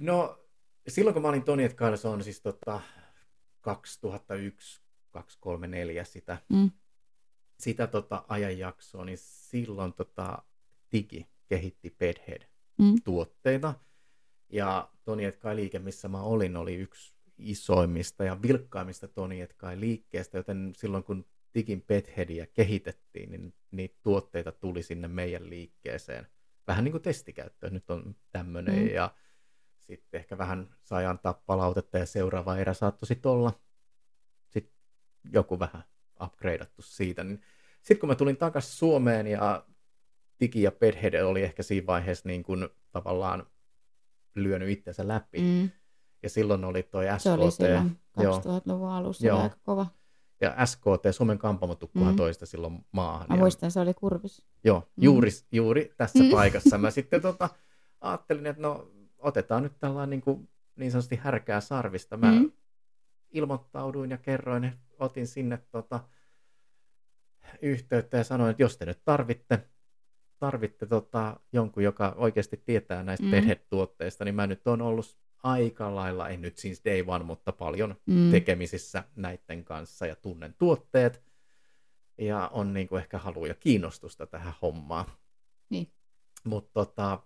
No 0.00 0.38
silloin 0.88 1.14
kun 1.14 1.22
mä 1.22 1.28
olin 1.28 1.42
Toni 1.42 1.64
Etkailla, 1.64 1.96
se 1.96 2.08
on 2.08 2.24
siis 2.24 2.40
tota 2.40 2.80
2001, 3.60 4.82
234 5.10 6.04
sitä, 6.04 6.38
mm. 6.48 6.70
sitä 7.58 7.86
tota 7.86 8.24
ajanjaksoa, 8.28 9.04
niin 9.04 9.18
silloin 9.20 9.92
tota 9.92 10.42
Digi 10.92 11.28
kehitti 11.48 11.96
Bedhead-tuotteita. 11.98 13.68
Mm. 13.68 13.78
Ja 14.48 14.90
Toni 15.04 15.24
Etkai 15.24 15.56
liike, 15.56 15.78
missä 15.78 16.08
mä 16.08 16.22
olin, 16.22 16.56
oli 16.56 16.74
yksi 16.74 17.11
isoimmista 17.38 18.24
ja 18.24 18.42
vilkkaimmista 18.42 19.08
Toni 19.08 19.40
Etkai 19.40 19.80
liikkeestä, 19.80 20.38
joten 20.38 20.72
silloin 20.76 21.04
kun 21.04 21.24
Digin 21.54 21.82
Bedheadia 21.82 22.46
kehitettiin, 22.46 23.30
niin 23.30 23.54
niitä 23.70 23.98
tuotteita 24.02 24.52
tuli 24.52 24.82
sinne 24.82 25.08
meidän 25.08 25.50
liikkeeseen. 25.50 26.26
Vähän 26.66 26.84
niin 26.84 26.92
kuin 26.92 27.02
testikäyttöön, 27.02 27.74
nyt 27.74 27.90
on 27.90 28.16
tämmöinen 28.30 28.78
mm. 28.78 28.86
ja 28.86 29.14
sitten 29.78 30.18
ehkä 30.18 30.38
vähän 30.38 30.76
sai 30.82 31.06
antaa 31.06 31.42
palautetta 31.46 31.98
ja 31.98 32.06
seuraava 32.06 32.56
erä 32.56 32.74
saattoi 32.74 33.06
sitten 33.06 33.30
olla 33.30 33.60
sit 34.48 34.72
joku 35.32 35.58
vähän 35.58 35.84
upgradeattu 36.22 36.82
siitä. 36.82 37.24
Niin 37.24 37.42
sitten 37.82 37.98
kun 37.98 38.08
mä 38.08 38.14
tulin 38.14 38.36
takaisin 38.36 38.76
Suomeen 38.76 39.26
ja 39.26 39.66
Tiki 40.38 40.62
ja 40.62 40.72
Bedhead 40.72 41.22
oli 41.22 41.42
ehkä 41.42 41.62
siinä 41.62 41.86
vaiheessa 41.86 42.28
niin 42.28 42.42
kuin 42.42 42.68
tavallaan 42.92 43.46
lyönyt 44.34 44.68
itsensä 44.68 45.08
läpi. 45.08 45.38
Mm. 45.38 45.70
Ja 46.22 46.30
silloin 46.30 46.64
oli 46.64 46.82
toi 46.82 47.04
SKT. 47.06 47.20
Se 47.22 47.32
oli 47.32 47.50
silloin 47.50 47.98
Joo. 48.20 48.38
2000-luvun 48.38 48.88
alussa 48.88 49.26
Joo. 49.26 49.40
aika 49.42 49.56
kova. 49.62 49.86
Ja 50.40 50.66
SKT, 50.66 51.06
Suomen 51.10 51.38
kampamotukkuhan 51.38 52.12
Mm. 52.12 52.16
toista 52.16 52.46
silloin 52.46 52.84
maahan. 52.92 53.26
Mä 53.28 53.34
ja, 53.34 53.38
muistan, 53.38 53.70
se 53.70 53.80
oli 53.80 53.94
kurvis. 53.94 54.46
Joo, 54.64 54.80
Mm. 54.96 55.02
juuri, 55.04 55.30
juuri 55.52 55.94
tässä 55.96 56.24
Mm. 56.24 56.30
paikassa. 56.30 56.78
Mä 56.78 56.90
sitten 56.90 57.22
tota, 57.22 57.48
ajattelin, 58.00 58.46
että 58.46 58.62
no 58.62 58.88
otetaan 59.18 59.62
nyt 59.62 59.72
tällainen 59.80 60.10
niin, 60.10 60.20
kuin, 60.20 60.48
niin 60.76 60.90
sanotusti 60.90 61.16
härkää 61.16 61.60
sarvista. 61.60 62.16
Mä 62.16 62.32
Mm. 62.32 62.52
ilmoittauduin 63.30 64.10
ja 64.10 64.18
kerroin, 64.18 64.64
että 64.64 64.78
otin 64.98 65.26
sinne 65.26 65.58
tota, 65.70 66.00
yhteyttä 67.62 68.16
ja 68.16 68.24
sanoin, 68.24 68.50
että 68.50 68.62
jos 68.62 68.76
te 68.76 68.86
nyt 68.86 69.04
tarvitte, 69.04 69.68
tarvitte 70.38 70.86
tota, 70.86 71.40
jonkun, 71.52 71.82
joka 71.82 72.14
oikeasti 72.16 72.56
tietää 72.56 73.02
näistä 73.02 73.26
Mm. 73.26 73.30
mm. 73.48 73.56
tuotteista 73.70 74.24
niin 74.24 74.34
mä 74.34 74.46
nyt 74.46 74.66
on 74.68 74.82
ollut 74.82 75.16
aika 75.42 75.94
lailla, 75.94 76.28
en 76.28 76.40
nyt 76.42 76.58
siis 76.58 76.82
day 76.84 77.04
one, 77.06 77.24
mutta 77.24 77.52
paljon 77.52 77.96
Mm. 78.06 78.30
tekemisissä 78.30 79.04
näiden 79.16 79.64
kanssa 79.64 80.06
ja 80.06 80.16
tunnen 80.16 80.54
tuotteet 80.58 81.22
ja 82.18 82.48
on 82.52 82.72
niin 82.72 82.88
kuin 82.88 83.02
ehkä 83.02 83.18
halu 83.18 83.46
ja 83.46 83.54
kiinnostusta 83.54 84.26
tähän 84.26 84.54
hommaan. 84.62 85.04
Niin. 85.70 85.92
Mutta 86.44 86.70
tota, 86.72 87.22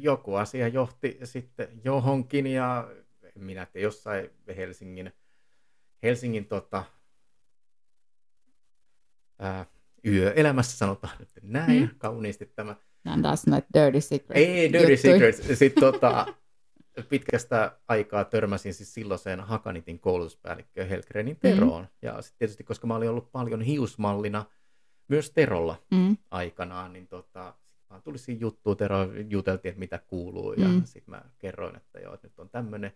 joku 0.00 0.34
asia 0.34 0.68
johti 0.68 1.18
sitten 1.24 1.80
johonkin 1.84 2.46
ja 2.46 2.88
minä 3.34 3.66
tiedä, 3.66 3.84
jossain 3.84 4.30
Helsingin, 4.56 5.12
Helsingin 6.02 6.46
tota, 6.46 6.84
ää, 9.38 9.66
yöelämässä 10.06 10.76
sanotaan 10.76 11.16
nyt 11.18 11.30
näin, 11.42 11.82
mm. 11.82 11.98
kauniisti 11.98 12.46
tämä. 12.46 12.76
Nämä 13.04 13.14
on 13.14 13.22
taas 13.22 13.46
näitä 13.46 13.68
dirty 13.74 14.00
secrets. 14.00 14.40
Ei, 14.40 14.72
Dirty 14.72 14.92
juttuja. 14.92 15.12
Secrets. 15.14 15.42
Sitten 15.58 15.80
tota, 15.82 16.26
pitkästä 17.08 17.78
aikaa 17.88 18.24
törmäsin 18.24 18.74
siis 18.74 18.94
silloiseen 18.94 19.40
Hakanitin 19.40 20.00
koulutuspäällikköön 20.00 20.88
Helgrenin 20.88 21.36
Teroon. 21.36 21.82
Mm. 21.82 21.88
Ja 22.02 22.22
sitten 22.22 22.38
tietysti, 22.38 22.64
koska 22.64 22.86
mä 22.86 22.96
olin 22.96 23.10
ollut 23.10 23.32
paljon 23.32 23.62
hiusmallina 23.62 24.44
myös 25.08 25.30
Terolla 25.30 25.82
Mm. 25.90 26.16
aikanaan, 26.30 26.92
niin 26.92 27.08
tota, 27.08 27.54
vaan 27.90 28.02
tuli 28.02 28.18
siinä 28.18 28.40
juttu, 28.40 28.74
Tero 28.74 28.96
juteltiin, 29.28 29.70
että 29.70 29.78
mitä 29.78 29.98
kuuluu, 29.98 30.52
ja 30.52 30.68
Mm. 30.68 30.74
mm. 30.74 30.82
sitten 30.84 31.14
mä 31.14 31.22
kerroin, 31.38 31.76
että 31.76 31.98
joo, 32.00 32.14
että 32.14 32.26
nyt 32.26 32.38
on 32.38 32.50
tämmöinen 32.50 32.92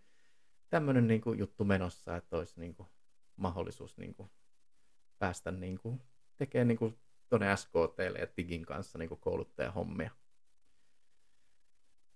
tämmönen 0.70 1.06
niinku 1.06 1.32
juttu 1.32 1.64
menossa, 1.64 2.16
että 2.16 2.36
olisi 2.36 2.60
niinku 2.60 2.86
mahdollisuus 3.36 3.96
niinku 3.98 4.30
päästä 5.18 5.50
niinku 5.50 6.00
tekemään 6.36 6.68
niinku 6.68 6.94
tuonne 7.28 7.56
SKTlle 7.56 8.18
ja 8.18 8.26
Tigin 8.26 8.66
kanssa 8.66 8.98
niinku 8.98 9.16
kouluttajahommia. 9.16 10.10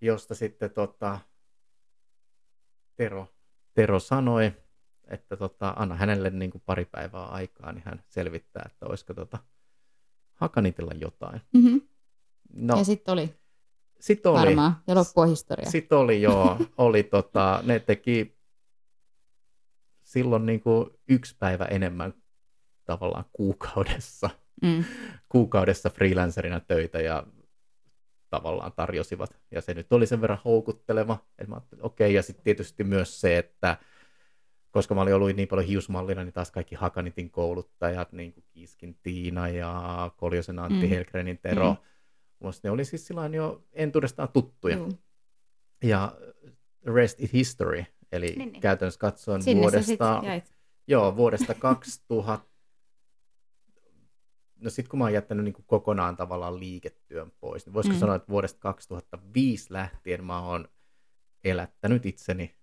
Josta 0.00 0.34
sitten 0.34 0.70
tota, 0.70 1.18
Tero, 2.96 3.28
Tero 3.74 4.00
sanoi, 4.00 4.52
että 5.04 5.36
tota, 5.36 5.74
anna 5.76 5.94
hänelle 5.94 6.30
niinku 6.30 6.62
pari 6.66 6.84
päivää 6.84 7.24
aikaa, 7.26 7.72
niin 7.72 7.82
hän 7.84 8.04
selvittää, 8.08 8.62
että 8.66 8.86
olisiko 8.86 9.14
tota, 9.14 9.38
Hakanitilla 10.34 10.92
jotain. 10.94 11.40
Mm-hmm. 11.52 11.80
No, 12.52 12.78
Ja 12.78 12.84
sitten 12.84 13.12
oli 13.12 13.42
sit 14.02 14.26
oli. 14.26 14.38
varmaan, 14.38 14.76
ja 14.86 14.94
loppu 14.94 15.20
on 15.20 15.28
historia. 15.28 15.70
Sitten 15.70 15.98
oli 15.98 16.22
joo, 16.22 16.58
oli 16.78 17.02
tota, 17.02 17.60
ne 17.66 17.80
teki 17.80 18.38
silloin 20.02 20.46
niinku 20.46 20.90
yksi 21.08 21.36
päivä 21.38 21.64
enemmän 21.64 22.14
tavallaan 22.84 23.24
kuukaudessa, 23.32 24.30
Mm. 24.62 24.84
kuukaudessa 25.28 25.90
freelancerina 25.90 26.60
töitä 26.60 27.00
ja 27.00 27.26
tavallaan 28.30 28.72
tarjosivat. 28.72 29.40
Ja 29.50 29.60
se 29.60 29.74
nyt 29.74 29.92
oli 29.92 30.06
sen 30.06 30.20
verran 30.20 30.38
houkutteleva, 30.44 31.18
että 31.38 31.50
mä 31.54 31.60
okei, 31.80 32.14
ja 32.14 32.22
sitten 32.22 32.44
tietysti 32.44 32.84
myös 32.84 33.20
se, 33.20 33.38
että 33.38 33.76
koska 34.70 34.94
mä 34.94 35.00
olin 35.00 35.14
ollut 35.14 35.36
niin 35.36 35.48
paljon 35.48 35.66
hiusmallina, 35.68 36.24
niin 36.24 36.32
taas 36.32 36.50
kaikki 36.50 36.74
Hakanitin 36.74 37.30
kouluttajat, 37.30 38.12
niin 38.12 38.32
kuin 38.32 38.44
Kiiskin 38.50 38.98
Tiina 39.02 39.48
ja 39.48 40.10
Koljosen 40.16 40.58
Antti, 40.58 40.74
Mm. 40.78 40.82
mm. 40.84 40.88
Helgrenin 40.88 41.38
Tero, 41.38 41.70
Mm. 42.40 42.46
mm. 42.46 42.52
ne 42.62 42.70
oli 42.70 42.84
siis 42.84 43.06
silloin 43.06 43.34
jo 43.34 43.64
entuudestaan 43.72 44.28
tuttuja. 44.28 44.76
Juu. 44.76 44.98
Ja 45.84 46.12
rest 46.94 47.20
is 47.20 47.32
history, 47.32 47.84
eli 48.12 48.26
Niin, 48.26 48.52
niin, 48.52 48.60
käytännössä 48.60 48.98
katsoen 49.00 49.42
Sinne 49.42 49.60
vuodesta, 49.60 50.22
joo, 50.86 51.16
vuodesta 51.16 51.54
2000, 51.68 52.46
no 54.62 54.70
sitten 54.70 54.90
kun 54.90 54.98
mä 54.98 55.04
oon 55.04 55.12
jättänyt 55.12 55.44
niin 55.44 55.54
kokonaan 55.66 56.16
tavallaan 56.16 56.60
liiketyön 56.60 57.32
pois, 57.40 57.66
niin 57.66 57.74
voisiko 57.74 57.94
Mm. 57.94 58.00
sanoa, 58.00 58.14
että 58.16 58.28
vuodesta 58.28 58.58
2005 58.60 59.72
lähtien 59.72 60.24
mä 60.24 60.40
oon 60.40 60.68
elättänyt 61.44 62.06
itseni 62.06 62.54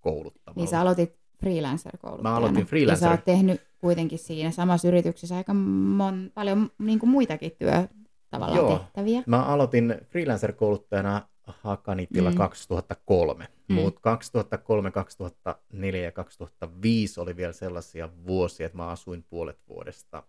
kouluttamalla. 0.00 0.60
Niin 0.60 0.68
sä 0.68 0.80
aloitit 0.80 1.16
freelancer-kouluttajana. 1.40 2.22
Mä 2.30 2.36
aloitin 2.36 2.58
Ja 2.58 2.64
sä 2.64 2.68
freelancer. 2.70 3.10
oot 3.10 3.24
tehnyt 3.24 3.60
kuitenkin 3.78 4.18
siinä 4.18 4.50
samassa 4.50 4.88
yrityksessä 4.88 5.36
aika 5.36 5.54
mon, 5.54 6.30
paljon 6.34 6.70
niin 6.78 6.98
kuin 6.98 7.10
muitakin 7.10 7.52
työ 7.58 7.88
tavallaan 8.30 8.58
Joo. 8.58 8.78
tehtäviä. 8.78 9.22
Mä 9.26 9.42
aloitin 9.44 9.94
freelancer-kouluttajana 10.08 11.22
Hakanitilla 11.46 12.30
Mm. 12.30 12.34
mm. 12.34 12.38
2003, 12.38 13.44
Mm. 13.68 13.74
mm. 13.76 13.80
mutta 13.82 14.00
2003, 14.00 14.90
2004 14.90 16.02
ja 16.02 16.12
2005 16.12 17.20
oli 17.20 17.36
vielä 17.36 17.52
sellaisia 17.52 18.08
vuosia, 18.26 18.66
että 18.66 18.78
mä 18.78 18.86
asuin 18.88 19.24
puolet 19.30 19.58
vuodesta 19.68 20.22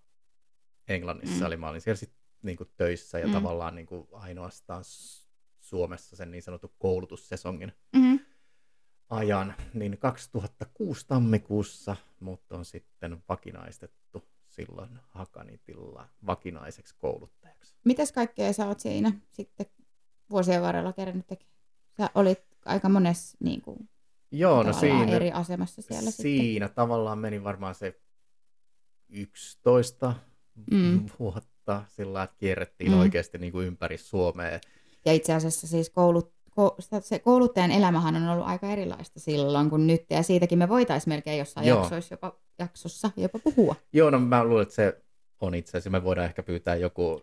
Englannissa, 0.91 1.39
Mm. 1.39 1.45
eli 1.45 1.57
mä 1.57 1.69
olin 1.69 1.81
siellä 1.81 1.97
sit 1.97 2.13
niinku 2.41 2.65
töissä 2.77 3.19
ja 3.19 3.27
Mm. 3.27 3.33
tavallaan 3.33 3.75
niinku 3.75 4.07
ainoastaan 4.11 4.83
S- 4.83 5.27
Suomessa 5.59 6.15
sen 6.15 6.31
niin 6.31 6.43
sanotun 6.43 6.73
koulutussesongin 6.79 7.73
Mm-hmm. 7.95 8.19
ajan, 9.09 9.55
niin 9.73 9.97
2006 9.97 11.07
tammikuussa 11.07 11.95
mut 12.19 12.51
on 12.51 12.65
sitten 12.65 13.23
vakinaistettu 13.29 14.27
silloin 14.47 14.99
Hakanitilla 15.09 16.09
vakinaiseksi 16.25 16.95
kouluttajaksi. 16.97 17.75
Mitäs 17.85 18.11
kaikkea 18.11 18.53
sä 18.53 18.67
oot 18.67 18.79
siinä 18.79 19.11
sitten 19.31 19.65
vuosien 20.29 20.61
varrella 20.61 20.93
kerännyt 20.93 21.27
tekemään? 21.27 21.51
Sä 21.97 22.09
olit 22.15 22.39
aika 22.65 22.89
monessa 22.89 23.37
niin 23.39 23.61
kuin, 23.61 23.89
Joo, 24.31 24.63
no 24.63 24.73
siinä, 24.73 25.11
eri 25.15 25.31
asemassa 25.31 25.81
siellä 25.81 26.11
sitten. 26.11 26.23
siinä 26.23 26.69
tavallaan 26.69 27.19
meni 27.19 27.43
varmaan 27.43 27.75
se 27.75 28.01
11 29.09 30.13
Mm. 30.71 31.05
vuotta 31.19 31.83
sillä 31.87 32.23
että 32.23 32.35
kierrettiin 32.39 32.91
Mm. 32.91 32.99
oikeasti 32.99 33.37
niin 33.37 33.51
kuin 33.51 33.67
ympäri 33.67 33.97
Suomea. 33.97 34.59
Ja 35.05 35.13
itse 35.13 35.33
asiassa 35.33 35.67
siis 35.67 35.89
koulut, 35.89 36.33
ko, 36.49 36.75
se 37.01 37.19
kouluttajan 37.19 37.71
elämähän 37.71 38.15
on 38.15 38.29
ollut 38.29 38.47
aika 38.47 38.67
erilaista 38.67 39.19
silloin 39.19 39.69
kuin 39.69 39.87
nyt, 39.87 40.03
ja 40.09 40.23
siitäkin 40.23 40.59
me 40.59 40.69
voitaisiin 40.69 41.11
melkein 41.13 41.39
jossain 41.39 41.67
Joo. 41.67 41.79
jaksoissa 41.79 42.13
jopa, 42.13 42.35
jaksossa 42.59 43.11
jopa 43.17 43.39
puhua. 43.39 43.75
Joo, 43.93 44.09
no 44.09 44.19
mä 44.19 44.43
luulen, 44.43 44.61
että 44.63 44.75
se 44.75 45.01
on 45.41 45.55
itse 45.55 45.69
asiassa, 45.69 45.89
me 45.89 46.03
voidaan 46.03 46.25
ehkä 46.25 46.43
pyytää 46.43 46.75
joku 46.75 47.21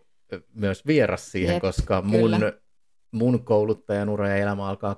myös 0.53 0.85
vieras 0.87 1.31
siihen, 1.31 1.53
Jep, 1.53 1.61
koska 1.61 2.01
mun, 2.01 2.31
kyllä. 2.31 2.53
mun 3.11 3.43
kouluttajan 3.45 4.09
ura 4.09 4.27
ja 4.29 4.35
elämä 4.35 4.67
alkaa 4.67 4.93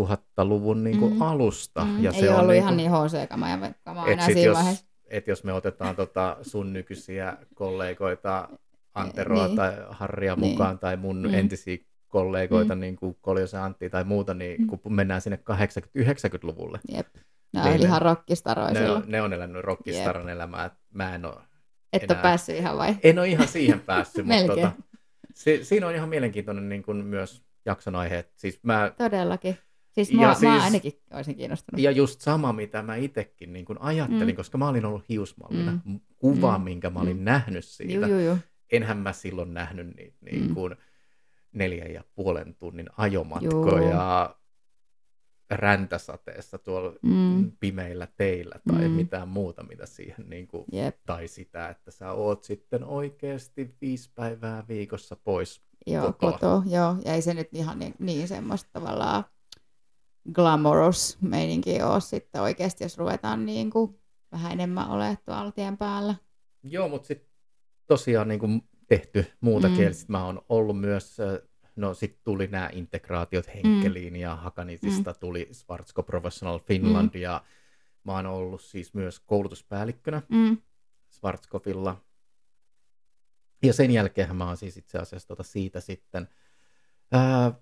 2000-luvun 0.00 0.84
niin 0.84 0.98
kuin 0.98 1.14
Mm. 1.14 1.22
alusta. 1.22 1.84
Mm, 1.84 2.04
ja 2.04 2.10
ei 2.10 2.20
se 2.20 2.28
ole 2.30 2.34
on 2.34 2.40
ollut 2.40 2.52
niin 2.52 2.58
ihan 2.62 2.74
kuin, 2.74 2.76
niin 2.76 2.90
HC-kamaa 2.90 3.48
ja 3.48 3.72
kamaa 3.84 4.06
et 4.06 4.12
enää 4.12 4.26
siinä 4.26 4.40
jos, 4.40 4.56
vaiheessa. 4.56 4.84
Et 5.08 5.26
jos 5.26 5.44
me 5.44 5.52
otetaan 5.52 5.96
tota 5.96 6.36
sun 6.42 6.72
nykyisiä 6.72 7.36
kollegoita, 7.54 8.48
Anteroa 8.94 9.46
Niin. 9.46 9.56
tai 9.56 9.72
Harria 9.90 10.34
Niin. 10.36 10.50
mukaan, 10.52 10.78
tai 10.78 10.96
mun 10.96 11.22
Mm. 11.22 11.34
entisiä 11.34 11.76
kollegoita, 12.08 12.74
Mm. 12.74 12.80
niin 12.80 12.96
kuin 12.96 13.16
Koljosen 13.20 13.60
Antti 13.60 13.90
tai 13.90 14.04
muuta, 14.04 14.34
niin 14.34 14.60
Mm. 14.60 14.66
kun 14.66 14.80
mennään 14.94 15.20
sinne 15.20 15.36
80-90-luvulle, 15.36 16.80
Jep. 16.88 17.06
Ne 17.52 17.62
Niin 17.62 17.80
ne- 17.80 17.86
ihan 17.86 18.02
rockistaroja 18.02 18.70
ne 18.72 18.90
on, 18.90 19.02
ne 19.06 19.22
on 19.22 19.32
elänyt 19.32 19.64
rockistaran 19.64 20.28
elämää. 20.28 20.64
että 20.64 20.78
Mä 20.92 21.14
en 21.14 21.24
ole, 21.24 21.34
Et 21.92 22.02
ole 22.02 22.06
enää- 22.10 22.22
päässyt 22.22 22.56
ihan 22.56 22.78
vai? 22.78 22.96
en 23.02 23.18
ole 23.18 23.28
ihan 23.28 23.48
siihen 23.48 23.80
päässyt, 23.80 24.26
mutta 24.26 24.46
tota, 24.46 24.72
si, 25.34 25.64
siinä 25.64 25.86
on 25.86 25.94
ihan 25.94 26.08
mielenkiintoinen 26.08 26.68
niin 26.68 26.82
kuin 26.82 27.04
myös 27.04 27.42
jakson 27.66 27.96
aihe. 27.96 28.18
että 28.18 28.32
Siis 28.36 28.60
mä, 28.62 28.92
Todellakin. 28.98 29.58
Siis 29.96 30.10
Ja 30.10 30.16
mua, 30.16 30.34
siis- 30.34 30.42
mä 30.42 30.64
ainakin 30.64 30.92
olisin 31.14 31.36
kiinnostunut. 31.36 31.80
ja 31.82 31.90
just 31.90 32.20
sama, 32.20 32.52
mitä 32.52 32.82
mä 32.82 32.96
itsekin 32.96 33.52
niin 33.52 33.64
kuin 33.64 33.80
ajattelin, 33.80 34.22
Mm. 34.26 34.30
mm. 34.32 34.36
koska 34.36 34.58
mä 34.58 34.68
olin 34.68 34.84
ollut 34.84 35.08
hiusmallina. 35.08 35.72
Mm. 35.72 35.80
Mm. 35.84 36.00
Kuva, 36.18 36.52
Mm. 36.58 36.60
mm. 36.60 36.64
minkä 36.64 36.90
mä 36.90 37.00
olin 37.00 37.16
Mm. 37.16 37.20
mm. 37.20 37.24
nähnyt 37.24 37.64
siitä. 37.64 37.92
Juu, 37.94 38.04
juu, 38.06 38.20
juu. 38.20 38.38
enhän 38.72 38.96
mä 38.98 39.12
silloin 39.12 39.54
nähnyt 39.54 39.96
niitä 39.96 40.16
niin 40.20 40.48
Mm. 40.48 40.54
kuin 40.54 40.76
neljän 41.52 41.92
ja 41.92 42.04
puolen 42.14 42.54
tunnin 42.54 42.86
ajomatkoja 42.96 43.90
Joo. 43.90 44.36
räntäsateessa 45.50 46.58
tuolla 46.58 46.92
Mm. 47.02 47.52
pimeillä 47.60 48.08
teillä 48.16 48.54
tai 48.68 48.88
Mm. 48.88 48.94
mitään 48.94 49.28
muuta, 49.28 49.62
mitä 49.62 49.86
siihen 49.86 50.28
niin 50.30 50.46
kuin, 50.48 50.64
Jep. 50.72 50.96
tai 51.06 51.28
sitä, 51.28 51.68
että 51.68 51.90
sä 51.90 52.12
oot 52.12 52.44
sitten 52.44 52.84
oikeasti 52.84 53.74
viisi 53.80 54.10
päivää 54.14 54.64
viikossa 54.68 55.16
pois. 55.24 55.62
Joo, 55.86 56.12
Kotoa. 56.12 56.32
koto, 56.32 56.62
joo. 56.66 56.96
Ja 57.04 57.14
ei 57.14 57.22
se 57.22 57.34
nyt 57.34 57.48
ihan 57.52 57.78
niin, 57.78 57.94
niin 57.98 58.28
semmoista 58.28 58.70
tavallaan 58.72 59.24
glamorous 60.32 61.18
meininki 61.20 61.82
ole 61.82 62.00
sitten 62.00 62.42
oikeasti, 62.42 62.84
jos 62.84 62.98
ruvetaan 62.98 63.46
niin 63.46 63.70
kuin 63.70 64.00
vähän 64.32 64.52
enemmän 64.52 64.88
olemaan 64.90 65.16
tuolla 65.24 65.52
tien 65.52 65.78
päällä. 65.78 66.14
Joo, 66.62 66.88
mutta 66.88 67.06
sitten 67.06 67.28
tosiaan 67.86 68.28
niin 68.28 68.40
kuin 68.40 68.62
tehty 68.86 69.26
muuta 69.40 69.68
Mm. 69.68 69.74
kielistä. 69.76 70.12
Mä 70.12 70.24
oon 70.24 70.42
ollut 70.48 70.80
myös, 70.80 71.16
no 71.76 71.94
sitten 71.94 72.20
tuli 72.24 72.46
nämä 72.46 72.70
integraatiot 72.72 73.46
Henkeliin 73.54 74.12
mm. 74.12 74.20
ja 74.20 74.36
Hakanitista 74.36 75.10
mm. 75.10 75.16
tuli 75.20 75.48
Svartsko 75.52 76.02
Professional 76.02 76.58
Finland 76.58 77.10
mm. 77.14 77.20
ja 77.20 77.44
mä 78.04 78.12
oon 78.12 78.26
ollut 78.26 78.60
siis 78.60 78.94
myös 78.94 79.20
koulutuspäällikkönä 79.20 80.22
Mm. 80.28 80.58
Schwarzkopfilla. 81.10 81.96
Ja 83.62 83.72
sen 83.72 83.90
jälkeen 83.90 84.36
mä 84.36 84.46
oon 84.46 84.56
siis 84.56 84.76
itse 84.76 84.98
asiassa 84.98 85.28
tota 85.28 85.42
siitä 85.42 85.80
sitten 85.80 86.28
ää, 87.12 87.52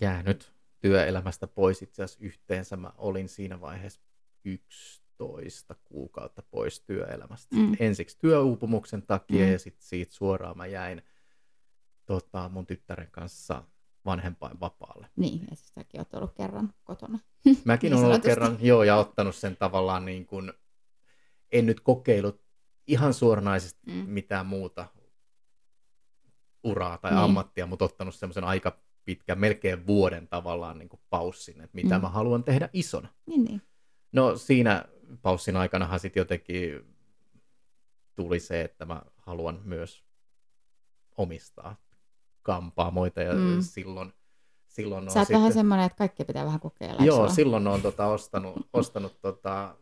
jäänyt 0.00 0.54
työelämästä 0.80 1.46
pois 1.46 1.82
itse 1.82 2.02
asiassa 2.02 2.24
yhteensä. 2.24 2.76
Mä 2.76 2.92
olin 2.98 3.28
siinä 3.28 3.60
vaiheessa 3.60 4.00
11 4.44 5.74
kuukautta 5.84 6.42
pois 6.50 6.80
työelämästä. 6.80 7.56
Mm. 7.56 7.76
Ensiksi 7.80 8.18
työuupumuksen 8.18 9.02
takia 9.02 9.46
Mm. 9.46 9.52
ja 9.52 9.58
sitten 9.58 9.82
siitä 9.86 10.12
suoraan 10.14 10.56
mä 10.56 10.66
jäin 10.66 11.02
tota, 12.06 12.48
mun 12.48 12.66
tyttären 12.66 13.10
kanssa 13.10 13.62
vanhempainvapaalle. 14.04 15.08
Niin, 15.16 15.40
ja 15.50 15.56
siis 15.56 15.72
säkin 15.74 16.00
oot 16.00 16.14
ollut 16.14 16.34
kerran 16.34 16.74
kotona. 16.84 17.18
Mäkin 17.64 17.90
Niin 17.90 17.98
olen 17.98 18.06
ollut 18.10 18.22
kerran, 18.22 18.58
joo, 18.60 18.82
ja 18.82 18.96
ottanut 18.96 19.34
sen 19.34 19.56
tavallaan 19.56 20.04
niin 20.04 20.26
kuin, 20.26 20.52
en 21.52 21.66
nyt 21.66 21.80
kokeillut 21.80 22.42
ihan 22.86 23.14
suoranaisesti 23.14 23.80
Mm. 23.86 23.92
mitään 23.92 24.46
muuta 24.46 24.86
uraa 26.64 26.98
tai 26.98 27.10
niin. 27.10 27.20
ammattia, 27.20 27.66
mutta 27.66 27.84
ottanut 27.84 28.14
semmoisen 28.14 28.44
aika 28.44 28.78
pitkän, 29.04 29.38
melkein 29.38 29.86
vuoden 29.86 30.28
tavallaan 30.28 30.78
niin 30.78 30.88
kuin 30.88 31.00
paussin, 31.10 31.60
että 31.60 31.74
mitä 31.74 31.98
Mm. 31.98 32.02
mä 32.02 32.08
haluan 32.08 32.44
tehdä 32.44 32.68
isona. 32.72 33.08
Niin, 33.26 33.44
niin. 33.44 33.62
No 34.12 34.36
siinä 34.36 34.84
paussin 35.22 35.56
aikanahan 35.56 36.00
sitten 36.00 36.20
jotenkin 36.20 36.94
tuli 38.14 38.40
se, 38.40 38.60
että 38.60 38.84
mä 38.84 39.02
haluan 39.18 39.60
myös 39.64 40.04
omistaa 41.16 41.76
kampaamoita 42.42 43.22
ja 43.22 43.32
Mm. 43.34 43.60
silloin, 43.60 44.12
silloin 44.68 45.10
Sä 45.10 45.18
oot 45.18 45.26
sitten... 45.26 45.40
vähän 45.40 45.52
semmoinen, 45.52 45.86
että 45.86 45.96
kaikki 45.98 46.24
pitää 46.24 46.44
vähän 46.44 46.60
kokeilla. 46.60 47.04
Joo, 47.04 47.16
sulla? 47.16 47.28
silloin 47.28 47.66
on 47.66 47.82
tota, 47.82 48.06
ostanut, 48.06 48.56
ostanut 48.72 49.20
tota, 49.20 49.76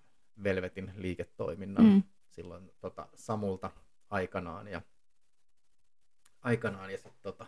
Velvetin 0.45 0.93
liiketoiminnan 0.97 1.85
mm. 1.85 2.03
silloin 2.29 2.71
tota, 2.81 3.09
Samulta 3.15 3.71
aikanaan 4.11 4.69
ja 4.69 4.83
aikanaan 6.43 6.91
ja 6.91 6.97
sitten 6.97 7.23
tota, 7.23 7.47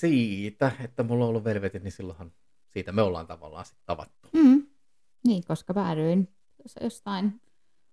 siitä, 0.00 0.72
että 0.84 1.02
mulla 1.02 1.24
on 1.24 1.28
ollut 1.28 1.44
Velvetit, 1.44 1.82
niin 1.82 1.92
silloinhan 1.92 2.32
siitä 2.68 2.92
me 2.92 3.02
ollaan 3.02 3.26
tavallaan 3.26 3.64
sitten 3.64 3.86
tavattu. 3.86 4.28
Mm. 4.32 4.66
Niin, 5.26 5.42
koska 5.48 5.74
päädyin 5.74 6.28
jostain 6.80 7.40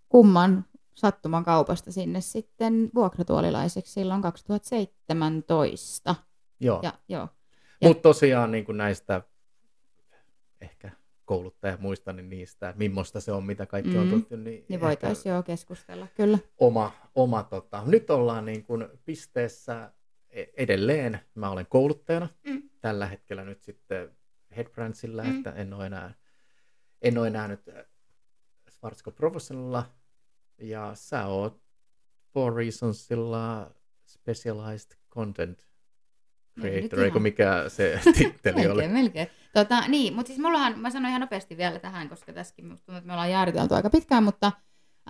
kumman 0.09 0.65
sattuman 0.95 1.43
kaupasta 1.43 1.91
sinne 1.91 2.21
sitten 2.21 2.89
vuokratuolilaiseksi 2.95 3.93
silloin 3.93 4.21
2017. 4.21 6.15
Joo, 6.59 6.79
Ja, 6.83 6.93
joo. 7.09 7.29
ja- 7.81 7.87
mutta 7.89 8.01
tosiaan 8.01 8.51
niin 8.51 8.65
kuin 8.65 8.77
näistä 8.77 9.21
ehkä 10.61 10.91
kouluttaja 11.25 11.77
muista 11.81 12.13
niin 12.13 12.29
niistä, 12.29 12.69
että 12.69 12.77
millaista 12.77 13.21
se 13.21 13.31
on, 13.31 13.43
mitä 13.45 13.65
kaikki 13.65 13.91
mm. 13.91 13.99
on 14.01 14.09
tuttu, 14.09 14.35
niin, 14.35 14.65
Niin 14.69 14.81
voitaisiin 14.81 15.31
joo 15.33 15.43
keskustella, 15.43 16.07
kyllä. 16.15 16.39
oma, 16.57 16.91
oma 17.15 17.43
tota. 17.43 17.83
Nyt 17.85 18.09
ollaan 18.09 18.45
niin 18.45 18.63
kuin 18.65 18.87
pisteessä 19.05 19.91
edelleen. 20.57 21.19
Mä 21.35 21.49
olen 21.49 21.65
kouluttajana 21.69 22.29
Mm. 22.45 22.69
tällä 22.81 23.05
hetkellä 23.07 23.43
nyt 23.45 23.63
sitten 23.63 24.17
Headbrandsilla, 24.55 25.23
Mm. 25.23 25.37
että 25.37 25.51
en 25.51 25.73
ole 25.73 25.85
enää, 25.85 26.13
en 27.01 27.17
ole 27.17 27.27
enää 27.27 27.47
nyt 27.47 27.67
äh, 27.67 27.85
Svartsko 28.69 29.11
Professionalilla. 29.11 29.85
Ja 30.57 30.91
sä 30.93 31.25
oot 31.25 31.61
Four 32.33 32.55
Reasonsilla 32.55 33.71
Specialized 34.05 34.97
Content 35.09 35.59
No 36.55 36.63
nyt 36.63 36.73
Creator, 36.73 36.99
eikö 36.99 37.19
mikä 37.19 37.63
se 37.67 37.99
titteli 38.17 38.59
oli? 38.67 38.67
Melkein, 38.67 38.91
melkein. 38.91 39.27
Tota, 39.53 39.87
niin, 39.87 40.13
mutta 40.15 40.27
siis 40.27 40.39
mullahan, 40.39 40.79
mä 40.79 40.89
sanon 40.89 41.09
ihan 41.09 41.21
nopeasti 41.21 41.57
vielä 41.57 41.79
tähän, 41.79 42.09
koska 42.09 42.33
tässäkin 42.33 42.65
musta 42.65 42.85
tuntuu, 42.85 42.97
että 42.97 43.07
me 43.07 43.13
ollaan 43.13 43.31
jaariteltu 43.31 43.73
aika 43.75 43.89
pitkään, 43.89 44.23
mutta 44.23 44.51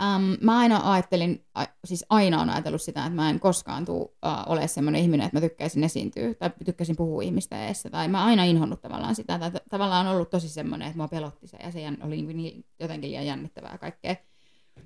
äm, 0.01 0.37
mä 0.41 0.57
aina 0.57 0.91
ajattelin, 0.91 1.45
siis 1.85 2.05
aina 2.09 2.41
on 2.41 2.49
ajatellut 2.49 2.81
sitä, 2.81 2.99
että 3.05 3.15
mä 3.15 3.29
en 3.29 3.39
koskaan 3.39 3.85
tuu 3.85 4.17
äh, 4.25 4.43
ole 4.47 4.67
semmoinen 4.67 5.01
ihminen, 5.01 5.25
että 5.25 5.37
mä 5.37 5.41
tykkäisin 5.41 5.83
esiintyä 5.83 6.33
tai 6.33 6.49
tykkäisin 6.65 6.95
puhua 6.95 7.21
ihmistä 7.21 7.67
eessä, 7.67 7.89
tai 7.89 8.07
mä 8.07 8.25
aina 8.25 8.43
inhonnut 8.43 8.81
tavallaan 8.81 9.15
sitä, 9.15 9.39
tai 9.39 9.51
t- 9.51 9.69
tavallaan 9.69 10.07
on 10.07 10.15
ollut 10.15 10.29
tosi 10.29 10.49
semmoinen, 10.49 10.87
että 10.87 10.97
mua 10.97 11.07
pelotti 11.07 11.47
se, 11.47 11.57
ja 11.57 11.71
se 11.71 11.81
jän, 11.81 11.97
oli 12.01 12.21
niin, 12.21 12.65
jotenkin 12.79 13.09
liian 13.09 13.25
jännittävää 13.25 13.77
kaikkea. 13.77 14.15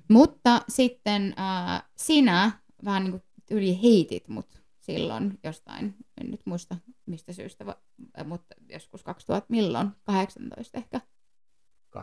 Mutta 0.08 0.62
sitten 0.68 1.34
äh, 1.38 1.82
sinä 1.96 2.50
vähän 2.84 3.04
niin 3.04 3.10
kuin 3.10 3.22
yli 3.50 3.82
heitit 3.82 4.28
mut 4.28 4.62
silloin 4.78 5.38
jostain, 5.44 5.94
en 6.20 6.30
nyt 6.30 6.40
muista 6.44 6.76
mistä 7.06 7.32
syystä, 7.32 7.66
va- 7.66 7.82
mutta 8.24 8.54
joskus 8.68 9.02
2000, 9.02 9.46
milloin? 9.48 9.90
18 10.04 10.78
ehkä. 10.78 11.00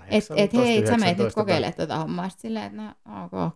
Et, 0.09 0.23
et 0.35 0.53
hei, 0.53 0.87
sä 0.87 0.97
meet 0.97 1.17
nyt 1.17 1.25
19 1.25 1.41
kokeilemaan 1.41 1.73
tuota 1.73 1.97
hommaa. 1.97 2.29
Sitten 2.29 2.41
silleen, 2.41 2.65
että 2.65 2.95
no 3.05 3.25
ok. 3.25 3.53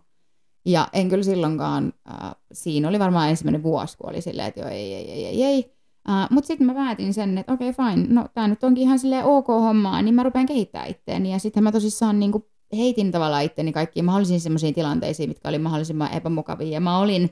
Ja 0.66 0.88
en 0.92 1.08
kyllä 1.08 1.22
silloinkaan, 1.22 1.92
äh, 2.10 2.34
siinä 2.52 2.88
oli 2.88 2.98
varmaan 2.98 3.30
ensimmäinen 3.30 3.62
vuosi, 3.62 3.98
kun 3.98 4.10
oli 4.10 4.20
silleen, 4.20 4.48
että 4.48 4.60
joo, 4.60 4.68
ei, 4.68 4.94
ei, 4.94 5.10
ei, 5.10 5.26
ei, 5.26 5.44
ei. 5.44 5.74
Uh, 6.08 6.30
Mutta 6.30 6.46
sitten 6.46 6.66
mä 6.66 6.74
päätin 6.74 7.14
sen, 7.14 7.38
että 7.38 7.52
okei, 7.52 7.70
okay, 7.70 7.94
fine, 7.94 8.06
no 8.08 8.28
tämä 8.34 8.48
nyt 8.48 8.64
onkin 8.64 8.82
ihan 8.82 8.98
silleen 8.98 9.24
ok 9.24 9.48
hommaa, 9.48 10.02
niin 10.02 10.14
mä 10.14 10.22
rupean 10.22 10.46
kehittämään 10.46 10.90
itteeni. 10.90 11.32
Ja 11.32 11.38
sitten 11.38 11.62
mä 11.62 11.72
tosissaan 11.72 12.20
niin 12.20 12.32
kuin 12.32 12.44
heitin 12.76 13.12
tavallaan 13.12 13.44
itteni 13.44 13.72
kaikkiin 13.72 14.04
mahdollisiin 14.04 14.40
semmoisiin 14.40 14.74
tilanteisiin, 14.74 15.30
mitkä 15.30 15.48
oli 15.48 15.58
mahdollisimman 15.58 16.12
epämukavia. 16.12 16.68
Ja 16.68 16.80
mä 16.80 16.98
olin, 16.98 17.30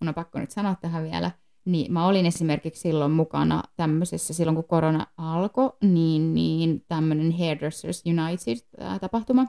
mun 0.00 0.08
on 0.08 0.14
pakko 0.14 0.38
nyt 0.38 0.50
sanoa 0.50 0.76
tähän 0.80 1.02
vielä, 1.02 1.30
niin 1.64 1.92
mä 1.92 2.06
olin 2.06 2.26
esimerkiksi 2.26 2.80
silloin 2.80 3.12
mukana 3.12 3.62
tämmöisessä, 3.76 4.34
silloin 4.34 4.54
kun 4.54 4.64
korona 4.64 5.06
alkoi, 5.16 5.72
niin, 5.82 6.34
niin 6.34 6.84
tämmöinen 6.88 7.38
Hairdressers 7.38 8.02
United-tapahtuma, 8.06 9.46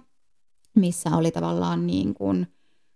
missä 0.76 1.18
oli 1.18 1.32
tavallaan 1.32 1.88
niin 1.88 2.14
kuin, 2.14 2.48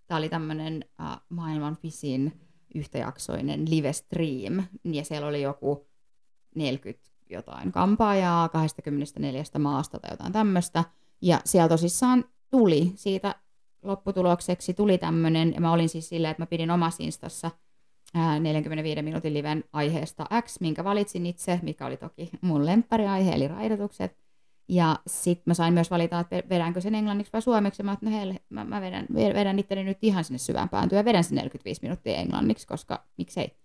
tämä 0.08 0.18
oli 0.18 0.30
tämmöinen 0.30 0.86
äh, 1.02 1.22
maailman 1.30 1.78
pisin 1.82 2.42
yhtäjaksoinen 2.76 3.70
live 3.70 3.94
stream, 3.94 4.64
ja 4.84 5.04
siellä 5.04 5.28
oli 5.28 5.42
joku 5.42 5.88
40 6.56 7.10
jotain 7.30 7.72
kampaajaa 7.72 8.50
24 8.50 9.44
maasta 9.60 10.00
tai 10.00 10.12
jotain 10.12 10.34
tämmöistä, 10.34 10.84
ja 11.22 11.42
siellä 11.46 11.70
tosissaan 11.70 12.26
tuli 12.50 12.92
siitä 12.96 13.36
lopputulokseksi, 13.82 14.74
tuli 14.74 14.98
tämmöinen, 14.98 15.54
ja 15.54 15.62
mä 15.62 15.72
olin 15.72 15.90
siis 15.90 16.10
silleen, 16.10 16.32
että 16.32 16.42
mä 16.42 16.48
pidin 16.48 16.72
omassa 16.72 17.04
instassa 17.04 17.52
45 18.14 19.02
minuutin 19.02 19.34
liven 19.34 19.64
aiheesta 19.74 20.26
X, 20.42 20.60
minkä 20.60 20.84
valitsin 20.84 21.26
itse, 21.26 21.60
mikä 21.64 21.86
oli 21.86 21.98
toki 21.98 22.30
mun 22.42 22.66
lemppariaihe, 22.66 23.32
eli 23.32 23.48
raidotukset. 23.48 24.18
Ja 24.70 25.00
sitten 25.08 25.44
mä 25.46 25.54
sain 25.54 25.74
myös 25.74 25.92
valita, 25.92 26.20
että 26.20 26.44
vedänkö 26.50 26.82
sen 26.82 26.96
englanniksi 26.96 27.34
vai 27.34 27.42
suomeksi. 27.42 27.84
Mä, 27.84 27.98
no 28.02 28.12
hei, 28.12 28.36
mä, 28.50 28.64
mä 28.66 28.82
vedän, 28.82 29.08
vedän 29.14 29.60
itteni 29.60 29.84
nyt 29.84 29.98
ihan 30.02 30.24
sinne 30.24 30.38
syvään 30.38 30.70
pääntyyn 30.70 30.98
ja 30.98 31.06
vedän 31.06 31.24
sen 31.24 31.36
45 31.36 31.82
minuuttia 31.82 32.16
englanniksi, 32.16 32.68
koska 32.68 33.06
miksei. 33.18 33.58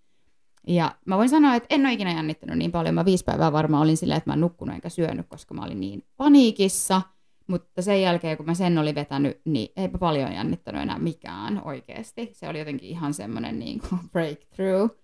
Ja 0.66 0.97
mä 1.05 1.16
voin 1.16 1.28
sanoa, 1.28 1.55
että 1.55 1.74
en 1.74 1.86
ole 1.86 1.93
ikinä 1.93 2.12
jännittänyt 2.12 2.59
niin 2.59 2.72
paljon. 2.72 2.95
Mä 2.95 3.05
viisi 3.05 3.24
päivää 3.24 3.53
varmaan 3.53 3.82
olin 3.82 3.97
silleen, 3.97 4.18
että 4.18 4.30
mä 4.30 4.34
en 4.34 4.40
nukkunut 4.40 4.74
enkä 4.74 4.88
syönyt, 4.88 5.26
koska 5.28 5.55
mä 5.55 5.64
olin 5.64 5.80
niin 5.80 6.05
paniikissa. 6.16 7.03
Mutta 7.47 7.82
sen 7.82 8.03
jälkeen, 8.03 8.36
kun 8.36 8.47
mä 8.47 8.55
sen 8.55 8.78
olin 8.78 8.95
vetänyt, 8.95 9.40
niin 9.45 9.72
eipä 9.76 9.99
paljon 9.99 10.32
jännittänyt 10.32 10.82
enää 10.82 10.99
mikään 10.99 11.62
oikeasti. 11.64 12.30
Se 12.32 12.49
oli 12.49 12.59
jotenkin 12.59 12.88
ihan 12.88 13.14
semmoinen 13.14 13.59
niin 13.59 13.80
breakthrough. 14.12 14.97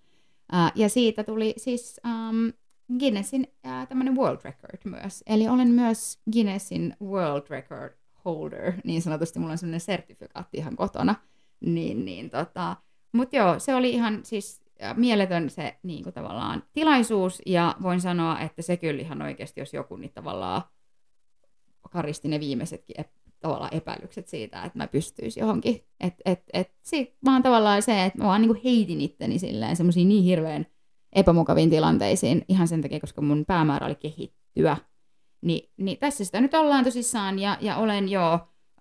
Uh, 0.53 0.71
ja 0.75 0.89
siitä 0.89 1.23
tuli 1.23 1.53
siis 1.57 2.01
um, 2.05 2.53
Guinnessin 2.99 3.47
uh, 3.65 3.87
tämmöinen 3.87 4.15
world 4.15 4.39
record 4.43 4.79
myös. 4.83 5.23
Eli 5.27 5.47
olen 5.47 5.67
myös 5.67 6.19
Guinnessin 6.33 6.95
world 7.01 7.43
record 7.49 7.93
holder, 8.25 8.73
niin 8.83 9.01
sanotusti. 9.01 9.39
Mulla 9.39 9.51
on 9.51 9.57
semmoinen 9.57 9.79
sertifikaatti 9.79 10.57
ihan 10.57 10.75
kotona. 10.75 11.15
Niin, 11.59 12.05
niin 12.05 12.29
tota. 12.29 12.75
Mutta 13.11 13.35
joo, 13.35 13.59
se 13.59 13.75
oli 13.75 13.89
ihan 13.89 14.19
siis 14.23 14.61
äh, 14.83 14.97
mieletön 14.97 15.49
se 15.49 15.77
niin 15.83 16.03
kuin 16.03 16.13
tavallaan 16.13 16.63
tilaisuus, 16.73 17.41
ja 17.45 17.75
voin 17.81 18.01
sanoa, 18.01 18.39
että 18.39 18.61
se 18.61 18.77
kyllä 18.77 19.01
ihan 19.01 19.21
oikeasti, 19.21 19.61
jos 19.61 19.73
joku, 19.73 19.95
niin 19.95 20.11
tavallaan 20.13 20.61
karisti 21.89 22.27
ne 22.27 22.39
viimeisetkin 22.39 22.95
ep- 22.99 23.19
tavallaan 23.39 23.73
epäilykset 23.73 24.27
siitä, 24.27 24.63
että 24.63 24.77
mä 24.77 24.87
pystyisin 24.87 25.41
johonkin. 25.41 25.83
Et, 25.99 26.13
et, 26.25 26.43
et, 26.53 26.71
sit 26.81 27.15
vaan 27.25 27.43
tavallaan 27.43 27.81
se, 27.81 28.05
että 28.05 28.19
mä 28.19 28.25
vaan 28.25 28.41
niinku 28.41 28.61
heitin 28.63 29.01
itteni 29.01 29.39
silleen 29.39 29.75
semmoisiin 29.75 30.09
niin 30.09 30.23
hirveän 30.23 30.65
epämukaviin 31.13 31.69
tilanteisiin 31.69 32.45
ihan 32.47 32.67
sen 32.67 32.81
takia, 32.81 32.99
koska 32.99 33.21
mun 33.21 33.45
päämäärä 33.45 33.85
oli 33.85 33.95
kehittyä. 33.95 34.77
Ni, 35.41 35.71
niin 35.77 35.97
tässä 35.97 36.25
sitä 36.25 36.41
nyt 36.41 36.53
ollaan 36.53 36.83
tosissaan, 36.83 37.39
ja, 37.39 37.57
ja 37.61 37.77
olen 37.77 38.09
jo, 38.09 38.33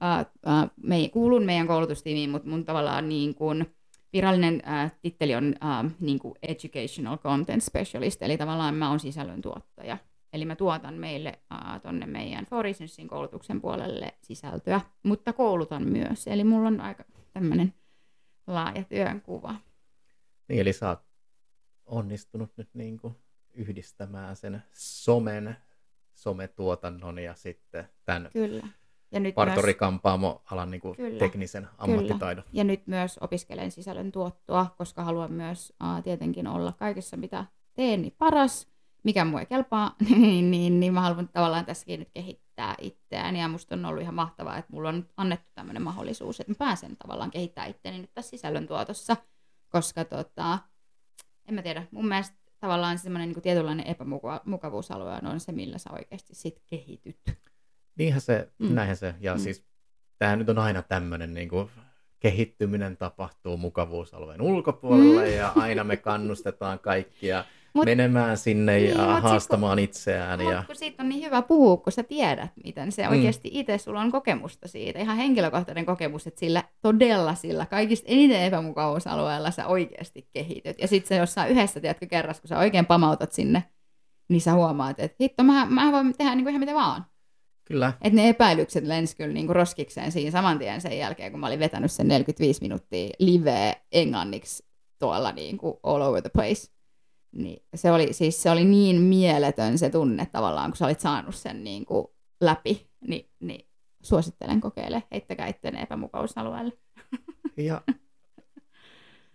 äh, 0.03 0.19
äh, 0.19 0.71
me, 0.83 1.09
kuulun 1.13 1.45
meidän 1.45 1.67
koulutustiimiin, 1.67 2.31
mutta 2.31 2.49
mun 2.49 2.65
tavallaan 2.65 3.09
niin 3.09 3.35
kuin, 3.35 3.67
virallinen 4.13 4.63
äh, 4.69 4.93
titteli 5.03 5.35
on 5.35 5.55
äh, 5.65 5.93
niin 6.01 6.19
kuin 6.19 6.35
Educational 6.43 7.19
Content 7.19 7.63
Specialist, 7.63 8.23
eli 8.23 8.39
tavallaan 8.39 8.75
mä 8.75 8.89
oon 8.89 9.01
sisällöntuottaja. 9.01 9.99
Eli 10.33 10.45
mä 10.45 10.57
tuotan 10.57 10.95
meille 10.95 11.39
äh, 11.53 11.81
tonne 11.83 12.07
meidän 12.07 12.47
For 12.47 12.65
Reasonsin 12.65 13.09
koulutuksen 13.09 13.61
puolelle 13.61 14.15
sisältöä, 14.23 14.81
mutta 15.03 15.33
koulutan 15.33 15.89
myös. 15.89 16.27
Eli 16.27 16.45
mulla 16.45 16.69
on 16.69 16.81
aika 16.81 17.05
tämmöinen 17.33 17.75
laaja 18.47 18.85
työnkuva. 18.85 19.55
Niin, 20.49 20.61
eli 20.61 20.73
sä 20.73 20.89
oot 20.89 21.01
onnistunut 21.87 22.53
nyt 22.57 22.69
niin 22.75 22.99
kuin 22.99 23.17
yhdistämään 23.55 24.37
sen 24.37 24.63
somen, 24.73 25.57
sometuotannon 26.15 27.19
ja 27.19 27.35
sitten 27.35 27.89
tämän 28.05 28.29
Kyllä. 28.33 28.69
Ja 29.13 29.21
nyt 29.21 29.35
partorikampaamo-alan 29.35 30.71
niin 30.71 30.81
kuin 30.81 30.97
Kyllä, 30.97 31.19
teknisen 31.19 31.69
ammattitaidon. 31.79 32.45
ja 32.53 32.65
nyt 32.65 32.87
myös 32.87 33.19
opiskelen 33.19 33.71
sisällön 33.71 34.13
tuottoa, 34.13 34.67
koska 34.79 35.05
haluan 35.05 35.33
myös 35.33 35.73
aa, 35.81 36.03
tietenkin 36.03 36.47
olla 36.47 36.73
kaikessa, 36.73 37.17
mitä 37.17 37.45
teen, 37.75 38.03
niin 38.03 38.15
paras, 38.19 38.69
mikä 39.09 39.25
mua 39.25 39.41
ei 39.41 39.47
kelpaa, 39.47 39.97
niin, 40.11 40.51
niin, 40.51 40.81
niin 40.81 40.95
mä 40.95 41.01
haluan 41.01 41.29
tavallaan 41.29 41.65
tässäkin 41.65 42.01
nyt 42.01 42.11
kehittää 42.15 42.75
itseään. 42.81 43.37
Ja 43.37 43.49
musta 43.49 43.75
on 43.75 43.85
ollut 43.85 44.03
ihan 44.03 44.15
mahtavaa, 44.15 44.57
että 44.57 44.73
mulla 44.73 44.89
on 44.89 44.97
nyt 44.97 45.13
annettu 45.17 45.51
tämmöinen 45.55 45.83
mahdollisuus, 45.83 46.41
että 46.41 46.53
mä 46.53 46.57
pääsen 46.59 46.97
tavallaan 46.97 47.31
kehittää 47.31 47.67
itseäni 47.67 47.99
nyt 47.99 48.15
tässä 48.15 48.31
sisällön 48.31 48.67
tuotossa, 48.67 49.17
koska 49.69 50.05
tota, 50.05 50.59
en 51.49 51.55
mä 51.55 51.63
tiedä, 51.63 51.87
mun 51.91 52.09
mielestä 52.09 52.37
tavallaan 52.61 52.99
semmoinen 52.99 53.29
niin 53.29 53.43
tietynlainen 53.43 53.87
epämukavuusalue 53.87 55.19
on 55.33 55.41
se, 55.41 55.53
millä 55.53 55.79
sä 55.79 55.91
oikeasti 55.93 56.35
sit 56.35 56.63
kehityt. 56.67 57.19
Niinhän 57.99 58.21
se, 58.21 58.53
Mm. 58.59 58.75
näinhän 58.75 58.97
se. 58.97 59.15
Ja 59.21 59.35
Mm. 59.35 59.41
siis 59.41 59.65
tämähän 60.19 60.39
nyt 60.39 60.49
on 60.49 60.59
aina 60.59 60.83
tämmöinen 60.83 61.35
niin 61.35 61.49
kuin, 61.49 61.71
kehittyminen 62.21 62.97
tapahtuu 62.97 63.57
mukavuusalueen 63.57 64.43
ulkopuolelle 64.43 65.29
mm. 65.29 65.37
ja 65.37 65.53
aina 65.57 65.85
me 65.85 65.97
kannustetaan 65.97 66.79
kaikkia 66.79 67.45
Mut- 67.79 67.85
menemään 67.85 68.37
sinne 68.37 68.77
Niin, 68.79 68.91
ja 68.91 69.05
mut 69.07 69.15
sit 69.15 69.23
haastamaan 69.23 69.79
itseään. 69.79 70.41
Ja... 70.41 70.63
kun 70.67 70.77
siitä 70.77 71.03
on 71.03 71.09
niin 71.09 71.25
hyvä 71.25 71.43
puhua, 71.43 71.77
kun 71.77 71.93
sä 71.93 72.03
tiedät, 72.03 72.51
miten 72.65 72.93
se 72.93 73.03
Mm. 73.03 73.11
oikeasti 73.11 73.51
itse 73.53 73.79
sulla 73.79 74.01
on 74.01 74.13
kokemusta 74.13 74.69
siitä. 74.69 74.99
Ihan 74.99 75.17
henkilökohtainen 75.17 75.87
kokemus, 75.87 76.27
että 76.27 76.41
sillä 76.41 76.65
todella 76.83 77.35
sillä 77.35 77.67
kaikista 77.67 78.07
eniten 78.11 78.43
epämukavuusalueella 78.43 79.51
sä 79.51 79.67
oikeasti 79.67 80.29
kehityt. 80.33 80.79
Ja 80.79 80.89
sitten 80.89 81.09
se 81.09 81.17
jossain 81.17 81.51
yhdessä, 81.51 81.81
tiedätkö, 81.81 82.07
kerras, 82.07 82.41
kun 82.41 82.49
sä 82.49 82.59
oikein 82.59 82.87
pamautat 82.87 83.33
sinne, 83.33 83.65
niin 84.29 84.41
sä 84.41 84.53
huomaat, 84.53 85.01
että 85.01 85.17
hitto, 85.21 85.43
mä, 85.45 85.67
mä 85.71 85.93
voin 85.93 86.15
tehdä 86.19 86.35
niinku 86.35 86.49
ihan 86.49 86.61
mitä 86.61 86.75
vaan. 86.75 87.07
Kyllä, 87.65 87.93
Että 88.03 88.17
ne 88.17 88.29
epäilykset 88.29 88.85
lensi 88.85 89.17
kyllä 89.17 89.33
niinku 89.33 89.53
roskikseen 89.53 90.13
siinä 90.13 90.31
saman 90.31 90.59
tien 90.59 90.81
sen 90.81 90.99
jälkeen, 90.99 91.31
kun 91.31 91.41
mä 91.41 91.47
olin 91.47 91.59
vetänyt 91.59 91.93
sen 91.93 92.09
45 92.09 92.63
minuuttia 92.63 93.11
liveä 93.19 93.75
englanniksi 93.93 94.65
tuolla 94.99 95.33
niinku 95.33 95.81
all 95.83 96.01
over 96.03 96.23
the 96.23 96.31
place. 96.35 96.71
Niin 97.33 97.63
se, 97.75 97.91
oli, 97.93 98.13
siis 98.13 98.43
se 98.43 98.51
oli 98.51 98.65
niin 98.65 99.01
mieletön 99.01 99.79
se 99.79 99.91
tunne 99.91 100.27
tavallaan, 100.27 100.71
kun 100.71 100.77
sä 100.77 100.85
olit 100.85 101.01
saanut 101.01 101.35
sen 101.35 101.65
niinku 101.65 102.15
läpi, 102.41 102.91
niin, 103.09 103.31
niin 103.41 103.69
suosittelen 104.03 104.61
kokeile, 104.61 105.03
heittäkää 105.13 105.47
itseäni 105.47 105.83
epämukausalueelle. 105.83 106.73
ja 107.57 107.83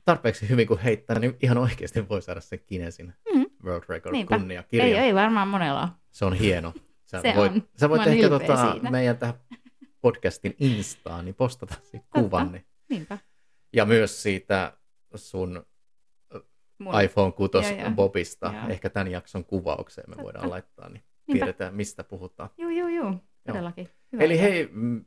tarpeeksi 0.05 0.49
hyvin 0.49 0.67
kun 0.67 0.79
heittää, 0.79 1.19
niin 1.19 1.37
ihan 1.43 1.57
oikeasti 1.57 2.09
voi 2.09 2.21
saada 2.21 2.41
sen 2.41 2.59
Kinesin 2.65 3.13
Mm. 3.35 3.45
World 3.63 3.83
Record 3.89 4.11
Niinpä. 4.11 4.37
kunniakirjan. 4.37 4.89
Ei, 4.89 4.95
ei 4.97 5.15
varmaan 5.15 5.47
monella. 5.47 5.89
Se 6.11 6.25
on 6.25 6.33
hieno. 6.33 6.73
Sä 7.05 7.21
Se 7.21 7.33
voit, 7.35 7.51
on. 7.51 7.63
Sä 7.79 7.89
voit 7.89 8.01
Mä 8.01 8.07
ehkä 8.11 8.29
tota, 8.29 8.71
siitä. 8.71 8.91
meidän 8.91 9.17
tähän 9.17 9.35
podcastin 10.01 10.55
Instaan 10.59 11.25
niin 11.25 11.35
postata 11.35 11.75
siitä 11.91 12.05
kuvan. 12.15 12.51
Niin. 12.51 12.65
Niinpä. 12.89 13.17
Ja 13.73 13.85
myös 13.85 14.23
siitä 14.23 14.77
sun 15.15 15.65
Mun. 16.83 17.01
iPhone 17.01 17.31
6 17.31 17.51
Joo, 17.53 17.79
joo. 17.81 17.91
Bobista. 17.91 18.53
Joo. 18.55 18.69
Ehkä 18.69 18.89
tämän 18.89 19.11
jakson 19.11 19.45
kuvaukseen 19.45 20.09
me 20.09 20.15
Totta. 20.15 20.23
voidaan 20.23 20.49
laittaa, 20.49 20.89
niin 20.89 21.03
Niinpä. 21.27 21.45
tiedetään 21.45 21.75
mistä 21.75 22.03
puhutaan. 22.03 22.49
Juu, 22.57 22.69
juu, 22.69 22.87
juu. 22.87 23.15
Todellakin. 23.47 23.89
Hyvä 24.11 24.23
Eli 24.23 24.33
idea. 24.33 24.43
hei, 24.43 24.69
mm, 24.71 25.05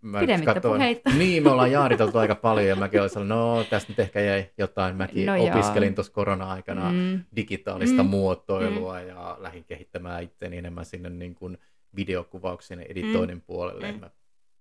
mä 0.00 0.20
Pidemmittä 0.20 0.54
katsoin-. 0.54 0.80
Niin, 1.18 1.42
me 1.42 1.50
ollaan 1.50 1.72
jaariteltu 1.72 2.18
aika 2.18 2.34
paljon 2.34 2.66
ja 2.68 2.76
mäkin 2.76 3.00
olin 3.00 3.10
sellainen, 3.10 3.36
no 3.38 3.64
tästä 3.70 3.92
nyt 3.92 3.98
ehkä 3.98 4.20
jäi 4.20 4.50
jotain. 4.58 4.96
Mäkin 4.96 5.26
No 5.26 5.36
joo. 5.36 5.48
opiskelin 5.48 5.94
tuossa 5.94 6.12
korona-aikana 6.12 6.92
Mm. 6.92 7.24
digitaalista 7.36 8.02
Mm. 8.02 8.08
muotoilua 8.08 9.00
ja 9.00 9.36
lähdin 9.40 9.64
kehittämään 9.64 10.22
itseäni 10.22 10.56
enemmän 10.58 10.84
sinne 10.84 11.10
niin 11.10 11.34
kuin 11.34 11.58
videokuvauksien 11.96 12.80
ja 12.80 12.86
editoinnin 12.88 13.40
puolelle. 13.40 13.92
Mm. 13.92 14.00
Mä 14.00 14.10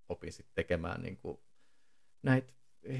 opin 0.09 0.31
sitten 0.33 0.55
tekemään 0.55 1.01
niin 1.01 1.17
kuin 1.17 1.39
näitä 2.23 2.53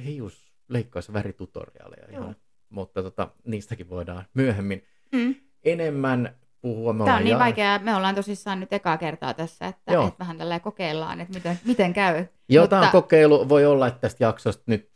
hius 0.06 0.54
leikkaus- 0.68 1.08
ja 1.08 1.14
väritutoriaaleja. 1.14 2.12
Joo. 2.12 2.22
Ihan. 2.24 2.36
Mutta 2.70 3.04
tota, 3.04 3.28
niistäkin 3.46 3.90
voidaan 3.90 4.26
myöhemmin 4.34 4.84
Mm. 5.12 5.36
enemmän 5.64 6.36
puhua. 6.62 6.94
Me 6.94 7.04
Tämä 7.06 7.18
on 7.18 7.24
niin 7.24 7.32
ja- 7.32 7.40
vaikeaa. 7.40 7.80
Me 7.80 7.96
ollaan 7.96 8.16
tosissaan 8.16 8.60
nyt 8.60 8.74
ekaa 8.74 8.98
kertaa 8.98 9.34
tässä, 9.34 9.68
että, 9.68 9.94
Joo. 9.94 10.08
että 10.08 10.20
vähän 10.20 10.38
tällä 10.38 10.60
kokeillaan, 10.60 11.22
että 11.22 11.34
miten, 11.34 11.60
miten 11.66 11.94
käy. 11.94 12.26
Joo, 12.50 12.64
Mutta- 12.64 12.76
tämä 12.76 12.86
on 12.86 12.92
kokeilu. 12.92 13.50
Voi 13.50 13.66
olla, 13.66 13.88
että 13.88 14.00
tästä 14.00 14.24
jaksosta 14.24 14.64
nyt 14.66 14.90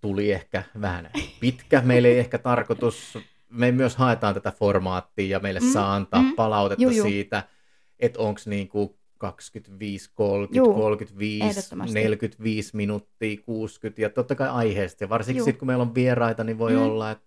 tuli 0.00 0.32
ehkä 0.32 0.62
vähän 0.80 1.10
pitkä. 1.40 1.80
Meillä 1.84 2.08
ei 2.08 2.18
ehkä 2.18 2.38
tarkoitus, 2.38 3.18
me 3.50 3.72
myös 3.72 3.96
haetaan 3.96 4.34
tätä 4.34 4.52
formaattia 4.52 5.28
ja 5.28 5.40
meille 5.40 5.60
Mm, 5.60 5.72
saa 5.72 5.94
antaa 5.94 6.22
mm. 6.22 6.34
palautetta 6.34 6.82
Juu, 6.82 6.90
juu. 6.92 7.06
siitä, 7.06 7.42
että 8.00 8.18
onko 8.20 8.40
niinku 8.46 8.98
25, 9.32 10.10
30, 10.14 10.56
Juu, 10.58 10.74
35, 10.74 11.44
ehdottomasti. 11.46 11.94
45 11.94 12.76
minuuttia, 12.76 13.36
60 13.46 14.02
ja 14.02 14.10
totta 14.10 14.34
kai 14.34 14.48
aiheesta. 14.48 15.04
Ja 15.04 15.08
varsinkin 15.08 15.44
sitten 15.44 15.58
kun 15.58 15.66
meillä 15.66 15.82
on 15.82 15.94
vieraita, 15.94 16.44
niin 16.44 16.58
voi 16.58 16.72
Mm. 16.72 16.82
olla, 16.82 17.10
että 17.10 17.24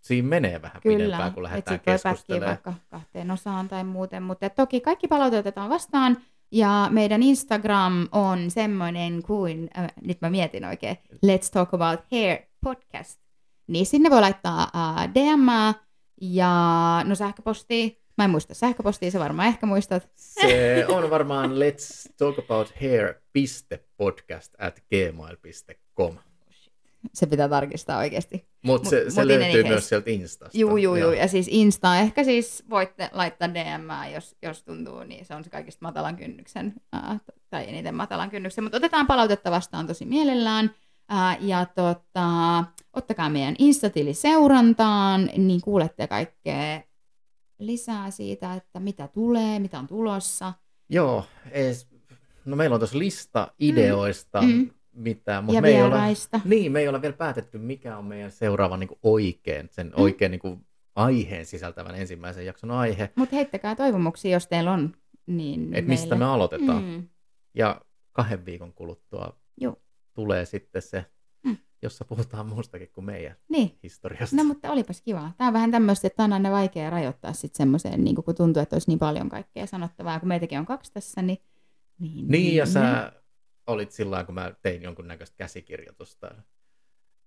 siinä 0.00 0.28
menee 0.28 0.62
vähän 0.62 0.80
pidempään, 0.84 1.32
kun 1.32 1.42
lähdetään 1.42 1.80
keskustelemaan. 1.80 2.48
vaikka 2.64 2.74
kahteen 2.90 3.30
osaan 3.30 3.68
tai 3.68 3.84
muuten, 3.84 4.22
mutta 4.22 4.50
toki 4.50 4.80
kaikki 4.80 5.08
palaute 5.08 5.38
otetaan 5.38 5.70
vastaan, 5.70 6.16
ja 6.52 6.88
meidän 6.90 7.22
Instagram 7.22 8.08
on 8.12 8.50
semmoinen 8.50 9.22
kuin, 9.22 9.70
äh, 9.78 9.86
nyt 10.02 10.20
mä 10.20 10.30
mietin 10.30 10.64
oikein, 10.64 10.96
Let's 11.26 11.50
Talk 11.52 11.74
About 11.74 12.00
Hair 12.12 12.38
podcast, 12.64 13.20
niin 13.66 13.86
sinne 13.86 14.10
voi 14.10 14.20
laittaa 14.20 14.62
äh, 14.76 15.14
DM 15.14 15.74
ja 16.20 16.50
no 17.04 17.14
sähköpostia, 17.14 17.88
mä 18.18 18.24
en 18.24 18.30
muista 18.30 18.54
sähköpostia, 18.54 19.10
sä 19.10 19.18
varmaan 19.18 19.48
ehkä 19.48 19.66
muistat, 19.66 20.08
Se 20.14 20.84
on 20.88 21.10
varmaan 21.10 21.50
let's 21.50 22.12
talk 22.16 22.38
about 22.38 22.72
hair.podcast 22.80 24.54
at 24.58 24.82
gmail.com. 24.88 26.16
se 27.12 27.26
pitää 27.26 27.48
tarkistaa 27.48 27.98
oikeasti. 27.98 28.48
Mutta 28.62 28.86
Mut- 28.86 28.90
se, 28.90 29.10
se 29.10 29.20
mut 29.20 29.30
any 29.30 29.40
löytyy 29.40 29.64
myös 29.64 29.88
sieltä 29.88 30.10
Instasta. 30.10 30.58
Juu, 30.58 30.76
juu, 30.76 30.96
juu. 30.96 31.12
Ja 31.12 31.28
siis 31.28 31.46
Insta, 31.50 31.96
ehkä 31.96 32.24
siis 32.24 32.64
voitte 32.70 33.10
laittaa 33.12 33.54
DM, 33.54 34.12
jos, 34.14 34.36
jos 34.42 34.62
tuntuu, 34.62 35.02
niin 35.04 35.24
se 35.24 35.34
on 35.34 35.44
se 35.44 35.50
kaikista 35.50 35.78
matalan 35.82 36.16
kynnyksen, 36.16 36.74
ää, 36.92 37.18
tai 37.50 37.68
eniten 37.68 37.94
matalan 37.94 38.30
kynnyksen, 38.30 38.64
mutta 38.64 38.76
otetaan 38.76 39.06
palautetta 39.06 39.50
vastaan 39.50 39.86
tosi 39.86 40.04
mielellään. 40.04 40.70
Ää, 41.08 41.36
ja 41.40 41.66
tota, 41.66 42.64
ottakaa 42.92 43.30
meidän 43.30 43.54
Instatili 43.58 44.14
seurantaan, 44.14 45.30
niin 45.36 45.60
kuulette 45.60 46.06
kaikkea 46.06 46.80
lisää 47.58 48.10
siitä, 48.10 48.54
että 48.54 48.80
mitä 48.80 49.08
tulee, 49.08 49.58
mitä 49.58 49.78
on 49.78 49.86
tulossa. 49.86 50.52
Joo, 50.88 51.24
ees, 51.50 51.88
no 52.44 52.56
meillä 52.56 52.74
on 52.74 52.80
tuossa 52.80 52.98
lista 52.98 53.54
ideoista, 53.58 54.42
Mm. 54.42 54.48
mm. 54.48 54.70
mitä, 54.92 55.40
mutta 55.40 55.54
ja 55.58 55.62
me 55.62 55.68
ei, 55.68 55.82
olla, 55.82 55.96
niin, 56.44 56.72
me 56.72 56.80
ei 56.80 56.88
olla 56.88 57.02
vielä 57.02 57.16
päätetty, 57.16 57.58
mikä 57.58 57.96
on 57.98 58.04
meidän 58.04 58.30
seuraava 58.30 58.76
niin 58.76 58.88
oikein, 59.02 59.68
sen 59.72 59.86
Mm. 59.86 59.92
oikein 60.02 60.30
niin 60.30 60.40
kuin, 60.40 60.66
aiheen 60.94 61.46
sisältävän 61.46 61.94
ensimmäisen 61.94 62.46
jakson 62.46 62.70
aihe, 62.70 63.10
Mutta 63.16 63.36
heittäkää 63.36 63.74
toivomuksia, 63.74 64.30
jos 64.32 64.46
teillä 64.46 64.72
on. 64.72 64.92
Niin 65.26 65.74
että 65.74 65.88
mistä 65.88 66.14
me 66.14 66.24
aloitetaan. 66.24 66.82
Mm. 66.84 67.08
Ja 67.54 67.80
kahden 68.12 68.44
viikon 68.46 68.72
kuluttua 68.72 69.36
Joo. 69.60 69.76
tulee 70.14 70.44
sitten 70.44 70.82
se, 70.82 70.98
Mm. 70.98 71.04
Jossa 71.86 72.04
puhutaan 72.04 72.46
muustakin 72.46 72.88
kuin 72.92 73.04
meidän 73.04 73.36
Niin. 73.48 73.78
historiasta. 73.82 74.36
No 74.36 74.44
mutta 74.44 74.70
olipas 74.72 75.00
kiva. 75.00 75.30
Tämä 75.38 75.48
on 75.48 75.54
vähän 75.54 75.70
tämmöistä, 75.70 76.06
että 76.06 76.24
on 76.24 76.32
aina 76.32 76.50
vaikea 76.50 76.90
rajoittaa 76.90 77.32
sitten 77.32 77.56
semmoiseen, 77.56 78.04
niin 78.04 78.16
kun 78.16 78.34
tuntuu, 78.34 78.62
että 78.62 78.74
olisi 78.76 78.90
niin 78.90 78.98
paljon 78.98 79.28
kaikkea 79.28 79.66
sanottavaa, 79.66 80.20
kun 80.20 80.28
meitäkin 80.28 80.58
on 80.58 80.66
kaksi 80.66 80.92
tässä, 80.92 81.22
niin... 81.22 81.38
Niin, 81.98 82.28
Niin, 82.28 82.56
ja 82.56 82.66
sä 82.66 83.12
olit 83.66 83.90
sillä 83.92 84.24
kun 84.24 84.34
mä 84.34 84.52
tein 84.62 84.82
jonkunnäköistä 84.82 85.36
käsikirjoitusta, 85.36 86.34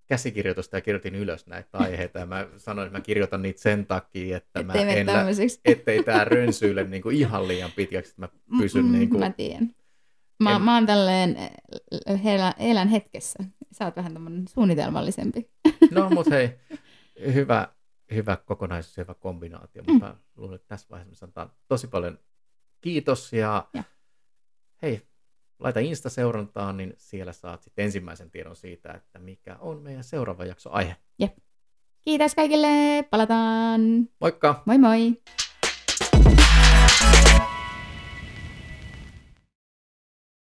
käsikirjoitusta 0.07 0.77
ja 0.77 0.81
kirjoitin 0.81 1.15
ylös 1.15 1.47
näitä 1.47 1.77
aiheita, 1.77 2.19
ja 2.19 2.25
mä 2.25 2.47
sanoin, 2.57 2.85
että 2.87 2.97
mä 2.97 3.01
kirjoitan 3.03 3.41
niitä 3.41 3.61
sen 3.61 3.85
takia, 3.85 4.37
että 4.37 4.63
mä 4.63 4.73
Ettei 4.73 4.85
mene 4.85 4.99
en, 4.99 5.07
lä- 5.07 5.25
ettei 5.65 6.03
tää 6.03 6.23
rönsyile 6.25 6.83
niin 6.83 7.01
kuin 7.01 7.15
ihan 7.17 7.47
liian 7.47 7.71
pitkäksi, 7.75 8.11
että 8.11 8.21
mä 8.21 8.29
pysyn 8.59 8.85
Mm, 8.85 8.91
niin 8.91 9.09
kuin, 9.09 9.19
Mä 9.19 9.31
tiedän. 9.31 9.75
Mä, 10.39 10.55
En- 10.55 10.61
mä 10.61 10.73
oon 10.75 10.85
tälleen, 10.85 11.37
äh, 12.09 12.25
elän, 12.27 12.53
elän 12.57 12.87
hetkessä. 12.87 13.43
Sä 13.71 13.85
oot 13.85 13.95
vähän 13.95 14.13
tämmöinen 14.13 14.47
suunnitelmallisempi. 14.47 15.49
no 15.91 16.09
mut 16.09 16.29
hei, 16.29 16.49
hyvä, 17.33 17.67
hyvä 18.13 18.37
kokonaisuus 18.37 18.97
ja 18.97 19.03
hyvä 19.03 19.13
kombinaatio, 19.13 19.83
Mm. 19.83 19.91
mutta 19.93 20.05
mä 20.07 20.15
luulen, 20.35 20.55
että 20.55 20.67
tässä 20.67 20.87
vaiheessa 20.89 21.09
me 21.11 21.15
sanotaan 21.15 21.51
tosi 21.67 21.87
paljon 21.87 22.19
kiitos, 22.81 23.33
ja, 23.33 23.67
Ja. 23.73 23.83
hei, 24.81 25.01
laita 25.59 25.79
Insta-seurantaan, 25.79 26.77
niin 26.77 26.93
siellä 26.97 27.33
saat 27.33 27.63
sitten 27.63 27.85
ensimmäisen 27.85 28.31
tiedon 28.31 28.55
siitä, 28.55 28.91
että 28.93 29.19
mikä 29.19 29.55
on 29.59 29.81
meidän 29.81 30.03
seuraava 30.03 30.45
jakso 30.45 30.69
aihe. 30.71 30.95
Kiitos 32.01 32.35
kaikille, 32.35 32.67
palataan. 33.09 33.81
Moikka! 34.21 34.63
Moi 34.65 34.77
moi! 34.77 35.13